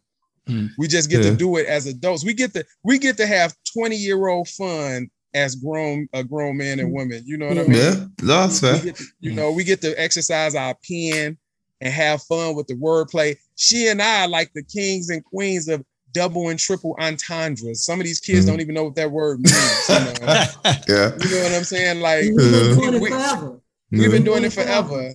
[0.49, 0.69] Mm.
[0.79, 1.31] We just get Yeah.
[1.31, 2.25] to do it as adults.
[2.25, 6.57] We get to we get to have 20 year old fun as grown a grown
[6.59, 7.23] man and woman.
[7.25, 7.73] You know what I mean?
[7.73, 8.79] Yeah, no, that's fair.
[8.81, 11.39] to, you know, we get to exercise our pen
[11.83, 13.37] and have fun with the wordplay.
[13.57, 17.85] She and I are like the kings and queens of double and triple entendres.
[17.85, 18.49] Some of these kids Mhm.
[18.49, 19.89] don't even know what that word means.
[19.89, 20.13] You know,
[20.89, 21.13] Yeah.
[21.19, 22.01] You know what I'm saying?
[22.01, 23.61] Like We've been doing it we- forever.
[23.91, 25.15] we've been doing it forever.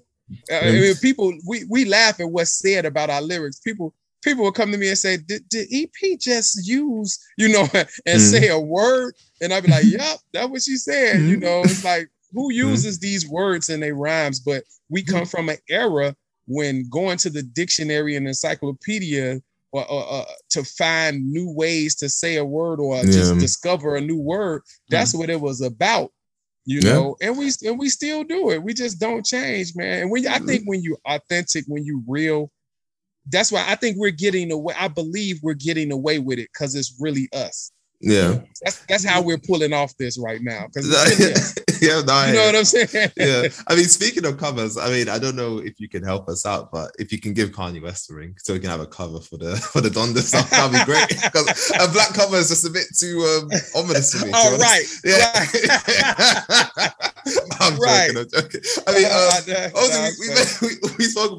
[0.51, 3.59] Uh, I mean, people, we we laugh at what's said about our lyrics.
[3.61, 3.93] People
[4.23, 7.87] people will come to me and say, "Did, did EP just use you know and
[8.19, 8.31] Mm.
[8.31, 11.41] say a word?" And I'd be like, "Yep, that's what she said." You Mm.
[11.41, 14.39] know, it's like who uses these words in their rhymes?
[14.41, 16.13] But we come from an era
[16.47, 19.41] when going to the dictionary and encyclopedia.
[19.73, 24.01] Or, or, uh, to find new ways to say a word or just discover a
[24.01, 26.13] new word that's what it was about
[26.65, 26.93] you Yeah.
[26.93, 27.17] know?
[27.21, 28.63] And we and we still do it.
[28.63, 30.03] We just don't change man.
[30.03, 32.49] And when i think when you're authentic when you real
[33.29, 36.73] that's why i think we're getting away i believe we're getting away with it because
[36.73, 38.39] it's really us Yeah.
[38.63, 40.87] that's that's how we're pulling off this right now because
[41.81, 42.87] yeah, no, you know what i'm saying
[43.17, 43.47] yeah.
[43.67, 46.45] I mean, speaking of covers, I mean, I don't know if you can help us
[46.45, 48.85] out, but if you can give Kanye West a ring so we can have a
[48.87, 51.07] cover for the for the Donda stuff, that'd be great.
[51.09, 54.31] Because a black cover is just a bit too um, ominous for me.
[54.31, 54.61] to be all honest.
[54.63, 56.91] right Yeah.
[57.59, 58.11] I'm Right.
[58.13, 58.17] joking.
[58.17, 58.61] I'm joking.
[58.87, 61.37] I mean, uh, That- Obviously, that's we, we, we, we spoke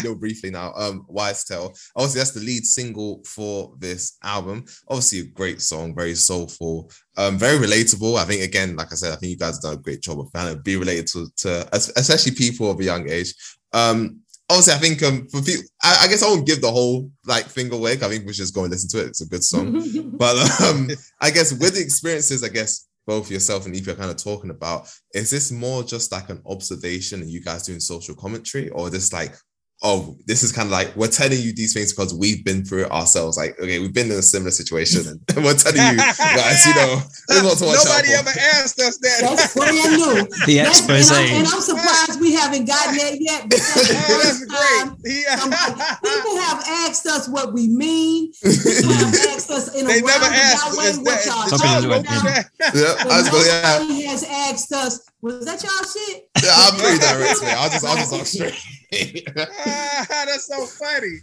[0.00, 0.72] about it just like real briefly now.
[0.76, 1.74] Um, Wise Tale.
[1.96, 4.64] Obviously, that's the lead single for this album.
[4.88, 8.18] Obviously, a great song, very soulful, um, very relatable.
[8.18, 10.20] I think again, like I said, I think you guys have done a great job
[10.20, 13.34] of trying to be related to, to especially people of a young age.
[13.72, 17.10] Um, obviously, I think um, for people, I, I guess I won't give the whole
[17.26, 17.92] like thing away.
[17.92, 19.08] I think we should just go and listen to it.
[19.08, 19.82] It's a good song.
[20.20, 20.90] But um,
[21.20, 24.50] I guess with the experiences, I guess both yourself and Eve are kind of talking
[24.50, 28.90] about, is this more just like an observation and you guys doing social commentary, or
[28.90, 29.34] this like,
[29.82, 32.84] oh, this is kind of like we're telling you these things because we've been through
[32.84, 33.38] it ourselves.
[33.38, 37.00] Like, okay, we've been in a similar situation, and we're telling you guys, you know,
[37.28, 38.40] there's not to watch nobody out ever for.
[38.60, 40.14] asked us that That's brand new.
[40.46, 43.48] the That's- expose and, I'm, and I'm surprised we haven't gotten that yet.
[43.48, 48.32] Because oh, that's great somebody- He- people have asked us what we mean.
[48.42, 51.50] People have asked us in a they never asked roundabout way what that- y'all did
[51.50, 52.50] Something y'all is know what- that?
[52.74, 56.28] Yeah, I was going, yeah, nobody has asked us, was that y'all shit?
[56.42, 57.56] yeah, I'm pretty direct, man.
[57.58, 59.28] I'll just, I'll just talk straight.
[59.36, 61.18] Ah, that's so funny.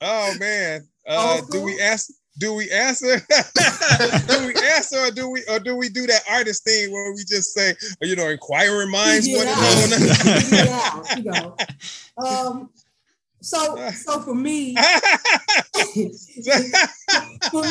[0.00, 0.86] Oh man.
[1.06, 3.16] Uh, do we ask do we answer?
[4.28, 7.24] do we answer or do we or do we do that artist thing where we
[7.24, 10.06] just say, you know, inquiring minds Yeah, want to know?
[10.64, 11.56] yeah, you know.
[12.18, 12.70] Um,
[13.40, 16.08] so so for me, for me,
[17.54, 17.62] I,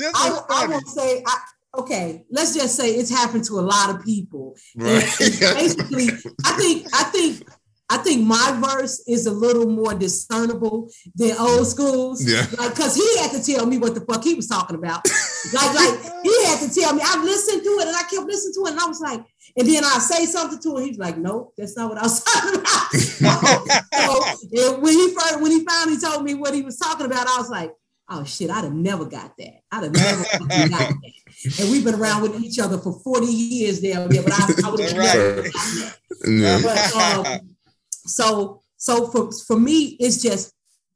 [0.00, 0.74] is I funny.
[0.74, 1.38] will say, I,
[1.78, 4.56] okay, let's just say it's happened to a lot of people.
[4.76, 5.04] Right.
[5.18, 6.08] Basically,
[6.44, 7.48] I think, I think,
[7.90, 12.26] I think my verse is a little more discernible than Olskool's.
[12.26, 12.46] Yeah.
[12.58, 15.06] Like, cause he had to tell me what the fuck he was talking about.
[15.52, 17.02] like, like he had to tell me.
[17.04, 19.24] I listened to it and I kept listening to it, and I was like,
[19.56, 20.84] and then I say something to him.
[20.84, 22.90] He's like, "Nope, that's not what I was talking about."
[24.54, 27.36] so when he first, when he finally told me what he was talking about, I
[27.38, 27.70] was like,
[28.08, 29.60] "Oh shit, I'd have never got that.
[29.72, 30.92] I'd have never got that."
[31.60, 34.70] And we've been around with each other for forty years now, yeah, but I, I
[34.70, 35.14] would have Right.
[35.16, 35.48] never.
[36.26, 36.60] Yeah.
[36.62, 37.50] But, um,
[37.90, 40.52] so, so for for me, it's just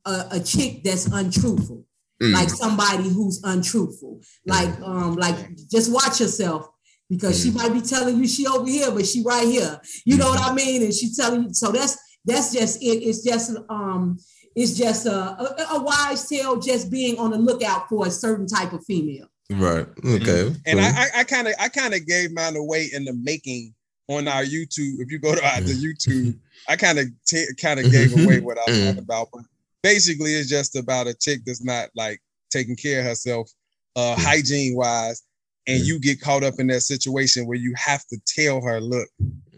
[0.07, 1.85] a, a chick that's untruthful
[2.21, 2.33] Mm.
[2.35, 4.21] like somebody who's untruthful.
[4.45, 5.37] Like, um, like
[5.71, 6.69] just watch yourself
[7.09, 9.81] because she might be telling you she over here, but she right here.
[10.05, 10.83] You know what I mean?
[10.83, 11.55] And she telling you.
[11.55, 13.05] So that's that's just it.
[13.05, 14.19] It's just um,
[14.59, 16.59] it's just a, a, a wise tale.
[16.59, 19.27] Just being on the lookout for a certain type of female.
[19.51, 19.87] Right.
[19.87, 19.97] Okay.
[20.05, 20.55] Mm-hmm.
[20.67, 20.89] And cool.
[20.89, 23.75] I, I kind of, I kind of gave mine away in the making
[24.09, 25.01] on our YouTube.
[25.01, 26.37] If you go to our, the YouTube,
[26.69, 28.15] I kind of, t- kind of mm-hmm.
[28.17, 28.73] gave away what I mm-hmm.
[28.73, 29.29] was talking about.
[29.33, 29.43] But
[29.83, 32.21] basically, it's just about a chick that's not like
[32.51, 33.51] taking care of herself,
[33.95, 35.23] uh, hygiene wise,
[35.69, 39.09] and you get caught up in that situation where you have to tell her, look,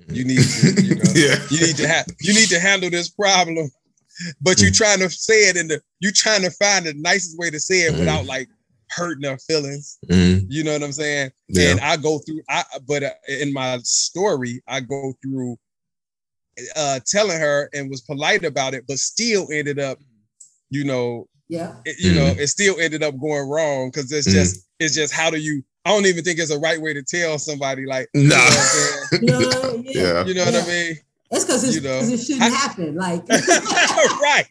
[0.09, 1.37] you need to, you know, yeah.
[1.51, 3.71] you need to have, you need to handle this problem.
[4.41, 7.51] But you're trying to say it in the, you're trying to find the nicest way
[7.51, 7.99] to say it Mhm.
[8.01, 8.49] without like
[8.91, 9.99] hurting her feelings.
[10.11, 10.47] Mm.
[10.49, 11.31] You know what I'm saying?
[11.49, 11.71] Yeah.
[11.71, 15.57] And I go through, I but uh, in my story, I go through
[16.77, 19.99] uh telling her and was polite about it, but still ended up,
[20.71, 21.77] you know, Yeah.
[21.85, 24.33] it, you know, it still ended up going wrong because it's Mhm.
[24.33, 25.65] just, it's just how do you?
[25.87, 28.37] I don't even think it's a right way to tell somebody like, you Nah.
[28.37, 29.07] know what I'm saying?
[29.23, 30.03] You know, yeah.
[30.03, 30.25] Yeah.
[30.27, 30.99] You know what I mean?
[31.31, 32.97] That's because You know, it shouldn't I- happen.
[32.97, 34.47] Like, right.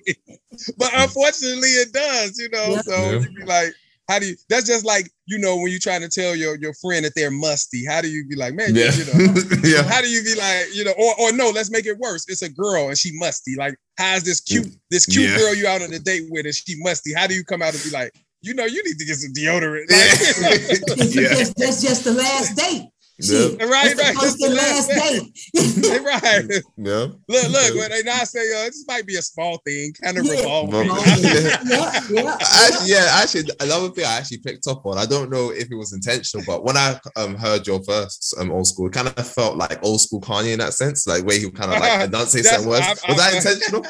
[0.78, 2.38] But unfortunately, it does.
[2.38, 2.82] You know, Yeah.
[2.82, 3.12] so Yeah.
[3.20, 3.74] you be like,
[4.08, 4.36] how do you?
[4.50, 7.30] That's just like you know when you're trying to tell your your friend that they're
[7.32, 7.86] musty.
[7.86, 8.74] How do you be like, man?
[8.74, 8.92] Yeah.
[8.94, 9.84] You know, yeah.
[9.84, 12.26] how do you be like, you know, or or no, let's make it worse.
[12.28, 13.56] It's a girl and she musty.
[13.56, 14.80] Like, how's this cute, mm.
[14.90, 15.38] this cute Yeah.
[15.38, 17.14] girl you out on a date with and she musty?
[17.14, 18.12] How do you come out and be like,
[18.42, 19.86] you know, you need to get some deodorant?
[19.90, 20.48] Yeah.
[20.50, 20.62] Like,
[20.98, 21.28] it's Yeah.
[21.30, 22.90] just, that's just the last date.
[23.22, 23.38] Yeah.
[23.50, 23.62] Shit.
[23.62, 24.38] Right, That's right.
[24.40, 26.02] the last date.
[26.06, 26.64] right.
[26.78, 27.08] Yeah.
[27.28, 30.26] Look, look, when they not say, uh, this might be a small thing, kind of
[30.26, 30.32] Yeah.
[30.34, 30.70] revolve.
[30.72, 30.86] Well,
[31.20, 32.38] yeah, yeah, yeah.
[32.40, 34.98] Actually, yeah, actually, another thing I actually picked up on.
[34.98, 38.50] I don't know if it was intentional, but when I um heard your first um
[38.52, 41.50] Olskool, it kind of felt like old school Kanye in that sense, like where he
[41.52, 42.86] kind of like enunciate That's- certain words.
[42.86, 43.86] I'm- was that I'm- intentional?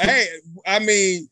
[0.00, 0.26] hey,
[0.66, 1.28] I mean,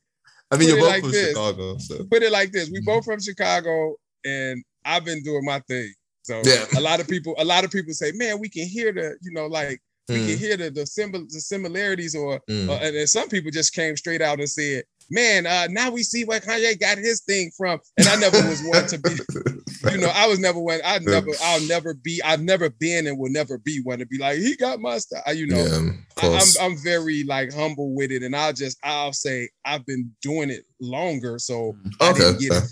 [0.50, 1.28] I mean, you're both like from this.
[1.28, 2.84] Chicago, so put it like this: we Mhm.
[2.84, 3.94] both from Chicago,
[4.24, 5.92] and I've been doing my thing.
[6.24, 6.66] So Yeah.
[6.76, 9.30] a lot of people, a lot of people say, "Man, we can hear the, you
[9.32, 12.68] know, like we can Mm, hear the the, symbol, the similarities," or mm.
[12.68, 16.02] uh, and then some people just came straight out and said, "Man, uh, now we
[16.02, 19.10] see where Kanye got his thing from." And I never was one to be,
[19.90, 20.80] you know, I was never one.
[20.84, 22.22] I never, I'll never be.
[22.24, 25.22] I've never been and will never be one to be like he got my style.
[25.26, 25.80] I- You know, yeah,
[26.16, 26.48] I, I'm.
[26.60, 30.64] I'm very like humble with it, and I'll just I'll say I've been doing it
[30.80, 32.64] longer, so I okay, didn't get it.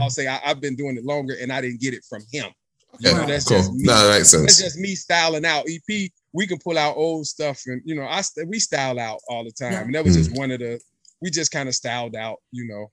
[0.00, 2.50] I'll say I, have been doing it longer, and I didn't get it from him.
[2.94, 3.58] Okay, know, that's cool.
[3.58, 3.84] just me.
[3.84, 4.62] No, that makes That's sense.
[4.62, 5.64] just me styling out.
[5.68, 9.20] EP, we can pull out old stuff, and you know, I st- we style out
[9.28, 9.80] all the time, Yeah.
[9.82, 10.18] and that was Mm.
[10.24, 10.80] just one of the.
[11.22, 12.90] We just kind of styled out, you know.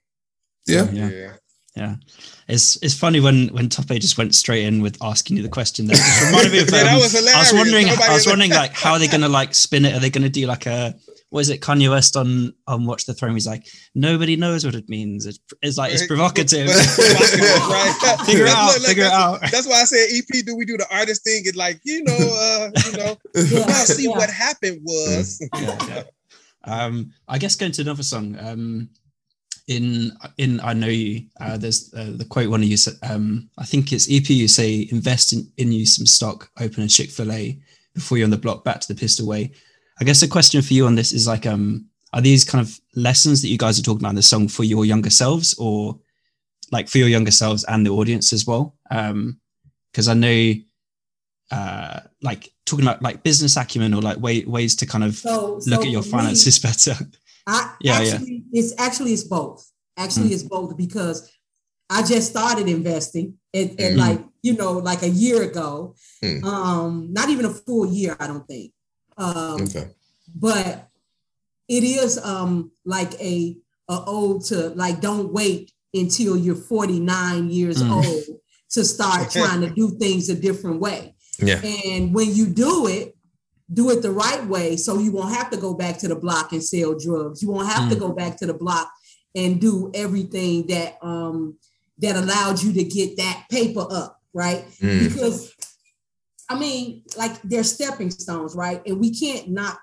[0.67, 0.89] Yeah.
[0.91, 1.09] Yeah.
[1.09, 1.33] yeah.
[1.75, 1.95] Yeah,
[2.47, 5.85] it's it's funny when when Tope just went straight in with asking you the question.
[5.85, 6.69] There it reminded me of.
[6.73, 7.85] Yeah, that um, was I was wondering.
[7.85, 9.93] Nobody I was wondering like how are they going to like spin it?
[9.93, 10.95] Are they going to do like a
[11.29, 11.61] what is it?
[11.61, 13.33] Kanye West on on Watch the Throne.
[13.33, 15.25] He's like nobody knows what it means.
[15.25, 16.67] It's, it's like it's provocative.
[16.67, 18.17] right?
[18.25, 18.73] figure it out.
[18.75, 19.41] look, figure it out.
[19.51, 21.43] That's why I said, EP, do we do the artist thing?
[21.45, 24.09] And like, you know, uh, you know, Yeah, now see yeah.
[24.09, 25.45] what happened was.
[25.55, 26.03] yeah, yeah.
[26.63, 28.37] Um, I guess going to another song.
[28.39, 28.89] Um,
[29.67, 31.27] in in I know you.
[31.39, 32.93] Uh, there's uh, the quote one of you said.
[33.03, 34.29] Um, I think it's EP.
[34.29, 37.59] You say invest in, in you some stock, open a Chick Fil A
[37.93, 38.63] before you're on the block.
[38.63, 39.51] Back to the pistol way.
[39.99, 42.79] I guess the question for you on this is like, um, are these kind of
[42.95, 45.99] lessons that you guys are talking about in the song for your younger selves, or
[46.71, 48.75] like for your younger selves and the audience as well?
[48.91, 49.39] Um,
[49.91, 50.53] because I know,
[51.51, 55.55] uh, like talking about like business acumen or like way, ways to kind of So,
[55.65, 56.95] look so at your for me, finances better.
[57.47, 58.19] I Yeah, yeah.
[58.51, 59.69] it's actually it's both.
[59.97, 60.33] Actually, Mm.
[60.33, 61.31] it's both because
[61.89, 63.97] I just started investing and, and Mm.
[63.97, 65.95] like you know, like a year ago.
[66.23, 66.43] Mm.
[66.43, 68.71] Um, not even a full year, I don't think.
[69.17, 69.89] Um, Okay.
[70.35, 70.89] but
[71.67, 73.57] it is um like a
[73.89, 77.91] a ode to like don't wait until you're 49 years Mm.
[77.91, 78.23] old
[78.71, 81.15] to start trying to do things a different way.
[81.39, 81.61] Yeah.
[81.63, 83.15] And when you do it,
[83.73, 86.51] do it the right way so you won't have to go back to the block
[86.53, 87.41] and sell drugs.
[87.41, 87.99] You won't have to Mm.
[87.99, 88.89] go back to the block
[89.35, 91.55] and do everything that um
[91.99, 94.65] that allowed you to get that paper up, right?
[94.81, 94.99] Mm.
[95.09, 95.51] Because
[96.49, 98.81] I mean, like they're stepping stones, right?
[98.85, 99.79] And we can't knock,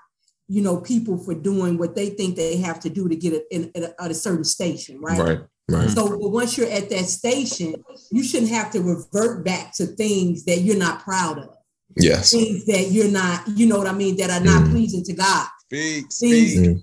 [0.48, 3.44] you know, people for doing what they think they have to do to get it
[3.50, 5.18] in, at, a, at a certain station, right?
[5.18, 5.40] Right.
[5.68, 5.88] Right.
[5.90, 7.74] So but once you're at that station,
[8.10, 11.48] you shouldn't have to revert back to things that you're not proud of,
[11.96, 12.32] Yes.
[12.32, 14.70] things that you're not, you know what I mean, that are not Mm.
[14.72, 15.46] pleasing to God.
[15.66, 16.76] Speak, Things- speak.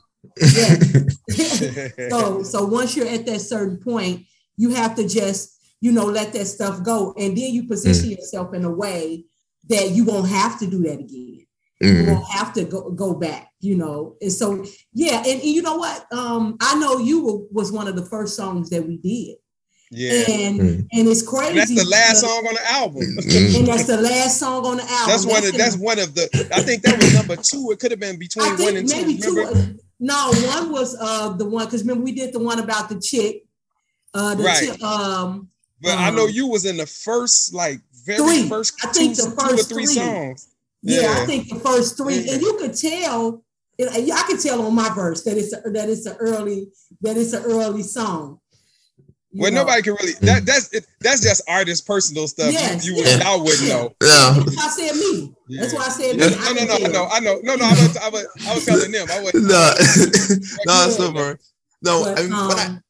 [1.30, 2.10] Yeah.
[2.10, 4.26] so so once you're at that certain point,
[4.58, 7.14] you have to just, you know, let that stuff go.
[7.18, 9.26] And then you position yourself in a way
[9.70, 11.46] that you won't have to do that again.
[11.82, 12.08] You Mm.
[12.14, 14.16] won't have to go, go back, you know.
[14.22, 14.64] And so
[14.94, 16.06] yeah, and, and you know what?
[16.14, 19.38] Um, I know you were, was one of the first songs that we did.
[19.90, 20.24] yeah.
[20.30, 20.88] And Mm.
[20.94, 21.50] and it's crazy.
[21.50, 23.02] And that's the last because- song on the album.
[23.02, 23.56] Mm.
[23.60, 25.08] and that's the last song on the album.
[25.10, 27.72] That's one of that's the- one of the I think that was number two.
[27.72, 28.96] It could have been between I one and two.
[28.96, 29.34] maybe two.
[29.36, 29.76] Remember?
[30.00, 33.44] No, one was uh the one because remember we did the one about the chick.
[34.14, 34.60] Uh, the Right.
[34.60, 35.48] chick, um,
[35.82, 38.50] But I know um, you was in the first like very Three.
[38.50, 39.96] first I think two, the two or first three three.
[39.96, 40.48] songs.
[40.82, 41.16] yeah, Yeah.
[41.22, 42.34] I think the first three, Yeah.
[42.34, 43.44] and you could tell.
[43.78, 46.70] it- I could tell on my verse that it's a, that it's an early
[47.02, 48.40] that it's an early song.
[49.34, 49.62] You Well, know?
[49.62, 52.52] nobody can really that that's it, that's just artist personal stuff.
[52.52, 53.18] Yes, you, you yeah.
[53.18, 53.96] would I wouldn't know.
[54.04, 54.34] Yeah.
[54.44, 55.34] That's why I said me.
[55.58, 56.18] That's why I said me.
[56.18, 56.92] No, I no, can no, I tell.
[56.92, 57.66] know, I know, no, no.
[57.66, 59.08] I was, I was, I was telling them.
[59.10, 59.34] I was.
[59.34, 59.42] No.
[59.42, 61.06] no, it's Yeah.
[61.06, 61.36] not bro.
[61.82, 62.84] No, But, I mean, when I um,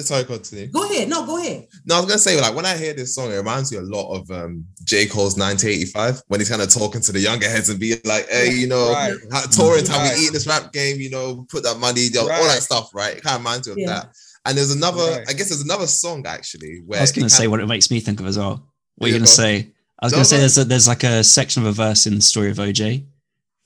[0.00, 0.68] sorry, continue.
[0.68, 1.08] go ahead.
[1.08, 1.68] No, go ahead.
[1.84, 3.82] No, I was gonna say like when I hear this song, it reminds me a
[3.82, 5.06] lot of um J.
[5.06, 8.52] Cole's 1985 when he's kind of talking to the younger heads and being like, "Hey,
[8.52, 9.14] you know, Right.
[9.30, 10.16] how, touring time Right.
[10.18, 13.22] we eat this rap game, you know, put that money, all that stuff, right?" It
[13.22, 13.86] kind of reminds me of Yeah.
[13.88, 14.12] that.
[14.44, 15.24] And there's another, Right.
[15.28, 17.90] I guess there's another song actually where I was gonna say kind what it makes
[17.90, 18.66] me think of as well.
[18.96, 19.36] What Yeah, are you gonna on.
[19.36, 19.72] say?
[20.00, 22.08] I was No, going to say there's a, there's like a section of a verse
[22.08, 23.04] in the story of OJ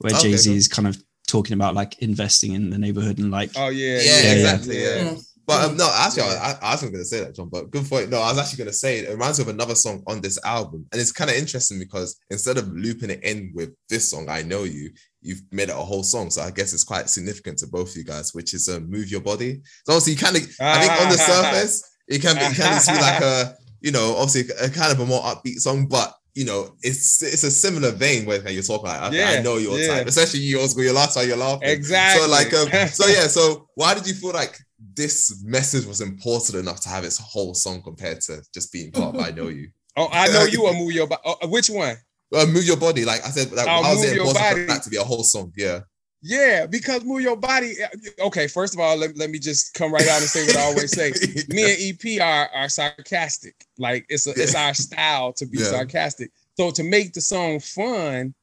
[0.00, 3.30] where Okay, Jay Z is kind of talking about like investing in the neighborhood and
[3.30, 4.32] like Oh yeah, Yeah, Yeah, yeah.
[4.32, 4.82] exactly.
[4.82, 5.16] Yeah.
[5.46, 7.48] But um, no, actually, I, I wasn't going to say that, John.
[7.48, 8.10] But good point.
[8.10, 10.44] No, I was actually going to say it reminds me of another song on this
[10.44, 14.28] album, and it's kind of interesting because instead of looping it in with this song,
[14.28, 14.90] "I Know You,"
[15.22, 16.30] you've made it a whole song.
[16.30, 19.08] So I guess it's quite significant to both of you guys, which is uh, "Move
[19.08, 22.42] Your Body." So obviously, you kind of, I think, on the surface, it can be,
[22.42, 25.86] it can be like a, you know, obviously a kind of a more upbeat song,
[25.86, 26.12] but.
[26.38, 29.78] You know, it's it's a similar vein where you're talking like, okay, I know your
[29.78, 29.88] yeah.
[29.88, 31.66] type, especially you, Oscar, your last time you're laughing.
[31.66, 32.20] exactly.
[32.20, 33.26] So like, um, so yeah.
[33.26, 34.54] So why did you feel like
[34.94, 39.14] this message was important enough to have its whole song compared to just being part
[39.14, 39.68] of "I Know You"?
[39.96, 41.06] oh, I know you will move your.
[41.06, 41.96] bo- Oh, which one?
[42.34, 43.52] Uh, move your body, like I said.
[43.52, 44.60] Like, Oh, how was Move it important Body.
[44.62, 45.52] for that to be a whole song?
[45.56, 45.80] Yeah,
[46.22, 47.74] Yeah, because move your body.
[48.20, 50.62] Okay, first of all, let, let me just come right out and say what I
[50.62, 51.12] always say.
[51.48, 53.54] Me and EP are are sarcastic.
[53.78, 55.66] Like it's a, it's our style to be Yeah.
[55.70, 56.32] sarcastic.
[56.58, 58.34] So to make the song fun,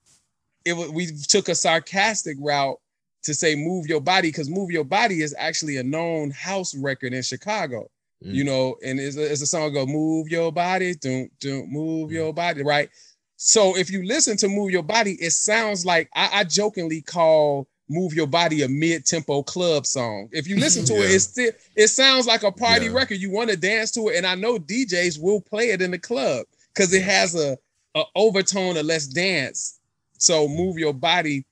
[0.65, 2.77] it we took a sarcastic route
[3.23, 7.13] to say "Move Your Body" because "Move Your Body" is actually a known house record
[7.13, 7.89] in Chicago.
[8.23, 8.33] Mm.
[8.33, 12.11] You know, and it's a, it's a song go "Move Your Body," don't don't move
[12.11, 12.89] your body, right?
[13.37, 17.67] So if you listen to "Move Your Body," it sounds like I, I jokingly call
[17.89, 20.29] "Move Your Body" a mid-tempo club song.
[20.31, 21.15] If you listen to it, Yeah.
[21.15, 22.93] it's still it sounds like a party Yeah.
[22.93, 23.17] record.
[23.19, 25.99] You want to dance to it, and I know DJs will play it in the
[25.99, 27.57] club because it has a,
[27.95, 29.79] a overtone of let's dance.
[30.17, 31.45] So move your body,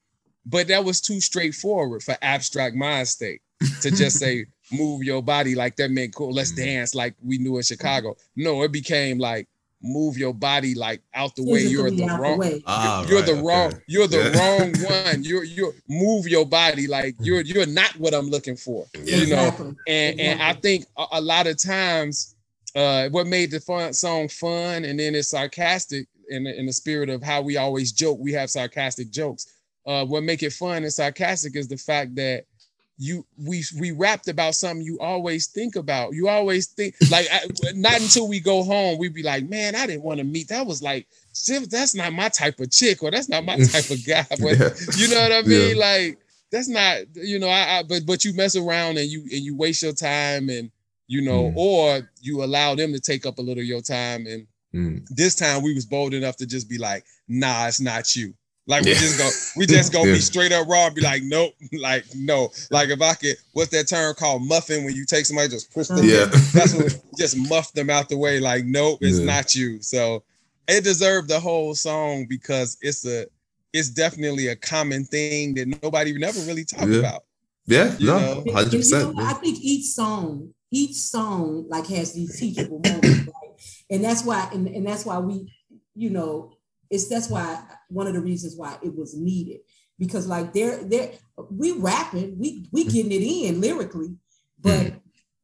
[0.46, 3.40] but that was too straightforward for Abstract Mindstate
[3.82, 6.32] to just say move your body like that meant cool.
[6.34, 6.58] Let's Mhm.
[6.58, 8.16] dance like we knew in Chicago.
[8.36, 9.48] No, it became like
[9.84, 11.62] move your body like out the way.
[11.64, 12.62] You're the out the wrong.
[12.68, 13.42] ah, you're right, the okay.
[13.42, 13.74] wrong.
[13.88, 14.74] You're the wrong
[15.14, 15.24] one.
[15.24, 18.86] You're you're move your body like you're you're not what I'm looking for.
[19.04, 19.16] Yeah.
[19.18, 19.76] You know, Exactly.
[19.88, 22.36] and and I think a, a lot of times,
[22.76, 26.74] uh, what made the fun song fun, and then it's sarcastic in the, in the
[26.74, 28.20] spirit of how we always joke.
[28.22, 29.48] We have sarcastic jokes.
[29.86, 32.46] Uh, what make it fun and sarcastic is the fact that
[32.98, 36.14] you we we rapped about something you always think about.
[36.14, 37.42] You always think like I,
[37.74, 40.50] not until we go home we'd be like, man, I didn't want to meet.
[40.50, 41.08] That was like,
[41.70, 44.26] that's not my type of chick, or that's not my type of guy.
[44.30, 44.70] But Yeah.
[44.98, 45.78] you know what I mean?
[45.78, 45.82] Yeah.
[45.84, 46.18] Like
[46.52, 49.56] that's not, you know, I, I but but you mess around and you and you
[49.56, 50.70] waste your time and
[51.08, 51.58] you know, Mm.
[51.58, 54.28] or you allow them to take up a little of your time.
[54.28, 54.46] And
[54.76, 55.06] Mm.
[55.10, 58.34] this time we was bold enough to just be like, nah, it's not you.
[58.72, 59.00] Like we Yeah.
[59.00, 60.14] just go, we just gonna Yeah.
[60.16, 62.50] be straight up raw and be like, nope, like no.
[62.72, 65.88] Like if I could, what's that term called muffin when you take somebody just push
[65.90, 66.26] them Yeah.
[66.54, 69.26] that's what just muff them out the way like nope it's Yeah.
[69.26, 70.24] not you so
[70.70, 73.26] it deserved the whole song because it's a
[73.74, 77.00] it's definitely a common thing that nobody never really talked Yeah.
[77.00, 77.24] about
[77.68, 79.20] Yeah, You no, hundred and you know percent.
[79.20, 83.52] I think each song, each song like has these teachable moments, right?
[83.90, 85.54] And that's why, and, and that's why we,
[85.96, 86.54] you know,
[86.92, 89.62] it's that's why one of the reasons why it was needed.
[89.98, 91.14] Because like they're they're
[91.50, 94.16] we rapping, we we getting it in lyrically,
[94.60, 94.94] but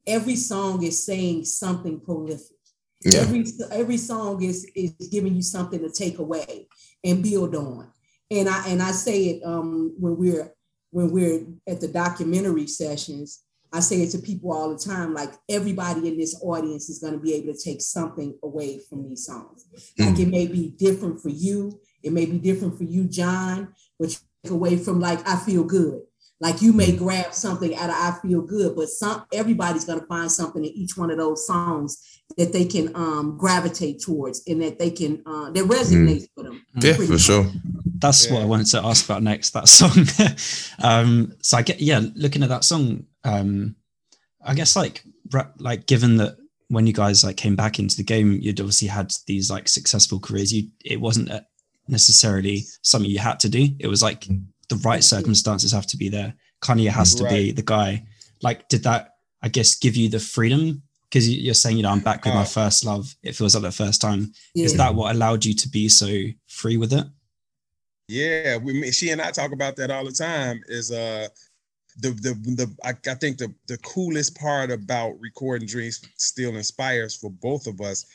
[0.06, 2.56] every song is saying something prolific.
[3.04, 6.68] Yeah, Every every song is is giving you something to take away
[7.02, 7.90] and build on.
[8.30, 10.52] And I and I say it um when we're
[10.90, 13.42] when we're at the documentary sessions,
[13.72, 15.14] I say it to people all the time.
[15.14, 19.08] Like everybody in this audience is going to be able to take something away from
[19.08, 19.66] these songs.
[19.98, 24.10] Like it may be different for you, it may be different for you, John, but
[24.10, 26.02] you take away from like I feel good.
[26.40, 30.06] Like you may grab something out of I feel good, but some everybody's going to
[30.06, 34.62] find something in each one of those songs that they can um gravitate towards and
[34.62, 36.64] that they can uh that resonates with them.
[36.76, 37.20] yeah, for much.
[37.20, 37.46] sure.
[38.00, 39.50] That's what I wanted to ask about next.
[39.50, 40.06] That song.
[40.88, 43.06] um, so I get yeah, looking at that song.
[43.28, 43.76] Um,
[44.44, 45.02] I guess like
[45.58, 46.36] like given that
[46.68, 50.20] when you guys like came back into the game, you'd obviously had these like successful
[50.20, 50.52] careers.
[50.52, 51.40] You it wasn't uh,
[51.88, 53.68] necessarily something you had to do.
[53.78, 54.26] It was like
[54.68, 56.34] the right circumstances have to be there.
[56.62, 58.04] Kanye has to be the guy.
[58.42, 60.82] Like, did that I guess give you the freedom?
[61.08, 62.44] Because you're saying, you know, I'm back with my Oh.
[62.44, 63.14] first love.
[63.22, 64.32] It feels like the first time.
[64.54, 64.66] Yeah.
[64.66, 66.08] Is that what allowed you to be so
[66.46, 67.06] free with it?
[68.08, 70.62] Yeah, we she and I talk about that all the time.
[70.68, 71.28] Is uh
[71.98, 77.14] the the the I, I think the the coolest part about recording Dreams Still Inspires
[77.14, 78.06] for both of us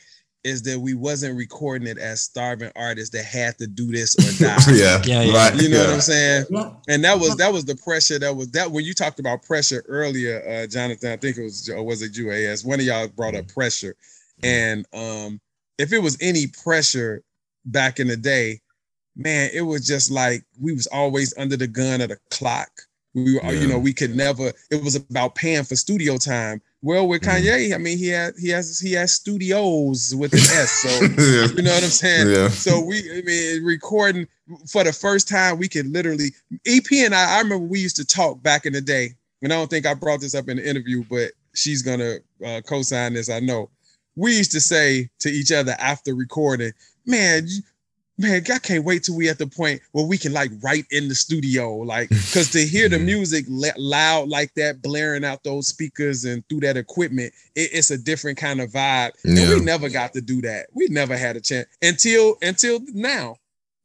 [0.44, 4.44] is that we wasn't recording it as starving artists that had to do this or
[4.44, 4.58] die.
[4.72, 5.34] yeah, Yeah, yeah.
[5.34, 5.60] right.
[5.60, 5.84] You know yeah.
[5.86, 6.44] what I'm saying?
[6.88, 9.84] And that was that was the pressure that was that when you talked about pressure
[9.88, 11.12] earlier, uh, Jonathan.
[11.12, 12.30] I think it was or was it you?
[12.30, 13.96] As one of y'all brought up pressure,
[14.42, 15.40] and um,
[15.78, 17.22] if it was any pressure
[17.66, 18.60] back in the day,
[19.16, 22.70] man, it was just like we was always under the gun of the clock.
[23.14, 24.52] We were, you know, we could never.
[24.70, 26.60] It was about paying for studio time.
[26.82, 27.42] Well, with Mhm.
[27.42, 30.88] Kanye, I mean, he had he has he has studios with an S, so
[31.22, 31.46] yeah.
[31.56, 32.28] you know what I'm saying.
[32.30, 32.48] Yeah.
[32.48, 34.26] So we, I mean, recording
[34.70, 36.34] for the first time, we could literally
[36.66, 37.36] EP and I.
[37.36, 39.94] I remember we used to talk back in the day, and I don't think I
[39.94, 43.30] brought this up in the interview, but she's gonna uh, co-sign this.
[43.30, 43.70] I know.
[44.16, 46.72] We used to say to each other after recording,
[47.06, 47.48] "Man,
[48.18, 51.08] man, I can't wait till we at the point where we can like write in
[51.08, 56.24] the studio, like, because to hear the music loud like that, blaring out those speakers
[56.24, 59.12] and through that equipment, it- it's a different kind of vibe.
[59.24, 60.66] And we never got to do that.
[60.74, 63.36] We never had a chance until until now.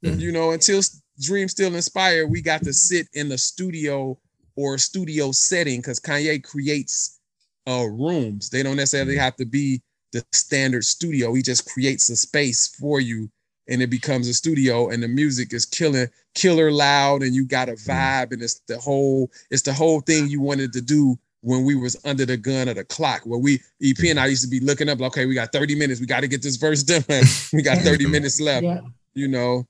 [0.05, 0.19] Mhm.
[0.19, 0.81] You know, until
[1.19, 4.17] Dream Still Inspire, we got to sit in the studio
[4.55, 7.19] or studio setting because Kanye creates
[7.67, 8.49] uh rooms.
[8.49, 9.81] They don't necessarily have to be
[10.13, 11.33] the standard studio.
[11.33, 13.29] He just creates a space for you
[13.69, 17.69] and it becomes a studio and the music is killing killer loud and you got
[17.69, 17.87] a mm.
[17.87, 21.75] vibe and it's the whole it's the whole thing you wanted to do when we
[21.75, 23.21] was under the gun of the clock.
[23.23, 25.75] Where we EP and I used to be looking up like, okay we got 30
[25.75, 27.03] minutes we got to get this verse done.
[27.53, 28.81] We got 30 minutes left Yeah.
[29.13, 29.67] you know?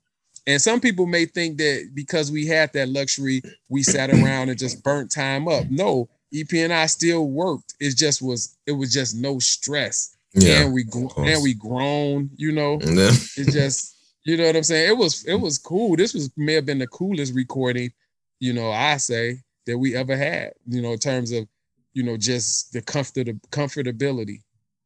[0.47, 4.57] And some people may think that because we had that luxury we sat around and
[4.57, 5.69] just burnt time up.
[5.69, 7.73] No EP and I still worked.
[7.79, 10.63] It just was it was just no stress Yeah.
[10.63, 10.85] and we
[11.17, 13.11] and we grown you know Yeah.
[13.37, 13.95] it just
[14.25, 14.89] you know what I'm saying.
[14.89, 15.95] It was it was cool.
[15.95, 17.91] This was may have been the coolest recording,
[18.39, 20.51] you know, I say that we ever had.
[20.67, 21.47] You know, in terms of
[21.93, 24.41] you know just the comfort of comfortability.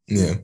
[0.08, 0.36] Yeah.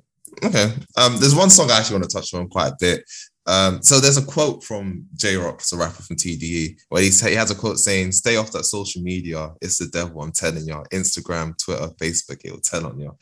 [0.43, 0.73] Okay.
[0.97, 3.03] Um, there's one song I actually want to touch on quite a bit.
[3.45, 7.33] Um, so there's a quote from Jay Rock, the rapper from TDE, where he, he
[7.33, 9.51] has a quote saying, "Stay off that social media.
[9.59, 10.21] It's the devil.
[10.21, 10.83] I'm telling you.
[10.91, 12.41] Instagram, Twitter, Facebook.
[12.43, 13.15] It will tell on you."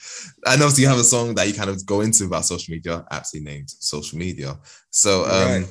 [0.46, 3.06] And obviously, you have a song that you kind of go into about social media,
[3.10, 4.58] aptly named "Social Media."
[4.90, 5.66] So, um, Right.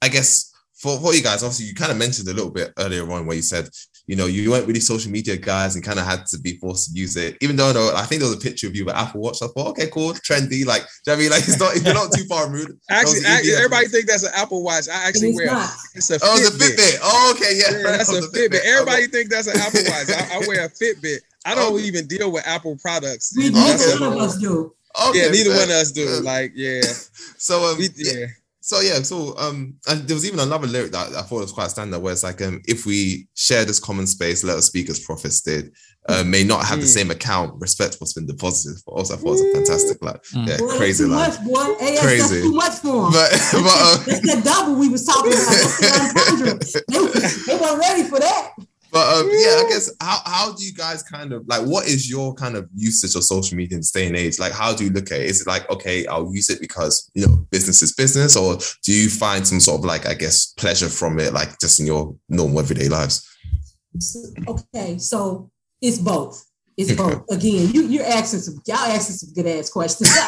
[0.00, 0.52] I guess
[0.82, 3.36] for, for you guys, obviously, you kind of mentioned a little bit earlier on where
[3.36, 3.68] you said,
[4.12, 6.92] you know, you weren't really social media guys and kind of had to be forced
[6.92, 7.38] to use it.
[7.40, 9.40] Even though I, I think there was a picture of you with Apple Watch.
[9.40, 10.66] I thought, okay, cool, trendy.
[10.66, 11.30] Like, do you know what I mean?
[11.30, 12.72] Like, it's not, you're not too far removed.
[12.90, 14.86] Actually, Those actually everybody think that's an Apple Watch.
[14.90, 15.70] I actually it's wear not.
[15.94, 16.76] it's a Oh, the Fitbit.
[16.76, 16.98] Fitbit.
[17.02, 17.70] Oh, okay, yeah.
[17.78, 18.48] Yeah, that's a Fitbit.
[18.52, 18.60] Fitbit.
[18.66, 20.10] Everybody think that's an Apple Watch.
[20.12, 21.20] I, I wear a Fitbit.
[21.46, 21.78] I don't Oh.
[21.78, 23.32] even deal with Apple products.
[23.34, 23.70] We, You know, Okay.
[23.70, 24.74] that's neither one of us do.
[25.08, 25.58] Okay, yeah, neither fair.
[25.60, 26.06] one of us do.
[26.20, 26.82] Like, yeah,
[27.38, 28.12] So, um, we, yeah.
[28.12, 28.26] yeah.
[28.64, 31.70] So yeah, so um, and there was even another lyric that I thought was quite
[31.70, 35.00] standard, where it's like, um, if we share this common space, let us speak as
[35.00, 35.72] prophets did.
[36.08, 36.94] Uh, may not have the Mm.
[36.94, 37.60] same account.
[37.60, 38.80] Respect what's been deposited.
[38.84, 39.10] for us.
[39.10, 40.48] I thought it was a fantastic, like, Mm.
[40.48, 41.30] yeah, Boy, that's crazy too line.
[41.30, 41.74] much, boy.
[41.78, 42.18] Hey, Crazy.
[42.18, 43.12] that's too much for them.
[43.12, 45.46] But but um, That's that double we was talking about.
[45.46, 47.46] That's the 100.
[47.46, 48.50] They, they weren't ready for that.
[48.92, 52.10] But um, yeah, I guess how how do you guys kind of like what is
[52.10, 54.38] your kind of usage of social media in this day and age?
[54.38, 55.30] Like, how do you look at it?
[55.30, 58.92] Is it like okay, I'll use it because you know business is business, or do
[58.92, 62.14] you find some sort of like I guess pleasure from it, like just in your
[62.28, 63.26] normal everyday lives?
[64.46, 65.50] okay, so
[65.80, 66.44] it's both.
[66.76, 67.24] It's both.
[67.30, 70.10] Again, you you're asking some y'all asking some good ass questions.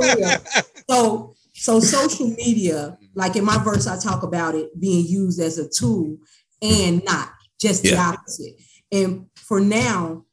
[0.00, 0.42] Like,
[0.90, 5.58] so so social media, like in my verse, I talk about it being used as
[5.58, 6.18] a tool
[6.62, 7.30] and not
[7.60, 8.54] just the opposite.
[8.90, 10.24] And for now,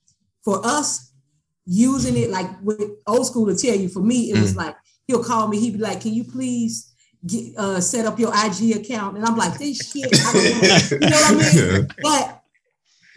[0.43, 1.13] for us
[1.65, 4.41] using it like with Olskool to tell you, for me, it mm.
[4.41, 4.75] was like
[5.07, 6.93] he'll call me, he'd be like, Can you please
[7.25, 9.17] get, uh, set up your IG account?
[9.17, 11.05] And I'm like, this shit, I don't know.
[11.05, 11.87] you know what I mean?
[12.01, 12.41] But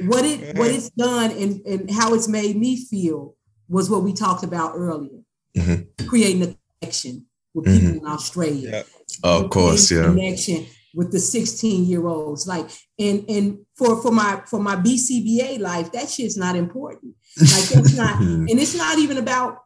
[0.07, 3.35] what it what it's done and, and how it's made me feel
[3.69, 5.21] was what we talked about earlier.
[5.57, 6.07] Mm-hmm.
[6.07, 8.07] Creating a connection with people mm-hmm.
[8.07, 8.71] in Australia.
[8.71, 8.83] Yeah.
[9.25, 10.05] Of course, yeah.
[10.05, 12.47] Connection with the 16 year olds.
[12.47, 17.15] Like and and for for my for my BCBA life, that shit's not important.
[17.41, 19.59] Like that's not, and it's not even about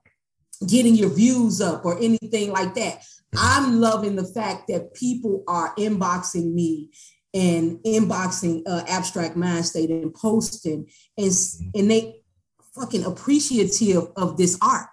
[0.66, 3.04] getting your views up or anything like that.
[3.36, 6.90] I'm loving the fact that people are inboxing me
[7.34, 10.86] and inboxing uh, Abstract Mindstate and posting
[11.16, 11.32] and
[11.74, 12.16] and they
[12.74, 14.88] fucking appreciative of this art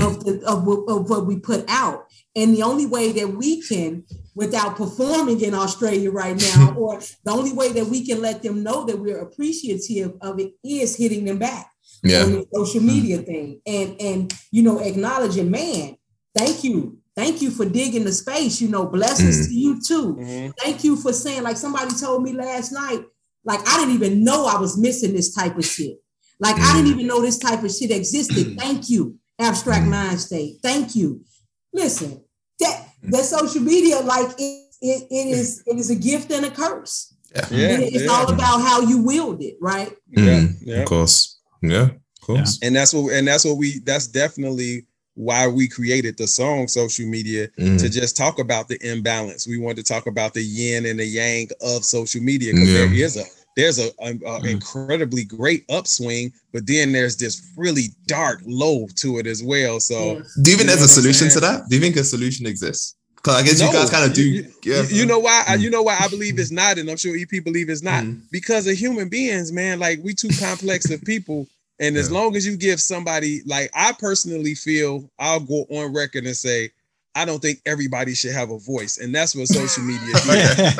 [0.00, 2.06] of the of, of what we put out
[2.36, 4.04] and the only way that we can
[4.34, 8.62] without performing in australia right now or the only way that we can let them
[8.62, 11.70] know that we're appreciative of it is hitting them back
[12.02, 12.22] yeah.
[12.22, 13.26] on the social media mm-hmm.
[13.26, 15.96] thing and and you know acknowledging man
[16.34, 18.60] thank you Thank you for digging the space.
[18.60, 19.48] You know, blessings mm.
[19.48, 20.14] to you too.
[20.14, 20.50] Mm-hmm.
[20.58, 23.02] Thank you for saying, like somebody told me last night,
[23.44, 25.98] like I didn't even know I was missing this type of shit.
[26.38, 26.62] Like mm.
[26.62, 26.94] I didn't mm.
[26.94, 28.56] even know this type of shit existed.
[28.58, 30.60] Thank you, Abstract Mindstate.
[30.62, 31.22] Thank you.
[31.72, 32.22] Listen,
[32.58, 36.50] that that social media, like it, it, it is it is a gift and a
[36.50, 37.14] curse.
[37.34, 37.46] Yeah.
[37.50, 38.10] yeah it's yeah.
[38.10, 39.92] all about how you wield it, right?
[40.08, 40.76] Yeah, yeah.
[40.78, 41.38] Of course.
[41.62, 42.58] Yeah, of course.
[42.62, 47.06] And that's what and that's what we that's definitely why we created the song social
[47.06, 47.78] media mm.
[47.78, 49.46] to just talk about the imbalance.
[49.46, 52.78] We wanted to talk about the yin and the yang of social media because yeah.
[52.78, 53.24] there is a
[53.60, 54.50] there's a, a, a mm.
[54.50, 59.80] incredibly great upswing, but then there's this really dark low to it as well.
[59.80, 61.68] So, do you think there's a solution to that?
[61.68, 62.96] Do you think a solution exists?
[63.16, 64.22] Because I guess no, you guys kind of do.
[64.22, 64.82] You, yeah.
[64.88, 65.44] you, know why?
[65.46, 65.60] Mm.
[65.60, 68.20] You know why I believe it's not, and I'm sure EP believe it's not mm.
[68.30, 69.78] because of human beings, man.
[69.78, 71.46] Like we too complex of people
[71.80, 76.26] and as long as you give somebody, like I personally feel, I'll go on record
[76.26, 76.70] and say,
[77.14, 80.76] I don't think everybody should have a voice, and that's what social media did.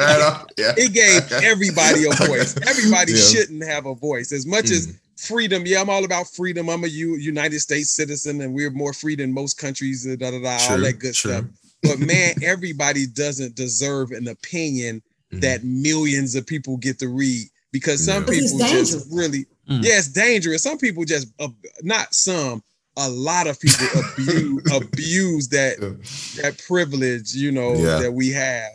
[0.57, 0.73] yeah.
[0.77, 2.57] It gave everybody a voice.
[2.69, 3.21] Everybody yeah.
[3.21, 4.33] shouldn't have a voice.
[4.33, 4.73] As much mm.
[4.73, 6.69] as freedom, yeah, I'm all about freedom.
[6.69, 10.05] I'm a U- United States citizen, and we're more free than most countries.
[10.05, 11.33] Da, da, da, all that good true.
[11.33, 11.45] stuff.
[11.83, 15.03] But man, everybody doesn't deserve an opinion
[15.33, 15.41] mm.
[15.41, 18.41] that millions of people get to read because some yeah.
[18.41, 19.85] people just really Mm.
[19.85, 20.63] Yeah, it's dangerous.
[20.65, 21.49] Some people just uh,
[21.83, 22.63] not some,
[22.97, 26.43] a lot of people abuse abuse that yeah.
[26.43, 28.01] that privilege, you know, yeah.
[28.01, 28.73] that we have.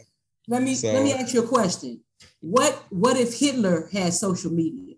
[0.47, 0.91] Let me so.
[0.91, 2.01] let me ask you a question.
[2.41, 4.95] What what if Hitler had social media?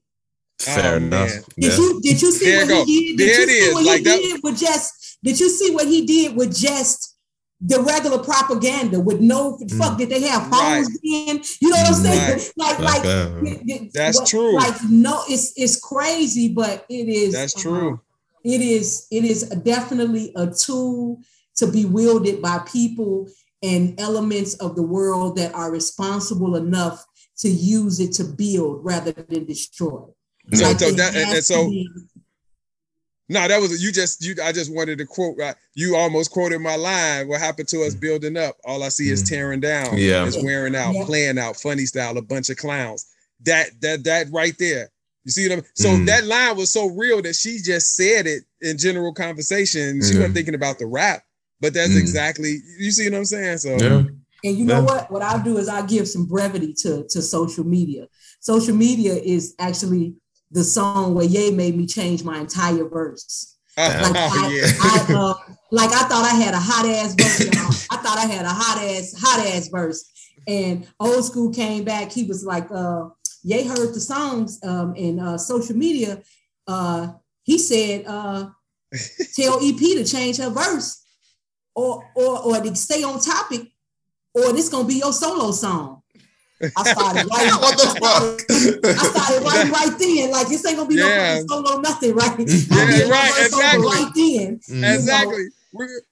[0.60, 1.30] Fair oh, enough.
[1.30, 1.78] Did yeah.
[1.78, 3.18] you did you see there what he did?
[3.18, 4.18] Did there you see what like he that.
[4.18, 7.18] did with just did you see what he did with just
[7.60, 9.78] the regular propaganda with no mm.
[9.78, 10.88] fuck did they have phones right.
[11.04, 12.54] in you know what i'm saying right.
[12.56, 17.58] like like it, that's what, true like no it's it's crazy but it is that's
[17.58, 18.00] uh, true
[18.48, 21.20] it is it is definitely a tool
[21.58, 23.28] to be wielded by people
[23.62, 27.04] and elements of the world that are responsible enough
[27.38, 30.04] to use it to build rather than destroy
[30.54, 31.90] so, like so that, and, and so be,
[33.30, 34.36] no, that was you just you.
[34.42, 35.36] I just wanted to quote.
[35.38, 37.28] Right, you almost quoted my line.
[37.28, 38.00] What happened to us mm.
[38.00, 38.56] building up?
[38.64, 39.30] All I see is mm.
[39.30, 39.98] tearing down.
[39.98, 41.04] Yeah, it's wearing out, yeah.
[41.06, 43.06] playing out, funny style, a bunch of clowns.
[43.44, 44.90] That that that right there.
[45.28, 45.66] You see what I mean?
[45.76, 46.06] So mm.
[46.06, 50.02] that line was so real that she just said it in general conversation.
[50.02, 51.22] She wasn't thinking about the rap,
[51.60, 52.00] but that's mm.
[52.00, 53.58] exactly you see what I'm saying.
[53.58, 54.04] So yeah.
[54.46, 54.86] And you know yeah.
[54.86, 55.12] what?
[55.12, 58.08] What I'll do is I'll give some brevity to, to social media.
[58.40, 60.16] Social media is actually
[60.52, 63.58] the song where Ye made me change my entire verse.
[63.78, 64.66] Like I, yeah.
[64.82, 65.34] I uh,
[65.72, 67.88] like I thought I had a hot ass verse.
[67.92, 70.10] I thought I had a hot ass, hot ass verse.
[70.48, 72.12] And Olskool came back.
[72.12, 73.10] He was like, uh,
[73.48, 76.22] Ye heard the songs um, in uh, social media.
[76.68, 77.14] Uh,
[77.44, 78.50] he said, uh,
[79.36, 81.02] tell EP to change her verse
[81.74, 83.72] or or or to stay on topic,
[84.34, 86.02] or this gonna be your solo song.
[86.62, 87.54] I started writing.
[87.62, 88.42] what the fuck?
[88.84, 90.32] I started writing right then.
[90.32, 91.40] Like this ain't gonna be yeah.
[91.40, 92.38] no solo nothing, right?
[92.38, 93.32] Yeah, right.
[93.46, 93.86] Exactly.
[93.86, 94.60] Right then.
[94.70, 94.94] Mm.
[94.94, 95.46] Exactly.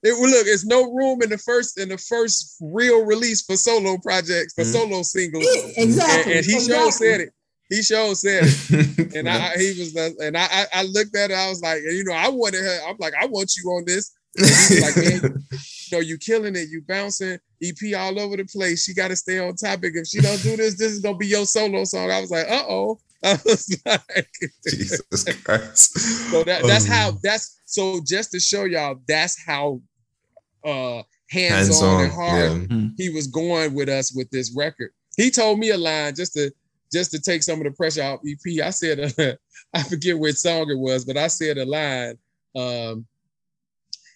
[0.03, 3.97] It, look, it's no room in the first in the first real release for solo
[3.97, 4.71] projects for mm.
[4.71, 5.45] solo singles.
[5.45, 6.31] Yeah, exactly.
[6.31, 6.75] And, and he exactly.
[6.75, 7.29] sure said it.
[7.69, 9.15] He sure said it.
[9.15, 11.37] and I, he was and I, I looked at it.
[11.37, 12.79] I was like, you know, I wanted her.
[12.87, 14.11] I'm like, I want you on this.
[14.37, 15.43] And like, man,
[15.91, 18.83] know, you killing it, you bouncing EP all over the place.
[18.83, 19.93] She got to stay on topic.
[19.95, 22.11] If she don't do this, this is gonna be your solo song.
[22.11, 22.99] I was like, uh oh.
[23.33, 24.27] I was like,
[24.69, 25.01] Jesus
[25.43, 25.97] Christ.
[26.31, 29.81] so that that's Um, how that's so just to show y'all that's how
[30.63, 32.03] uh hands, hands on on.
[32.03, 32.87] and hard Yeah.
[32.97, 34.91] he was going with us with this record.
[35.17, 36.51] He told me a line just to
[36.93, 38.63] just to take some of the pressure off EP.
[38.63, 39.33] I said uh,
[39.73, 42.17] I forget which song it was, but I said a line,
[42.55, 43.05] um,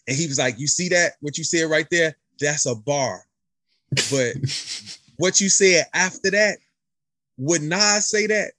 [0.07, 1.14] and he was like, "You see that?
[1.22, 2.15] What you said right there?
[2.40, 3.26] That's a bar."
[4.11, 4.36] But
[5.18, 6.57] what you said after that,
[7.38, 8.52] would Nas say that?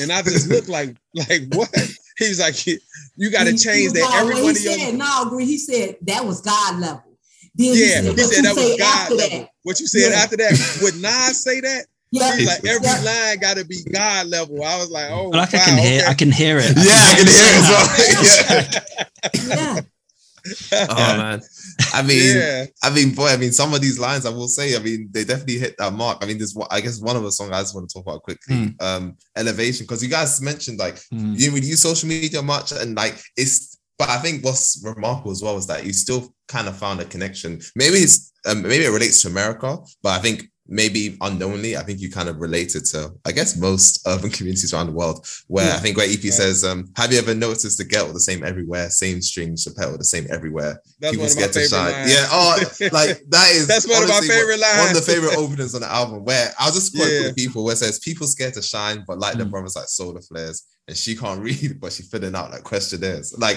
[0.00, 1.70] And I just looked like, like what?
[2.18, 4.94] He was like, "You got to change that." all- Every one he of your said,
[4.94, 5.44] no, agree.
[5.46, 7.02] He said that was God level.
[7.56, 9.38] Then yeah, he he said, said, what you that was God level.
[9.38, 9.48] that.
[9.62, 10.18] What you said Yeah.
[10.18, 11.86] after that, would Nas say that?
[12.14, 13.00] Yeah, He's like every Yeah.
[13.02, 14.62] line got to be God level.
[14.62, 16.10] I was like, oh, But like I wow, can hear, okay.
[16.10, 16.76] I can hear it.
[16.76, 19.56] Yeah, I can hear it as well.
[19.56, 19.74] Yeah.
[19.74, 19.80] yeah.
[20.72, 21.40] Oh man.
[21.92, 24.76] I mean, yeah, I mean, boy, I mean, some of these lines, I will say,
[24.76, 26.18] I mean, they definitely hit that mark.
[26.22, 28.22] I mean, there's I guess one of the songs I just want to talk about
[28.22, 31.38] quickly, um, Elevation, because you guys mentioned like Mm.
[31.38, 33.78] you really use social media much, and like it's.
[33.96, 37.04] But I think what's remarkable as well is that you still kind of found a
[37.04, 37.60] connection.
[37.76, 42.00] Maybe it's um, maybe it relates to America, but I think maybe unknowingly, I think
[42.00, 45.26] you kind of related to, I guess, most urban communities around the world.
[45.48, 48.42] Where I think where EP says, um, "Have you ever noticed the ghetto the same
[48.44, 50.80] everywhere, same strings, Chappelle the same everywhere?
[51.00, 52.56] that's People one of my scared to shine." Yeah, oh,
[52.92, 55.92] like that is That's one of my favorite One of the favorite openings on the
[55.92, 56.24] album.
[56.24, 57.32] Where I'll just quote Yeah.
[57.36, 59.50] people where it says, "People scared to shine, but like the Mm.
[59.50, 63.34] brothers like solar flares." And she can't read, but she's filling out like questionnaires.
[63.38, 63.56] Like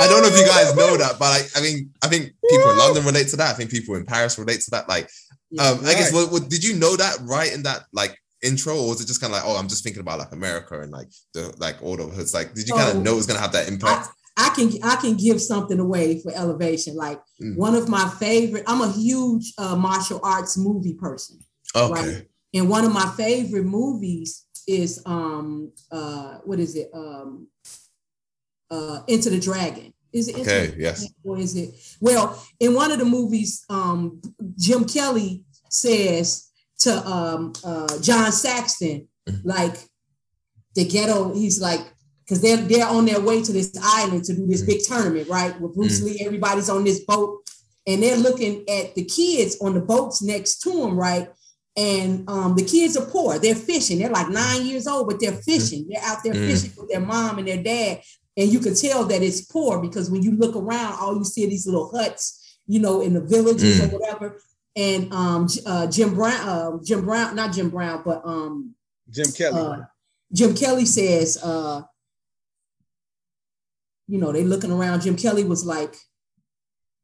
[0.00, 2.70] I don't know if you guys know that, but like I mean, I think people
[2.70, 3.50] in London relate to that.
[3.50, 4.88] I think people in Paris relate to that.
[4.88, 5.10] Like,
[5.58, 8.88] um, I guess what, what did you know that right in that like intro, or
[8.88, 11.08] was it just kind of like, oh, I'm just thinking about like America and like
[11.32, 12.34] the like all the hoods?
[12.34, 12.98] Like, did you kind Oh.
[12.98, 14.08] of know it was gonna have that impact?
[14.36, 16.96] I can I can give something away for elevation.
[16.96, 17.56] Like Mm.
[17.56, 18.64] one of my favorite.
[18.66, 21.38] I'm a huge uh, martial arts movie person,
[21.74, 27.46] okay, and one of my favorite movies is um uh what is it um
[28.70, 29.93] uh Enter the Dragon.
[30.14, 31.70] Is it okay, yes, or is it
[32.00, 34.20] well in one of the movies um
[34.56, 39.08] jim kelly says to um uh john saxon
[39.42, 39.76] like
[40.76, 41.80] the ghetto he's like
[42.24, 45.60] because they're they're on their way to this island to do this big tournament right
[45.60, 47.40] with bruce lee everybody's on this boat
[47.88, 51.28] and they're looking at the kids on the boats next to them right
[51.76, 53.36] and um, the kids are poor.
[53.40, 53.98] They're fishing.
[53.98, 55.88] They're like nine years old, but they're fishing.
[55.88, 56.46] They're out there Mm.
[56.46, 58.00] fishing with their mom and their dad.
[58.36, 61.44] And you can tell that it's poor because when you look around, all you see
[61.46, 64.40] are these little huts, you know, in the villages or whatever.
[64.76, 68.74] And um, uh, Jim Brown, uh, Jim Brown, not Jim Brown, but um,
[69.08, 69.60] Jim Kelly.
[69.60, 69.76] uh,
[70.32, 71.82] Jim Kelly says, uh,
[74.08, 75.02] you know, they looking around.
[75.02, 75.94] Jim Kelly was like,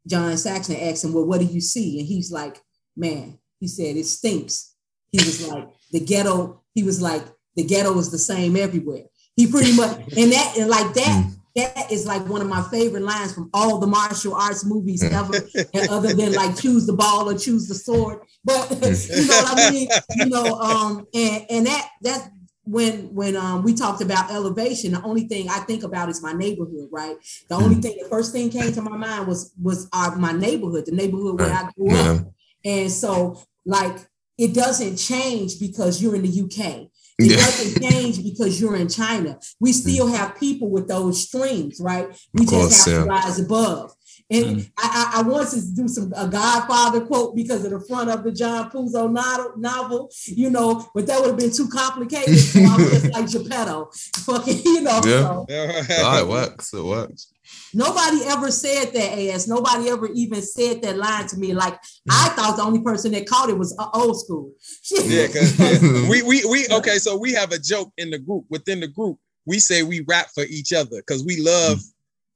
[0.07, 2.01] John Saxon asked him, well, what do you see?
[2.01, 2.61] And he's like,
[2.97, 4.75] man, he said, it stinks.
[5.13, 7.23] He was like, the ghetto, he was like,
[7.55, 9.05] the ghetto is the same everywhere.
[9.37, 13.03] He pretty much, and that, and like that, that is like one of my favorite
[13.03, 15.35] lines from all the martial arts movies ever,
[15.75, 18.21] and other than like choose the ball or choose the sword.
[18.45, 19.89] But you know what I mean?
[20.17, 22.31] You know, um, and and that that
[22.65, 26.33] when when um we talked about elevation, the only thing I think about is my
[26.33, 27.17] neighborhood, right?
[27.49, 30.87] The only thing, the first thing came to my mind was was our my neighborhood,
[30.87, 32.27] the neighborhood where I grew up.
[32.65, 33.97] And so, like,
[34.39, 36.89] it doesn't change because you're in the UK.
[37.25, 37.37] It Yeah.
[37.37, 39.39] doesn't change because you're in China.
[39.61, 39.75] We mm.
[39.75, 42.09] still have people with those strings, right?
[42.33, 43.95] We just course, have to rise above.
[44.31, 44.71] And mm.
[44.79, 48.23] I, I, I wanted to do some a Godfather quote because of the front of
[48.23, 52.39] the John Puzo novel, novel, you know, but that would have been too complicated.
[52.39, 55.01] So I was just like Geppetto, fucking, you know.
[55.05, 55.21] Yeah.
[55.21, 55.47] So
[55.91, 57.33] oh, it works, it works.
[57.73, 59.47] Nobody ever said that ass.
[59.47, 61.53] Nobody ever even said that line to me.
[61.53, 61.79] Like
[62.11, 64.51] I thought the only person that caught it was uh, Olskool.
[64.91, 65.59] Yeah, because
[66.11, 66.99] we we we okay.
[66.99, 68.45] So we have a joke in the group.
[68.51, 71.81] Within the group, we say we rap for each other because we love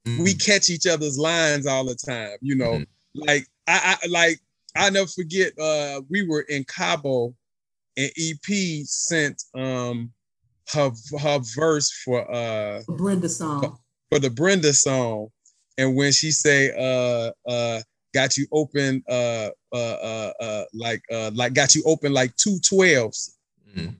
[0.07, 0.23] Mm.
[0.23, 2.37] we catch each other's lines all the time.
[2.41, 2.83] You know,
[3.15, 4.39] like I, I like
[4.75, 5.57] I never forget.
[5.57, 7.33] Uh, we were in Cabo,
[7.97, 10.11] and EP sent um
[10.73, 13.61] her her verse for uh Brenda song.
[13.61, 13.77] for
[14.11, 15.29] the Brenda song,
[15.77, 17.81] and when she say uh uh
[18.13, 22.59] got you open uh uh uh, uh like uh like got you open like two
[22.59, 23.35] twelves.
[23.75, 23.95] Mm.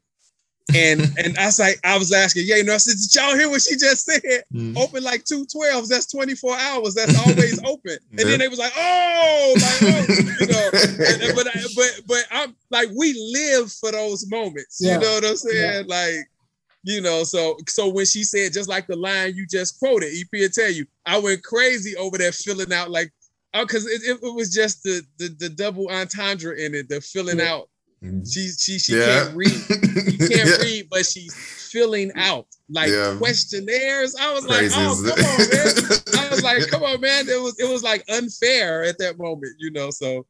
[0.74, 3.38] And and I was like, I was asking, yeah, you know, I said, did y'all
[3.38, 4.22] hear what she just said?
[4.52, 4.76] Mm.
[4.78, 7.98] Open like two twelves, that's 24 hours, that's always open.
[8.12, 8.26] And Yeah.
[8.26, 10.06] then they was like, oh, like, oh,
[10.40, 14.80] you know, and- and- but but but I'm like, we live for those moments.
[14.82, 14.96] Yeah.
[14.96, 15.88] You know what I'm saying?
[15.88, 16.16] Like,
[16.86, 20.28] you know, so so when she said just like the line you just quoted, EP
[20.32, 23.12] will tell you, I went crazy over there filling out like
[23.58, 27.00] Oh, because it, it, it was just the, the the double entendre in it, the
[27.00, 27.54] filling Yeah.
[27.54, 27.70] out.
[28.04, 28.30] Mhm.
[28.32, 29.06] She she she Yeah.
[29.24, 30.56] can't read, she can't Yeah.
[30.58, 31.34] read, but she's
[31.72, 33.16] filling out like Yeah.
[33.18, 34.14] questionnaires.
[34.20, 36.20] I was like, oh isn't come on, man.
[36.26, 37.30] I was like, come on, man.
[37.30, 39.90] It was it was like unfair at that moment, you know.
[39.90, 40.26] So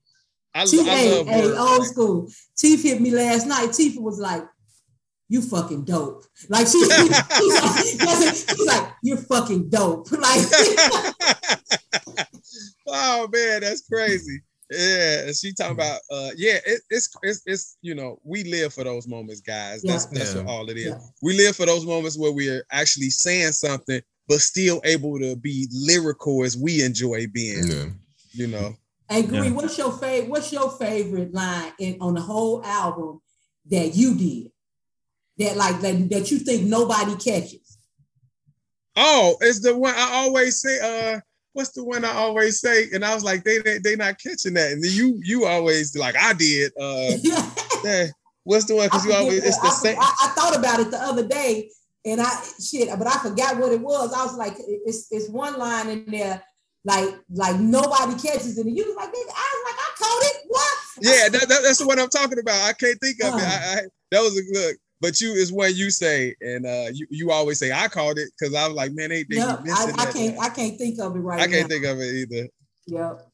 [0.53, 2.31] I, Chief, I hey, love hey, Olskool.
[2.57, 3.73] Chief hit me last night.
[3.75, 4.43] Chief was like,
[5.29, 10.41] "You fucking dope." Like she, he's like, he's like, "You're fucking dope." Like,
[12.87, 14.41] oh man, that's crazy.
[14.71, 18.83] Yeah, she talking about uh yeah, it, it's it's it's you know, we live for
[18.83, 19.81] those moments, guys.
[19.83, 20.19] That's Yeah.
[20.19, 20.41] that's Yeah.
[20.41, 20.85] what all it is.
[20.87, 20.99] Yeah.
[21.21, 25.67] We live for those moments where we're actually saying something, but still able to be
[25.71, 27.85] lyrical as we enjoy being, Yeah.
[28.31, 28.75] you know.
[29.07, 29.51] hey, Green, Yeah.
[29.51, 30.29] what's your favorite?
[30.31, 33.21] What's your favorite line in on the whole album
[33.69, 34.51] that you did?
[35.37, 37.77] That like that, that you think nobody catches?
[38.95, 41.19] Oh, it's the one I always say, uh,
[41.51, 42.87] what's the one I always say?
[42.93, 44.71] And I was like, they they, they not catching that.
[44.71, 46.71] And then you you always like I did.
[46.79, 47.17] Uh
[47.83, 48.07] yeah.
[48.43, 48.87] What's the one?
[48.87, 49.97] Because you always it's the I, same.
[49.99, 51.71] I, I thought about it the other day,
[52.05, 52.29] and I
[52.63, 54.13] shit, but I forgot what it was.
[54.13, 56.43] I was like, it's it's one line in there,
[56.83, 60.41] like like nobody catches it, and you was like, I was like, I caught it.
[60.47, 60.77] What?
[61.01, 62.69] Yeah, that, that- that's the one I'm talking about.
[62.69, 63.33] I can't think of it.
[63.33, 63.37] Oh.
[63.37, 63.81] I, I,
[64.11, 64.75] that was a good.
[65.01, 68.29] But you is what you say, and uh, you you always say I called it
[68.39, 70.13] because I was like, man, they they No, be I, I that.
[70.13, 72.47] can't I can't think of it right I can't think of it either.
[72.87, 73.27] Yep.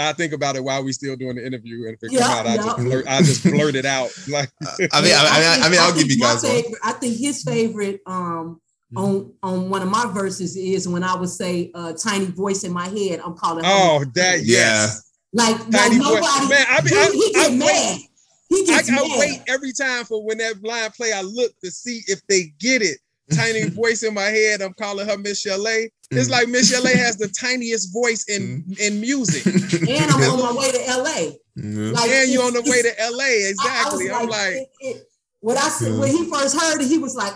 [0.00, 2.30] I think about it while we still doing the interview, and if it Yeah, come
[2.30, 4.10] out, I just blurt, I just blurt it out.
[4.28, 6.52] Like, I mean, I mean, I, I mean, I'll give you my guys one.
[6.62, 8.60] favorite- I think his favorite um
[8.96, 12.72] on on one of my verses is when I would say uh tiny voice in
[12.72, 13.20] my head.
[13.24, 14.86] I'm calling her oh, that Yeah.
[14.86, 15.10] yes.
[15.32, 16.06] like like Tiny voice.
[16.06, 16.48] nobody.
[16.48, 18.07] Man, I mean, he, I- he I get wait.
[18.50, 18.56] Mad.
[18.66, 19.18] He I, gets I mad.
[19.18, 21.12] wait every time for when that blind play.
[21.12, 22.98] I look to see if they get it.
[23.34, 24.62] Tiny voice in my head.
[24.62, 25.88] I'm calling her Michel'le.
[26.10, 26.30] It's Mm.
[26.30, 29.44] like Michel'le has the tiniest voice in in music.
[29.46, 31.36] and I'm on my way to LA.
[31.56, 31.92] Yeah.
[31.92, 33.24] Like and you it's- on the way to LA.
[33.24, 34.10] I- I Exactly.
[34.10, 35.04] I'm like, it- it-
[35.40, 37.34] when I said when he first heard it, he was like,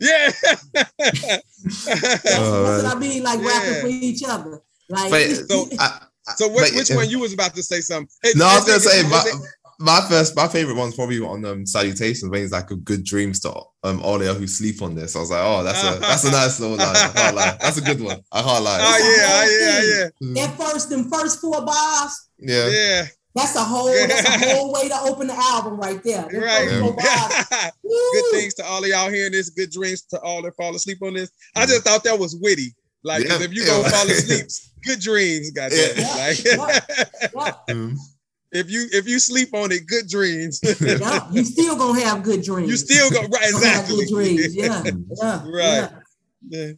[0.00, 0.32] yeah.
[0.74, 1.46] that's,
[2.82, 3.46] what I mean, like Yeah.
[3.48, 4.60] rapping for each other.
[4.88, 6.00] Like But- So- I-
[6.36, 8.08] so which, But- which one you was about to say something?
[8.22, 9.34] Hey, No, I was gonna say is my, it-
[9.84, 13.40] my first, my favorite one's probably on um, salutations when he's like a good dreams
[13.40, 13.52] to
[13.84, 15.14] um all the who sleep on this.
[15.14, 16.96] I was like, oh, that's a that's a nice little line.
[16.96, 17.56] I can't lie.
[17.60, 18.20] That's a good one.
[18.32, 18.78] I can't lie.
[18.80, 22.68] Oh yeah, oh, yeah, yeah, that first, them first four bars, yeah.
[22.68, 23.04] yeah.
[23.34, 26.22] that's a whole that's a whole way to open the album right there.
[26.30, 26.68] Them Right.
[26.68, 29.50] first four bars, good things to all of y'all hearing this.
[29.50, 31.30] Good dreams to all that fall asleep on this.
[31.54, 32.74] I just thought that was witty.
[33.02, 33.44] Like 'cause Yeah.
[33.46, 33.90] if you gonna Yeah.
[33.90, 34.46] fall asleep,
[34.84, 35.98] good dreams, goddamn.
[35.98, 36.14] Yeah.
[36.14, 37.52] Like Yeah.
[37.74, 37.96] Mm.
[38.54, 40.60] If you if you sleep on it, good dreams.
[40.80, 42.70] Yeah, you still gonna have good dreams.
[42.70, 43.96] you still go right Gonna have exactly.
[44.06, 44.54] good dreams.
[44.56, 44.82] Yeah,
[45.22, 45.90] yeah, Right.
[46.48, 46.66] yeah.
[46.66, 46.72] yeah.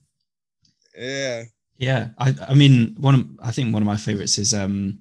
[0.99, 1.43] Yeah.
[1.79, 5.01] Yeah, I, I mean, one of, I think one of my favorites is um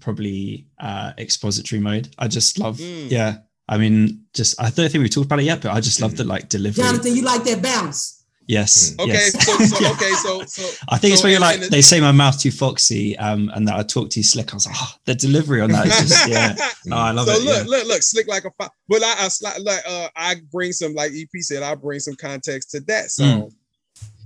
[0.00, 2.08] probably uh expository mode.
[2.18, 3.10] I just love, Mm.
[3.10, 3.38] yeah.
[3.68, 6.16] I mean, just I don't think we've talked about it yet, but I just love
[6.16, 6.82] the like delivery.
[6.82, 8.17] Jonathan, you like that bounce?
[8.48, 8.94] Yes.
[8.98, 9.12] Okay.
[9.12, 9.46] yes.
[9.46, 10.12] So, so okay.
[10.12, 13.16] So so I think it's so where you're like they say my mouth too foxy,
[13.18, 14.52] um, and that I talk too slick.
[14.52, 16.56] I was like, oh, the delivery on that is just yeah.
[16.86, 17.42] No, I love so it.
[17.44, 17.70] look, yeah.
[17.70, 18.70] look, look, slick like a fire.
[18.88, 22.70] But I, I like, uh, I bring some, like EP said, I bring some context
[22.70, 23.52] to that song.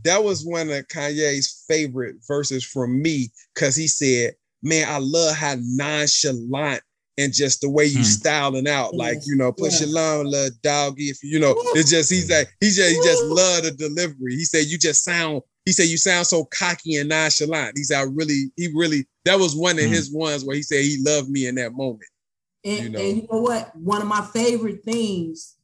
[0.05, 5.35] That was one of Kanye's favorite verses from me because he said, "Man, I love
[5.35, 6.83] how nonchalant
[7.19, 8.05] and just the way you Mm.
[8.05, 9.87] styling out, like you know, push Yeah.
[9.87, 11.05] your long little doggy.
[11.11, 14.35] If you know, it's just he's like he just he just love the delivery.
[14.37, 15.43] He said you just sound.
[15.65, 17.77] He said you sound so cocky and nonchalant.
[17.77, 19.07] He said I really, he really.
[19.25, 19.91] That was one of Mm.
[19.91, 22.09] his ones where he said he loved me in that moment.
[22.65, 22.99] And You you know.
[22.99, 23.77] know, and you know what?
[23.77, 25.55] One of my favorite things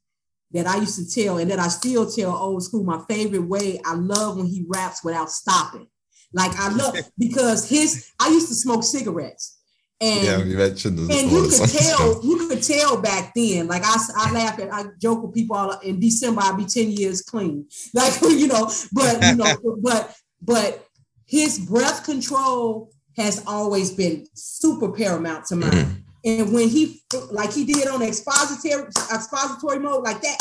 [0.52, 3.94] that I used to tell, and that I still tell Olskool, my favorite way I
[3.94, 5.86] love when he raps without stopping.
[6.32, 9.57] Like I love because his I used to smoke cigarettes.
[10.00, 13.66] And Yeah, you mentioned this and you could tell, you could tell back then.
[13.66, 16.40] Like I, I laugh at, I joke with people all in December.
[16.44, 17.66] I'll be ten years clean.
[17.94, 20.86] Like you know, but you know, but but
[21.26, 25.70] his breath control has always been super paramount to mine.
[25.70, 26.02] Mhm.
[26.24, 30.38] And when he like he did on expository expository mode like that,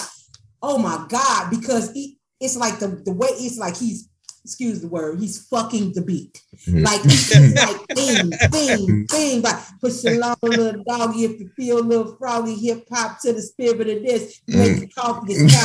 [0.61, 1.49] oh my god!
[1.49, 4.07] Because he, it's like the the way it's like he's
[4.43, 6.41] excuse the word, he's fucking the beat.
[6.67, 6.83] Mhm.
[6.85, 11.49] Like he's just like bing, bing, bing, like push a long little doggy if you
[11.55, 14.41] feel a little froggy hip hop to the spirit of this.
[14.47, 15.55] Make the coffee, it's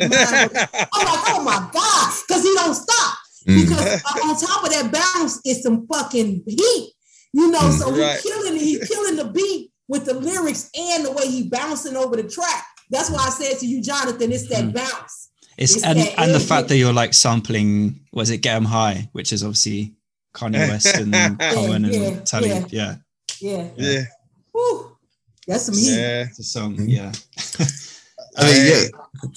[0.00, 3.14] I'm like, oh my God, because he don't stop.
[3.46, 3.62] Mm.
[3.68, 6.92] Because on top of that bounce is some fucking heat.
[7.32, 8.12] You know, so Right.
[8.14, 11.96] he's killing it, he's killing the beat with the lyrics and the way he bouncing
[11.96, 12.64] over the track.
[12.90, 15.17] That's why I said to you, Jonathan, it's that bounce.
[15.58, 19.08] It's it's and and the fact that you're like sampling was it Get 'em High,
[19.12, 19.94] which is obviously
[20.34, 21.12] Kanye West and
[21.54, 22.66] Common yeah, and Talib.
[22.70, 22.96] yeah.
[23.40, 23.68] Yeah.
[23.76, 23.90] Yeah.
[23.90, 24.02] Yeah,
[24.52, 24.96] Whew.
[25.46, 25.96] That's some heat.
[25.96, 26.22] yeah.
[26.28, 26.76] it's a song.
[26.76, 26.88] Mhm.
[26.88, 27.12] Yeah.
[28.36, 28.84] I mean, yeah.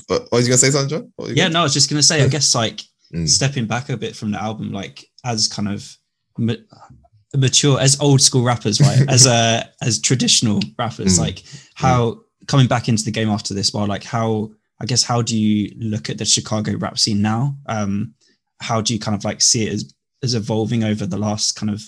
[0.07, 0.99] What what was you gonna say, Sandra?
[1.15, 2.81] What was Yeah, gonna- no, I was just gonna say, I guess like
[3.14, 3.27] Mm.
[3.27, 5.98] stepping back a bit from the album, like as kind of
[6.38, 6.53] ma-
[7.35, 9.03] mature, as old school rappers, right?
[9.10, 11.19] as uh as traditional rappers, Mm.
[11.19, 11.43] like
[11.76, 14.52] how coming back into the game after this, while like how
[14.82, 17.56] I guess how do you look at the Chicago rap scene now?
[17.68, 18.14] Um,
[18.60, 19.94] how do you kind of like see it as
[20.24, 21.82] as evolving over the last kind of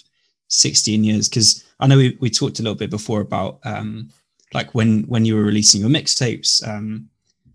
[0.50, 1.28] 16 years?
[1.30, 4.10] Because I know we, we talked a little bit before about um
[4.54, 7.10] like when when you were releasing your mixtapes, um,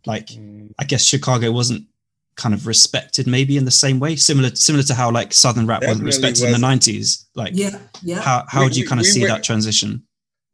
[0.06, 0.31] like.
[0.81, 1.86] I guess Chicago wasn't
[2.36, 5.82] kind of respected maybe in the same way, similar similar to how like Southern rap
[5.82, 7.27] wasn't Definitely respected in the nineties.
[7.35, 7.78] Like Yeah.
[8.02, 8.20] Yeah.
[8.20, 10.05] how how We- do you kind of we see went- that transition?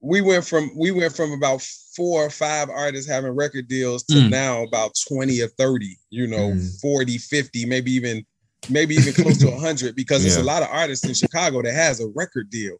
[0.05, 1.62] We went from we went from about
[1.97, 4.31] four or five artists having record deals to Mm.
[4.31, 6.81] now about 20 or 30 you know Mm.
[6.81, 8.24] 40 50 maybe even
[8.68, 12.01] maybe even close to 100 because there's a lot of artists in chicago that has
[12.01, 12.76] a record deal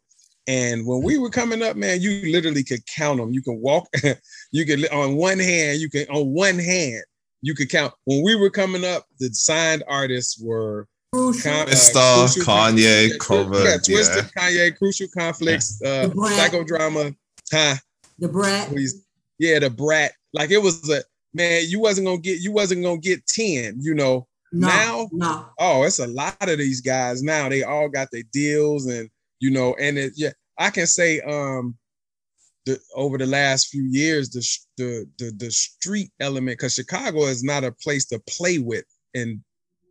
[0.47, 3.87] and when we were coming up man you literally could count them you can walk
[4.51, 7.03] you could on one hand you can on one hand
[7.41, 11.51] you could count when we were coming up the signed artists were Crucial.
[11.51, 14.29] Con- Crucial Kanye, yeah, Cover, yeah, Twista, yeah.
[14.37, 17.15] Kanye, Crucial Conflicts, uh, Psychodrama,
[17.51, 17.75] huh?
[18.19, 18.71] Da Brat.
[19.39, 20.11] Yeah, Da Brat.
[20.33, 21.01] Like it was a
[21.33, 24.27] man, you wasn't gonna get you wasn't gonna get 10, you know.
[24.51, 24.67] No.
[24.67, 25.45] Now- No.
[25.59, 27.49] Oh, it's a lot of these guys now.
[27.49, 29.09] They all got their deals and
[29.39, 31.77] you know, and it yeah, I can say um
[32.65, 34.41] the over the last few years, the
[34.77, 38.85] the the, the street element, because Chicago is not a place to play with.
[39.13, 39.41] And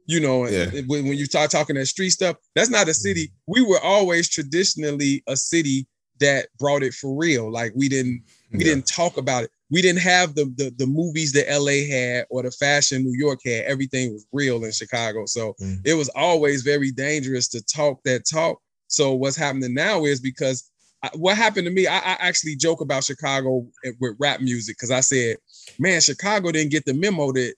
[0.06, 0.70] you know, Yeah.
[0.86, 3.32] when, when you start talking that street stuff, that's not a city.
[3.47, 5.86] We were always traditionally a city
[6.20, 7.51] that brought it for real.
[7.51, 8.22] Like we didn't
[8.52, 8.66] we Yeah.
[8.74, 9.51] didn't talk about it.
[9.70, 13.40] We didn't have the, the the movies that LA had or the fashion New York
[13.44, 13.64] had.
[13.64, 15.26] Everything was real in Chicago.
[15.26, 15.81] So Mm.
[15.85, 18.60] it was always very dangerous to talk that talk.
[18.86, 20.70] So what's happening now is because
[21.02, 23.66] I, what happened to me, I, I actually joke about Chicago
[24.01, 25.36] with rap music because I said,
[25.78, 27.55] man, Chicago didn't get the memo that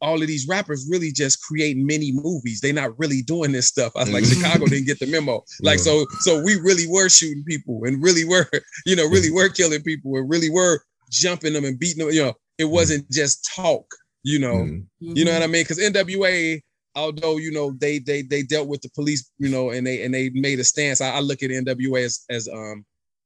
[0.00, 2.60] all of these rappers really just create mini movies.
[2.60, 3.92] They're not really doing this stuff.
[3.96, 4.34] I was like, Mhm.
[4.42, 5.44] Chicago didn't get the memo.
[5.62, 5.84] Like, Yeah.
[5.84, 8.48] so, so we really were shooting people and really were,
[8.86, 12.14] you know, really were killing people and really were jumping them and beating them.
[12.14, 13.86] You know, it wasn't just talk,
[14.22, 14.54] you know.
[14.54, 14.84] Mm.
[15.00, 15.62] You know what I mean?
[15.64, 16.60] Because NWA,
[16.94, 20.12] although you know they they they dealt with the police, you know, and they and
[20.14, 21.00] they made a stance.
[21.00, 22.84] I, I look at NWA as as um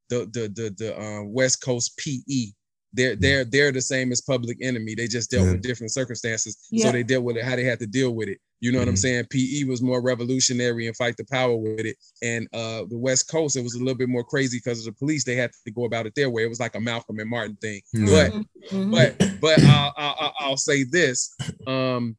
[0.09, 2.53] the the the the um, West Coast PE.
[2.95, 4.95] They're they're they're the same as Public Enemy.
[4.95, 5.53] They just dealt Yeah.
[5.53, 6.87] with different circumstances, Yeah.
[6.87, 8.39] so they dealt with it how they had to deal with it.
[8.61, 8.99] You know what I'm Mhm.
[8.99, 9.25] saying?
[9.31, 13.57] PE was more revolutionary and fight the power with it, and uh the West Coast
[13.57, 15.25] it was a little bit more crazy because of the police.
[15.25, 16.45] They had to go about it their way.
[16.45, 17.81] It was like a Malcolm and Martin thing.
[17.95, 18.29] Yeah.
[18.31, 18.91] But Mhm.
[18.91, 21.35] but but I'll, I'll, I'll say this
[21.67, 22.17] um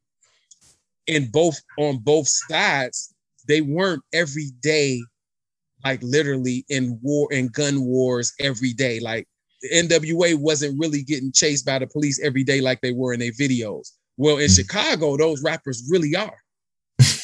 [1.08, 3.14] in both on both sides
[3.48, 5.02] they weren't every day
[5.86, 9.28] like literally in war and gun wars every day like
[9.64, 13.20] the nwa wasn't really getting chased by the police every day like they were in
[13.20, 13.92] their videos.
[14.18, 16.38] Well in chicago those rappers really are.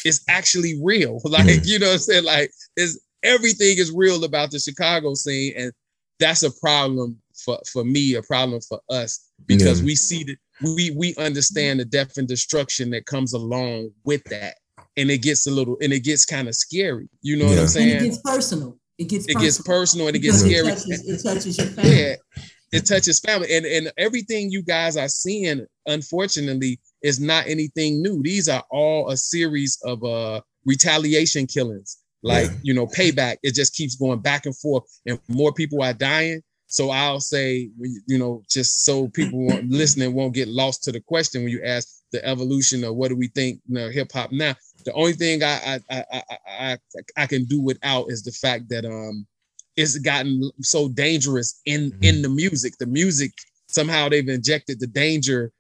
[0.06, 1.22] It's actually real.
[1.26, 1.66] Like mm.
[1.66, 2.24] you know what i'm saying?
[2.26, 5.72] Like is everything is real about the chicago scene and
[6.20, 9.86] that's a problem for for me a problem for us because Yeah.
[9.86, 10.38] we see that
[10.76, 14.56] we we understand the death and destruction that comes along with that
[14.98, 17.10] and it gets a little and it gets kind of scary.
[17.22, 18.78] You know what i'm And it gets personal.
[19.00, 20.68] It gets it gets personal and it gets Because scary.
[20.68, 22.00] It touches, it touches your family.
[22.02, 22.16] yeah
[22.72, 23.56] it touches family.
[23.56, 28.22] And and everything you guys are seeing unfortunately is not anything new.
[28.22, 31.98] These are all a series of uh retaliation killings.
[32.22, 32.58] Like Yeah.
[32.62, 33.38] you know payback.
[33.42, 36.42] It just keeps going back and forth and more people are dying.
[36.68, 37.70] So i'll say
[38.06, 41.64] you know just so people won't, listening won't get lost to the question when you
[41.64, 44.56] ask the evolution of what do we think you know hip hop now
[44.86, 46.77] the only thing I I, I I I
[47.18, 49.27] I can do without is the fact that um
[49.76, 52.03] it's gotten so dangerous in Mhm.
[52.03, 52.73] in the music.
[52.80, 53.31] The music
[53.68, 55.52] somehow they've injected the danger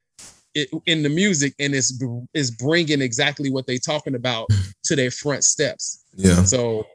[0.85, 1.93] in the music, and it's
[2.33, 4.47] is bringing exactly what they're talking about
[4.85, 6.03] to their front steps.
[6.15, 6.43] Yeah.
[6.43, 6.85] So,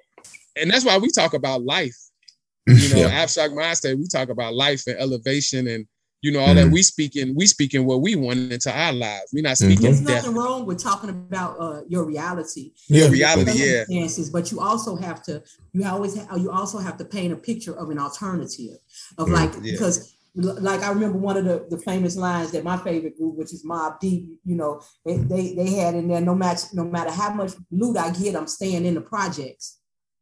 [0.56, 1.96] and that's why we talk about life.
[2.66, 3.08] You know, yeah.
[3.22, 3.98] abstract Mindstate.
[3.98, 5.86] We talk about life and elevation, and
[6.24, 6.66] you know all that.
[6.68, 6.72] Mhm.
[6.72, 9.28] We speaking we speaking what we want into our lives.
[9.32, 9.64] We're not Mhm.
[9.66, 10.22] speaking There's death.
[10.24, 12.72] nothing wrong with talking about uh, your reality.
[12.88, 13.08] Yeah.
[13.08, 14.08] Reality, yeah.
[14.32, 15.42] but you also have to
[15.74, 18.78] you always ha- you also have to paint a picture of an alternative
[19.18, 19.72] of Yeah, like yeah.
[19.72, 23.52] because like I remember one of the, the famous lines that my favorite group, which
[23.52, 27.10] is Mobb Deep, you know, they, they they had in there no match no matter
[27.10, 29.76] how much loot I get, I'm staying in the projects.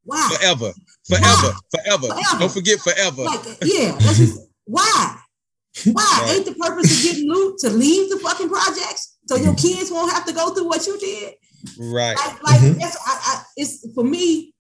[0.05, 0.29] Wow.
[0.35, 0.73] Forever,
[1.09, 2.09] forever, forever.
[2.09, 2.39] Forever.
[2.41, 3.23] Don't forget forever.
[3.23, 5.17] Like, yeah, that's just, why?
[5.93, 9.91] Why ain't the purpose of getting loot to leave the fucking projects so your kids
[9.91, 11.35] won't have to go through what you did?
[11.79, 12.17] Right.
[12.17, 12.79] Like, like Mhm.
[12.81, 14.55] that's I, I, it's for me.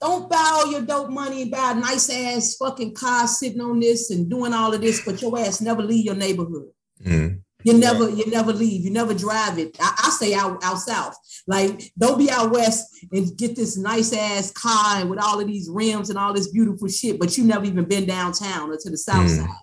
[0.00, 3.80] Don't buy all your dope money and buy a nice ass fucking car sitting on
[3.80, 6.68] this and doing all of this, but your ass never leave your neighborhood.
[7.02, 7.40] Mm.
[7.66, 8.82] You never, you never leave.
[8.84, 9.76] You never drive it.
[9.80, 11.16] I, I say out out south.
[11.48, 15.46] Like, don't be out west and get this nice ass car and with all of
[15.48, 18.90] these rims and all this beautiful shit, but you never even been downtown or to
[18.90, 19.36] the south Mm.
[19.38, 19.56] side.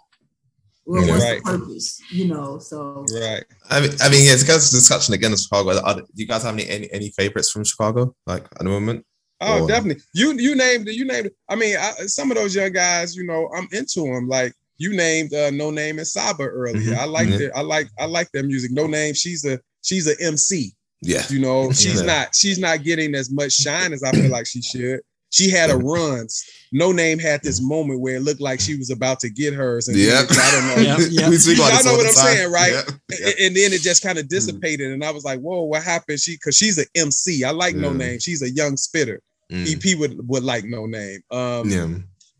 [0.86, 1.12] Well, Yeah.
[1.14, 1.44] what's Right.
[1.44, 2.00] the purpose?
[2.12, 3.46] You know, so Right.
[3.70, 5.80] I mean, I mean, yeah, it's guys discussion again of Chicago.
[5.82, 8.14] Are, do you guys have any, any any favorites from Chicago?
[8.28, 9.06] Like at the moment?
[9.40, 10.04] Oh, Or- definitely.
[10.14, 10.96] You you named it.
[10.96, 11.36] You named it.
[11.50, 14.28] I mean, I, some of those young guys, you know, I'm into them.
[14.28, 16.94] Like you named uh, Noname and Saba earlier.
[16.94, 17.52] Mhm, I like it.
[17.56, 18.72] I like I like their music.
[18.72, 19.16] Noname.
[19.16, 20.74] She's a she's a MC.
[21.02, 21.24] Yeah.
[21.30, 22.06] You know, she's Yeah.
[22.08, 25.02] not she's not getting as much shine as I feel like she should.
[25.32, 26.28] She had a run.
[26.74, 29.88] Noname had this moment where it looked like she was about to get hers.
[29.88, 30.24] And Yeah.
[30.30, 30.76] I don't know.
[30.84, 31.30] Yeah, yeah.
[31.30, 32.36] we Y'all know what I'm time.
[32.36, 32.72] saying, right?
[32.72, 32.82] Yeah.
[33.10, 33.28] Yeah.
[33.28, 36.20] And- And then it just kind of dissipated, and I was like, "Whoa, what happened?"
[36.20, 37.44] She, because she's an MC.
[37.44, 38.22] I like Noname.
[38.24, 39.22] She's a young spitter.
[39.52, 39.68] Mm.
[39.94, 41.18] EP would would like Noname.
[41.32, 41.88] Um, Yeah.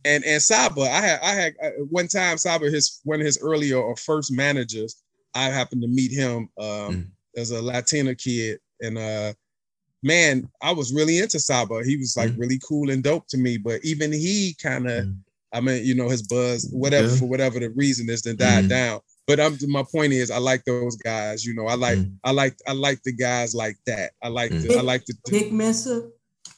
[0.06, 3.40] And and Saba, I had I had uh, one time Saba, his one of his
[3.42, 5.02] earlier or first managers.
[5.36, 7.08] I happened to meet him um, Mm.
[7.38, 9.34] as a Latina kid, and uh,
[10.04, 11.84] man, I was really into Saba.
[11.84, 12.40] He was like Mm.
[12.40, 13.58] really cool and dope to me.
[13.58, 15.18] But even he kind of, Mm.
[15.54, 17.16] I mean, you know, his buzz, whatever Yeah.
[17.16, 18.70] for whatever the reason is, then died Mm.
[18.70, 19.02] down.
[19.26, 21.46] But I'm my point is, I like those guys.
[21.46, 22.18] You know, I like Mm.
[22.24, 24.12] I like I like the guys like that.
[24.22, 24.62] I like Mm.
[24.68, 26.10] the, I like the Vic Mensa.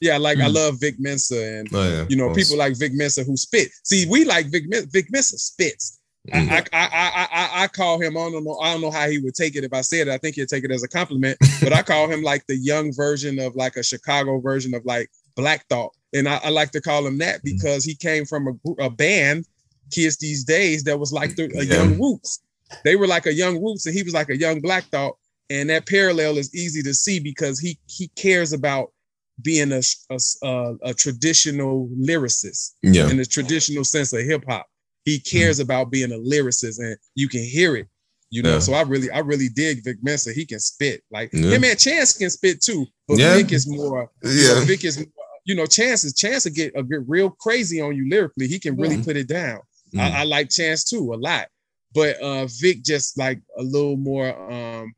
[0.01, 0.53] Yeah, like I Mm.
[0.53, 2.05] love Vic Mensa and Oh, yeah.
[2.09, 3.69] you know, people like Vic Mensa who spit.
[3.84, 5.99] See, we like Vic Men- Vic Mensa spits.
[6.31, 6.49] Mm.
[6.49, 8.17] I, I, I, I, I, call him.
[8.17, 8.57] I don't know.
[8.59, 10.11] I don't know how he would take it if I said it.
[10.11, 11.38] I think he'd take it as a compliment.
[11.61, 15.09] but I call him like the young version of like a Chicago version of like
[15.35, 17.55] Black Thought, and I, I like to call him that Mm-hmm.
[17.57, 19.45] because he came from a, a band,
[19.91, 21.76] Kids These Days, that was like the, a Yeah.
[21.84, 22.39] young Roots.
[22.84, 25.17] They were like a young Roots, and he was like a young Black Thought.
[25.51, 28.91] And that parallel is easy to see because he he cares about
[29.41, 33.09] being a a, a, a traditional lyricist Yeah.
[33.09, 34.65] in the traditional sense of hip hop.
[35.03, 37.87] He cares about being a lyricist, and you can hear it.
[38.31, 38.59] You know, Yeah.
[38.59, 40.33] so I really, I really dig Vic Mensa.
[40.33, 41.03] He can spit.
[41.11, 41.49] Like, Yeah.
[41.51, 43.35] hey man, Chance can spit too, but Yeah.
[43.35, 44.09] Vic is more.
[44.23, 44.65] You know, Yeah.
[44.65, 45.07] Vic is, more-
[45.45, 48.47] you know, Chance is Chance will get a get real crazy on you lyrically.
[48.47, 49.03] He can really Yeah.
[49.03, 49.59] put it down.
[49.93, 49.99] Mm.
[49.99, 51.47] I, I like Chance too a lot,
[51.93, 54.29] but uh Vic just like a little more.
[54.51, 54.93] um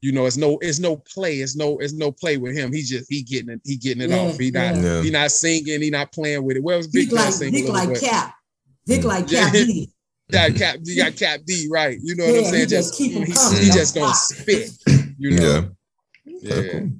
[0.00, 2.72] you know, it's no, it's no play, it's no, it's no play with him.
[2.72, 4.38] He's just he getting it, he getting it Yeah, off.
[4.38, 4.82] He not, yeah.
[4.82, 5.02] Yeah.
[5.02, 6.62] he not singing, he not playing with it.
[6.62, 8.00] Well, Vic Vic like does sing a Vic like bit.
[8.02, 8.34] Cap.
[8.86, 9.04] Vic Mm.
[9.04, 9.90] like Cap D.
[10.30, 11.98] got Cap, you got Cap D, right?
[12.02, 12.68] You know what I'm he saying?
[12.68, 13.60] just Just keep 'em he, coming.
[13.62, 14.70] he just gonna spit,
[15.18, 15.68] you know.
[16.24, 16.54] Yeah.
[16.54, 16.70] Yeah.
[16.72, 16.90] Cool.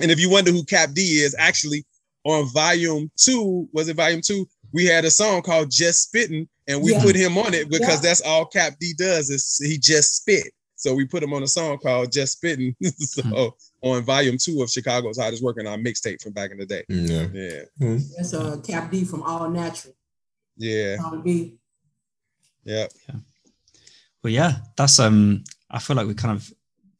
[0.00, 1.84] And if you wonder who Cap D is, actually
[2.24, 4.46] on volume two, was it volume two?
[4.72, 7.02] We had a song called Just Spitting, and we Yeah.
[7.02, 8.00] put him on it because Yeah.
[8.10, 10.52] that's all Cap D does is he just spit.
[10.80, 12.74] So we put him on a song called Just Spitting.
[12.82, 13.44] so Hmm.
[13.82, 16.84] on volume two of Chicago's Hottest Working on mixtape from back in the day.
[16.88, 17.26] Yeah.
[17.34, 19.94] Yeah, That's uh, Cap D from All Natural.
[20.56, 21.54] yeah, Tone B.
[22.64, 22.86] yeah.
[24.22, 25.44] Well, yeah, that's um.
[25.70, 26.50] I feel like we're kind of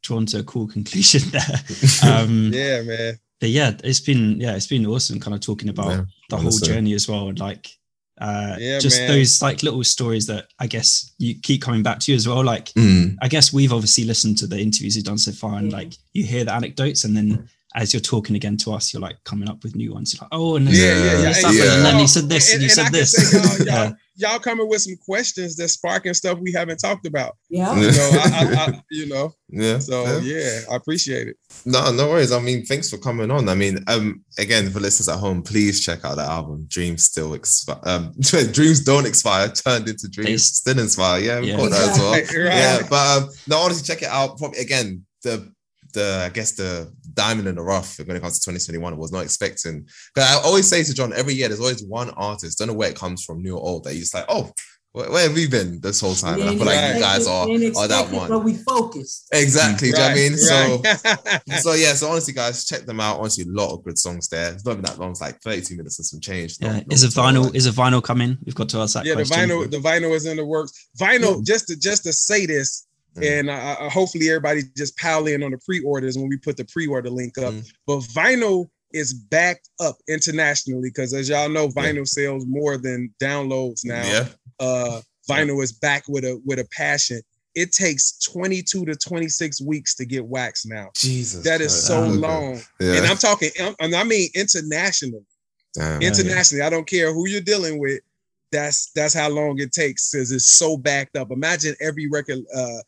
[0.02, 1.60] drawn to a cool conclusion there.
[2.04, 3.18] Um, Yeah, man.
[3.40, 6.50] But yeah, it's been yeah, it's been awesome, kind of talking about Yeah, the whole
[6.58, 7.68] journey as well, and like
[8.20, 9.08] uh, Yeah, just man.
[9.08, 12.44] those like little stories that I guess you keep coming back to you as well.
[12.44, 13.16] Like Mm.
[13.22, 15.76] I guess we've obviously listened to the interviews you've done so far, and Yeah.
[15.78, 19.16] like you hear the anecdotes, and then as you're talking again to us, you're like
[19.24, 20.12] coming up with new ones.
[20.12, 21.28] You're like, oh, and Yeah, then yeah, yeah.
[21.28, 21.74] this And yeah.
[21.76, 23.12] and then y'all- said this, and, you and said I this.
[23.12, 23.92] say y'all, y'all, yeah.
[24.30, 27.36] y'all coming with some questions that's sparking stuff we haven't talked about.
[27.48, 27.72] Yeah.
[27.76, 29.32] You know, I, I, I, you know.
[29.50, 29.78] Yeah.
[29.78, 30.18] So yeah.
[30.20, 31.36] yeah, I appreciate it.
[31.64, 32.32] No, no worries.
[32.32, 33.48] I mean, thanks for coming on.
[33.48, 36.66] I mean, um, again, for listeners at home, please check out that album.
[36.68, 37.78] Dreams still expire.
[37.84, 38.12] Um,
[38.52, 39.48] dreams don't expire.
[39.48, 40.28] Turned into dreams
[40.64, 41.20] They- still inspire.
[41.20, 41.56] Yeah, we Yeah.
[41.56, 42.12] caught that as well.
[42.12, 42.44] Right, right.
[42.46, 44.38] Yeah, but um, no, honestly, check it out.
[44.38, 45.52] Probably again, the
[45.92, 49.24] the I guess the diamond in the rough when it comes to 2021 was not
[49.24, 49.86] expecting.
[50.14, 52.58] Because I always say to John, every year there's always one artist.
[52.58, 53.84] Don't know where it comes from, new or old.
[53.84, 54.52] That you just like, oh,
[54.92, 56.40] where, where have we been this whole time?
[56.40, 58.28] And I feel like you guys are are that one.
[58.28, 59.28] But we focused.
[59.32, 59.92] exactly.
[59.92, 60.36] Do you know what I mean?
[60.36, 60.82] So.
[60.84, 61.40] right.
[61.60, 63.18] So yeah, so honestly, guys, check them out.
[63.18, 64.52] Honestly, a lot of good songs there.
[64.52, 65.10] It's not even that long.
[65.10, 66.56] It's like 32 minutes and some change.
[66.60, 67.54] Yeah, Not- is a vinyl long.
[67.54, 68.38] is a vinyl coming?
[68.44, 70.88] We've got to ask that yeah, the vinyl, the vinyl is in the works.
[70.98, 73.50] Vinyl, just to just to say this, Mm.
[73.50, 77.36] and hopefully everybody just pile in on the pre-orders when we put the pre-order link
[77.38, 77.52] up.
[77.52, 77.72] Mm.
[77.86, 83.84] But vinyl is backed up internationally because, as y'all know, vinyl sells more than downloads
[83.84, 84.02] now.
[84.04, 84.26] Yeah.
[84.58, 87.20] Uh, vinyl is back with a with a passion.
[87.54, 90.90] It takes 22 to 26 weeks to get waxed now.
[90.94, 91.42] Jesus.
[91.42, 91.86] That is Christ.
[91.86, 92.60] so long.
[92.78, 92.94] Yeah.
[92.94, 93.50] And I'm talking,
[93.80, 95.24] and I mean internationally.
[95.74, 96.00] Damn.
[96.00, 96.08] Yeah.
[96.08, 96.62] internationally.
[96.62, 98.00] I don't care who you're dealing with.
[98.52, 101.30] That's that's how long it takes because it's so backed up.
[101.30, 102.78] Imagine every record, uh,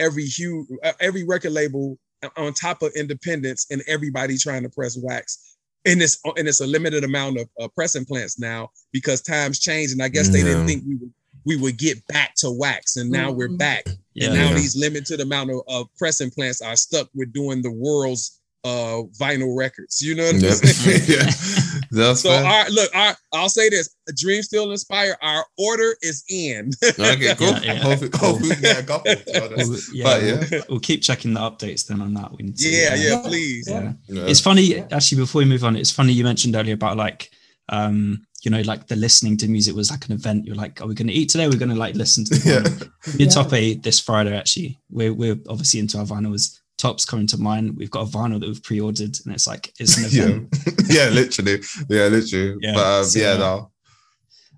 [0.00, 1.96] every huge, uh, every record label
[2.36, 5.56] on top of independence and everybody trying to press wax.
[5.86, 9.92] and it's and it's a limited amount of uh, pressing plants now because times change,
[9.92, 11.12] and I guess they didn't think we would
[11.46, 13.56] we would get back to wax, and now we're Mhm.
[13.58, 13.84] back.
[14.12, 14.26] Yeah.
[14.26, 14.56] and now Yeah.
[14.56, 19.56] these limited amount of, of pressing plants are stuck with doing the world's uh vinyl
[19.56, 20.02] records.
[20.02, 20.52] You know what I'm Yep.
[20.56, 21.02] saying?
[21.08, 21.30] yeah.
[21.90, 22.44] That's So fair.
[22.44, 25.16] our look, our I'll say this: Dream Still Inspire.
[25.22, 26.70] Our order is in.
[26.84, 27.48] okay, cool.
[27.54, 27.74] Yeah, yeah.
[27.74, 29.12] Hopefully, hopefully we can get a couple.
[29.12, 30.44] So that's- We'll, yeah, But, yeah.
[30.50, 32.30] We'll, we'll keep checking the updates then on that.
[32.36, 33.22] We need to, yeah, yeah, Yeah.
[33.22, 33.68] please.
[33.68, 33.92] yeah.
[34.08, 34.22] yeah.
[34.26, 35.18] It's funny, actually.
[35.22, 37.28] Before we move on, it's funny you mentioned earlier about like,
[37.70, 40.46] um, you know, like the listening to music was like an event.
[40.46, 41.46] You're like, are we going to eat today?
[41.48, 42.34] We're going to like listen to.
[42.34, 42.60] The Yeah.
[42.60, 43.18] vinyl.
[43.18, 44.36] We're top eight this Friday.
[44.36, 46.58] Actually, we're we're obviously into our vinyls.
[46.80, 47.76] Tops coming to mind.
[47.76, 50.56] We've got a vinyl that we've pre-ordered, and it's like it's an yeah, event.
[50.88, 52.56] yeah, literally, yeah, literally.
[52.60, 53.70] Yeah, but um, so, yeah, uh, no,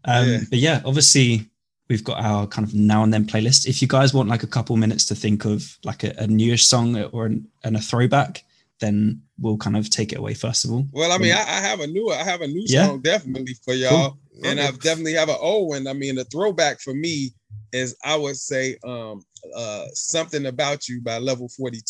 [0.05, 0.41] Um, Yeah.
[0.51, 1.49] But yeah, obviously
[1.89, 3.67] we've got our kind of now and then playlist.
[3.67, 6.65] If you guys want like a couple minutes to think of like a, a newish
[6.67, 8.45] song or an, and a throwback,
[8.81, 10.87] then we'll kind of take it away first of all.
[10.93, 12.87] Well, I mean, I, I have a new, I have a new Yeah.
[12.87, 14.69] song definitely for y'all, and Okay.
[14.69, 15.87] I definitely have an old one.
[15.89, 17.33] I mean, the throwback for me
[17.73, 19.25] is I would say um
[19.55, 21.81] uh something about you by Level Forty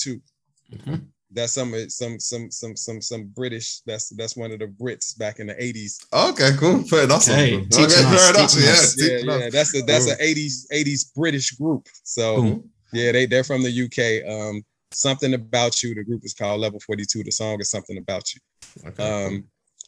[0.72, 1.06] Mhm.
[1.34, 3.80] That's some some some some some some British.
[3.86, 5.98] That's that's one of the Brits back in the eighties.
[6.12, 6.82] okay, cool.
[6.84, 7.26] Fair enough.
[7.28, 8.52] Okay, Okay, teaching fair enough.
[8.52, 9.18] teaching Yeah.
[9.28, 9.50] Yeah, yeah.
[9.50, 10.12] That's a that's Cool.
[10.14, 11.88] an eighties eighties British group.
[12.04, 12.64] So Cool.
[12.92, 14.28] yeah, they they're from the UK.
[14.30, 14.62] Um,
[14.92, 15.94] something about you.
[15.94, 17.22] The group is called Level Forty Two.
[17.24, 18.40] The song is something about you.
[18.88, 19.44] Okay, Um,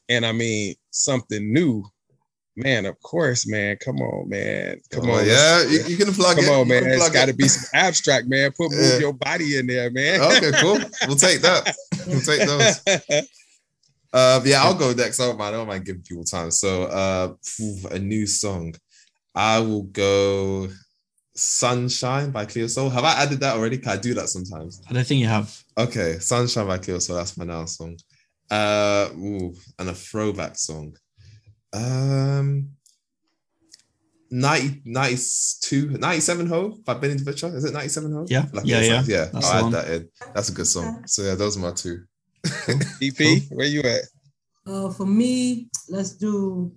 [0.09, 1.85] and I mean something new,
[2.57, 2.87] man.
[2.87, 3.77] Of course, man.
[3.85, 4.81] Come on, man.
[4.91, 6.45] Come Come on, on, yeah, you, you can plug it.
[6.45, 6.61] Come it.
[6.61, 6.85] on, man.
[6.87, 7.39] It's got to it.
[7.39, 8.53] be some abstract, man.
[8.53, 8.99] Put move Yeah.
[8.99, 10.21] your body in there, man.
[10.21, 10.79] Okay, cool.
[11.07, 11.75] We'll take that.
[12.07, 13.29] We'll take those.
[14.13, 15.19] Uh, yeah, I'll go next.
[15.19, 15.57] I don't mind.
[15.57, 16.53] I don't mind giving people time.
[16.53, 17.35] So, uh,
[17.91, 18.77] a new song.
[19.35, 20.69] I will go
[21.35, 22.91] "Sunshine" by Cleo Sol.
[22.91, 23.77] Have I added that already?
[23.79, 24.81] Can I do that sometimes?
[24.89, 25.61] I don't think you have.
[25.77, 27.17] Okay, "Sunshine" by Cleo Sol.
[27.17, 27.99] That's my now song.
[28.49, 30.97] Uh, ooh, and a throwback song.
[31.75, 32.71] Um,
[34.31, 37.55] 90, 92, 97 Hov by Benny the Butcher.
[37.57, 38.31] Is it 97 Hov?
[38.31, 38.97] Yeah, Like, yeah, yeah.
[38.99, 39.25] like- yeah.
[39.33, 39.73] That's I'll add one.
[39.73, 40.09] that in.
[40.35, 41.03] That's a good song.
[41.07, 42.03] So yeah, those are my two.
[43.01, 44.01] EP, where you at?
[44.67, 46.73] Uh, for me, let's do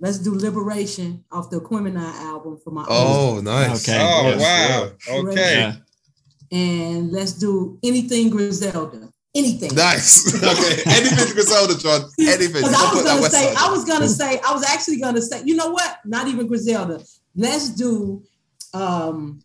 [0.00, 3.88] let's do Liberation off the Aquemini album for my Oh, nice.
[3.88, 3.98] Okay.
[4.00, 4.40] Oh yes,
[5.08, 5.18] wow.
[5.20, 5.54] Okay.
[6.50, 6.58] Yeah.
[6.58, 9.08] and let's do anything Griselda.
[9.36, 9.74] Anything.
[9.74, 10.32] Nice.
[10.36, 10.82] okay.
[10.86, 12.02] Anything Griselda, John.
[12.20, 12.52] Anything.
[12.52, 13.56] Because Don't I was put gonna West say, Side.
[13.56, 15.98] I was gonna say, I was actually gonna say, you know what?
[16.04, 17.02] Not even Griselda.
[17.34, 18.22] Let's do
[18.72, 19.40] um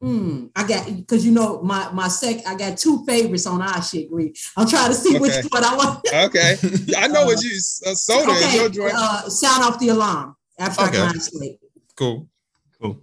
[0.00, 3.82] hmm, I got because you know my my sec I got two favorites on our
[3.82, 4.32] shit, Green.
[4.56, 5.18] I'm trying to see Okay.
[5.20, 6.06] which one I want.
[6.12, 6.56] Okay.
[6.96, 7.54] I know what you
[7.86, 8.94] uh, soda is your okay, joint.
[8.96, 10.34] uh, sound off the alarm.
[10.58, 11.06] Abstract Okay.
[11.06, 11.58] Mindstate.
[11.94, 12.28] Cool.
[12.80, 13.00] Cool.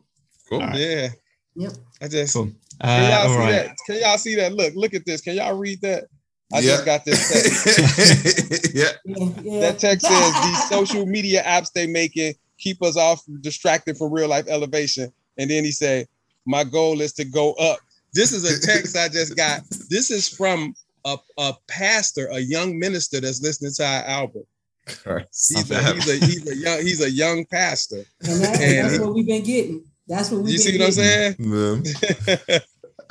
[0.50, 0.62] Cool.
[0.62, 0.80] All right.
[0.80, 1.08] yeah.
[1.56, 1.72] Yep.
[2.02, 2.46] I just Cool.
[2.46, 3.52] can Uh, y'all all see right.
[3.52, 3.78] that?
[3.86, 4.54] Can y'all see that?
[4.54, 5.22] Look, look at this.
[5.22, 6.06] Can y'all read that?
[6.54, 6.72] I Yeah.
[6.72, 7.30] just got this
[7.66, 8.76] text.
[8.76, 8.84] yeah.
[9.06, 9.60] Yeah, yeah.
[9.62, 14.28] That text says these social media apps they making keep us off distracted from real
[14.28, 15.12] life elevation.
[15.38, 16.08] And then he said,
[16.46, 17.80] My goal is to go up.
[18.14, 19.62] This is a text I just got.
[19.90, 20.74] This is from
[21.06, 24.44] a, a pastor, a young minister that's listening to our album.
[24.88, 28.06] He's a, he's a he's a young he's a young pastor.
[28.22, 29.84] and that, and- that's what we've been getting.
[30.08, 31.36] That's what we've You see what I'm saying?
[31.40, 31.84] Man.
[31.96, 32.62] Shout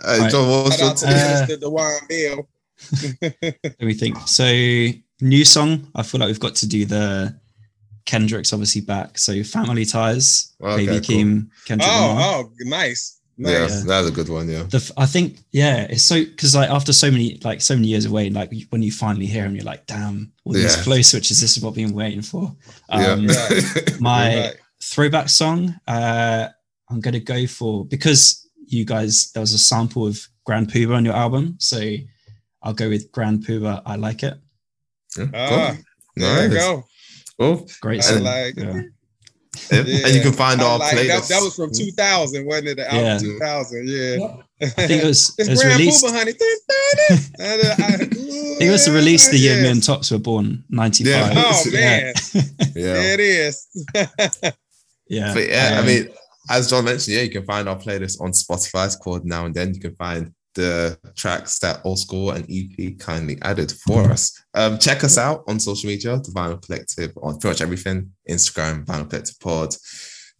[0.05, 1.07] Hey, John, what your out to?
[1.07, 2.49] Uh, Minister Dewan Bell.
[3.63, 4.17] Let me think.
[4.27, 4.45] So
[5.21, 5.89] new song.
[5.95, 7.39] I feel like we've got to do the
[8.05, 9.17] Kendrick's obviously back.
[9.19, 11.17] So Family Ties, Okay, Baby cool.
[11.17, 12.17] Keem, Kendrick Lamar.
[12.21, 13.21] Oh, oh, nice.
[13.37, 13.83] Yeah, Nice.
[13.85, 14.49] that's a good one.
[14.49, 14.63] Yeah.
[14.65, 17.89] The f- I think yeah, it's so because like after so many like so many
[17.89, 20.83] years away, like when you finally hear him, you're like, damn, all these Yeah.
[20.83, 21.41] flow switches.
[21.41, 22.55] This is what I've been waiting for.
[22.91, 23.07] Yeah.
[23.13, 24.01] Um, Right.
[24.01, 24.55] My Right.
[24.83, 26.49] throwback song, uh,
[26.91, 31.05] I'm gonna go for because you guys there was a sample of Grand Puba on
[31.05, 31.81] your album, so
[32.63, 33.83] I'll go with Grand Puba.
[33.87, 34.35] I like it.
[35.19, 35.85] Yeah, Ah, cool.
[36.17, 36.59] there you Nice.
[36.59, 36.85] go.
[37.39, 37.69] Cool.
[37.81, 38.23] Great I song.
[38.25, 38.65] like yeah.
[38.65, 39.83] Yeah.
[39.87, 40.07] Yeah.
[40.07, 41.09] And you can find I our like it.
[41.09, 41.29] playlist.
[41.29, 42.75] That, that was from 2000, wasn't it?
[42.77, 43.19] The album Yeah.
[43.19, 44.37] 2000, yeah.
[44.63, 46.05] I think it was it It's was Grand released.
[46.05, 46.33] Puba, honey.
[48.61, 51.31] It was released the year me and Tops were born, ninety Yeah.
[51.35, 52.73] Oh man, yeah.
[52.75, 53.67] there it is.
[55.09, 55.35] yeah.
[55.35, 56.09] But yeah, Um, I mean,
[56.51, 58.87] as John mentioned, yeah, you can find our playlist on Spotify.
[58.87, 59.75] It's called Now and Then.
[59.75, 64.33] You can find the tracks that Olskool and EP kindly added for us.
[64.55, 68.85] Um, check us out on social media, the Vinyl Collective, on pretty much everything Instagram,
[68.85, 69.75] Vinyl Collective Pod,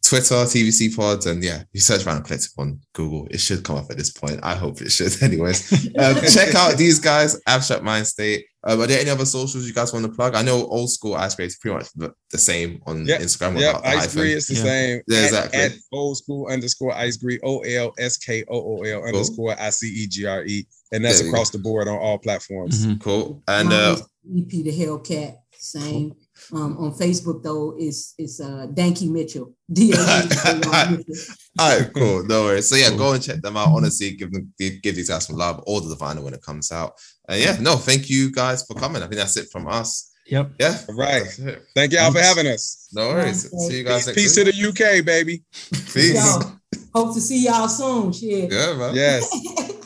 [0.05, 3.27] Twitter, TVC Pods, and yeah, you search Random Collective on Google.
[3.31, 4.39] It should come up at this point.
[4.43, 5.13] I hope it should.
[5.23, 8.43] Anyways, um, check out these guys, Abstract Mindstate.
[8.67, 10.35] Um, are there any other socials you guys want to plug?
[10.35, 13.53] I know Olskool Ice Grade is pretty much the, the same on Yep, Instagram.
[13.53, 14.21] Yep, without the Ice hyphen.
[14.21, 14.63] Gree is the Yeah.
[14.63, 15.01] same.
[15.09, 15.61] Yeah, At- exactly.
[15.61, 19.87] At, Olskool underscore Ice Gree, O L S K O O L underscore I C
[19.87, 22.87] E G R E, and that's There we across the board on all platforms.
[22.87, 23.01] Mhm.
[23.01, 23.43] Cool.
[23.49, 23.97] And uh,
[24.37, 26.15] EP Da Hellcat, same.
[26.53, 29.53] Um, on Facebook though, is is uh Danky Mitchell.
[29.73, 31.35] D A N K Y Mitchell.
[31.59, 32.25] all right, cool.
[32.27, 32.69] No worries.
[32.69, 32.99] So yeah, Cool.
[32.99, 33.69] go and check them out.
[33.69, 35.63] Honestly, give them give, give these guys some love.
[35.67, 36.93] Order the vinyl when it comes out.
[37.29, 39.03] And yeah, no, thank you guys for coming.
[39.03, 40.11] I think that's it from us.
[40.27, 40.53] Yep.
[40.59, 40.79] Yeah.
[40.89, 41.23] All right.
[41.75, 42.89] Thank y'all for having us.
[42.93, 43.47] No worries.
[43.47, 43.57] Okay.
[43.69, 44.69] See you guys Peace, next peace to the
[45.01, 45.43] UK, baby.
[45.93, 46.15] Peace.
[46.15, 46.53] Y'all,
[46.95, 48.11] hope to see y'all soon.
[48.13, 48.51] Shit.
[48.53, 48.95] Yeah, man.
[48.95, 49.29] Yes.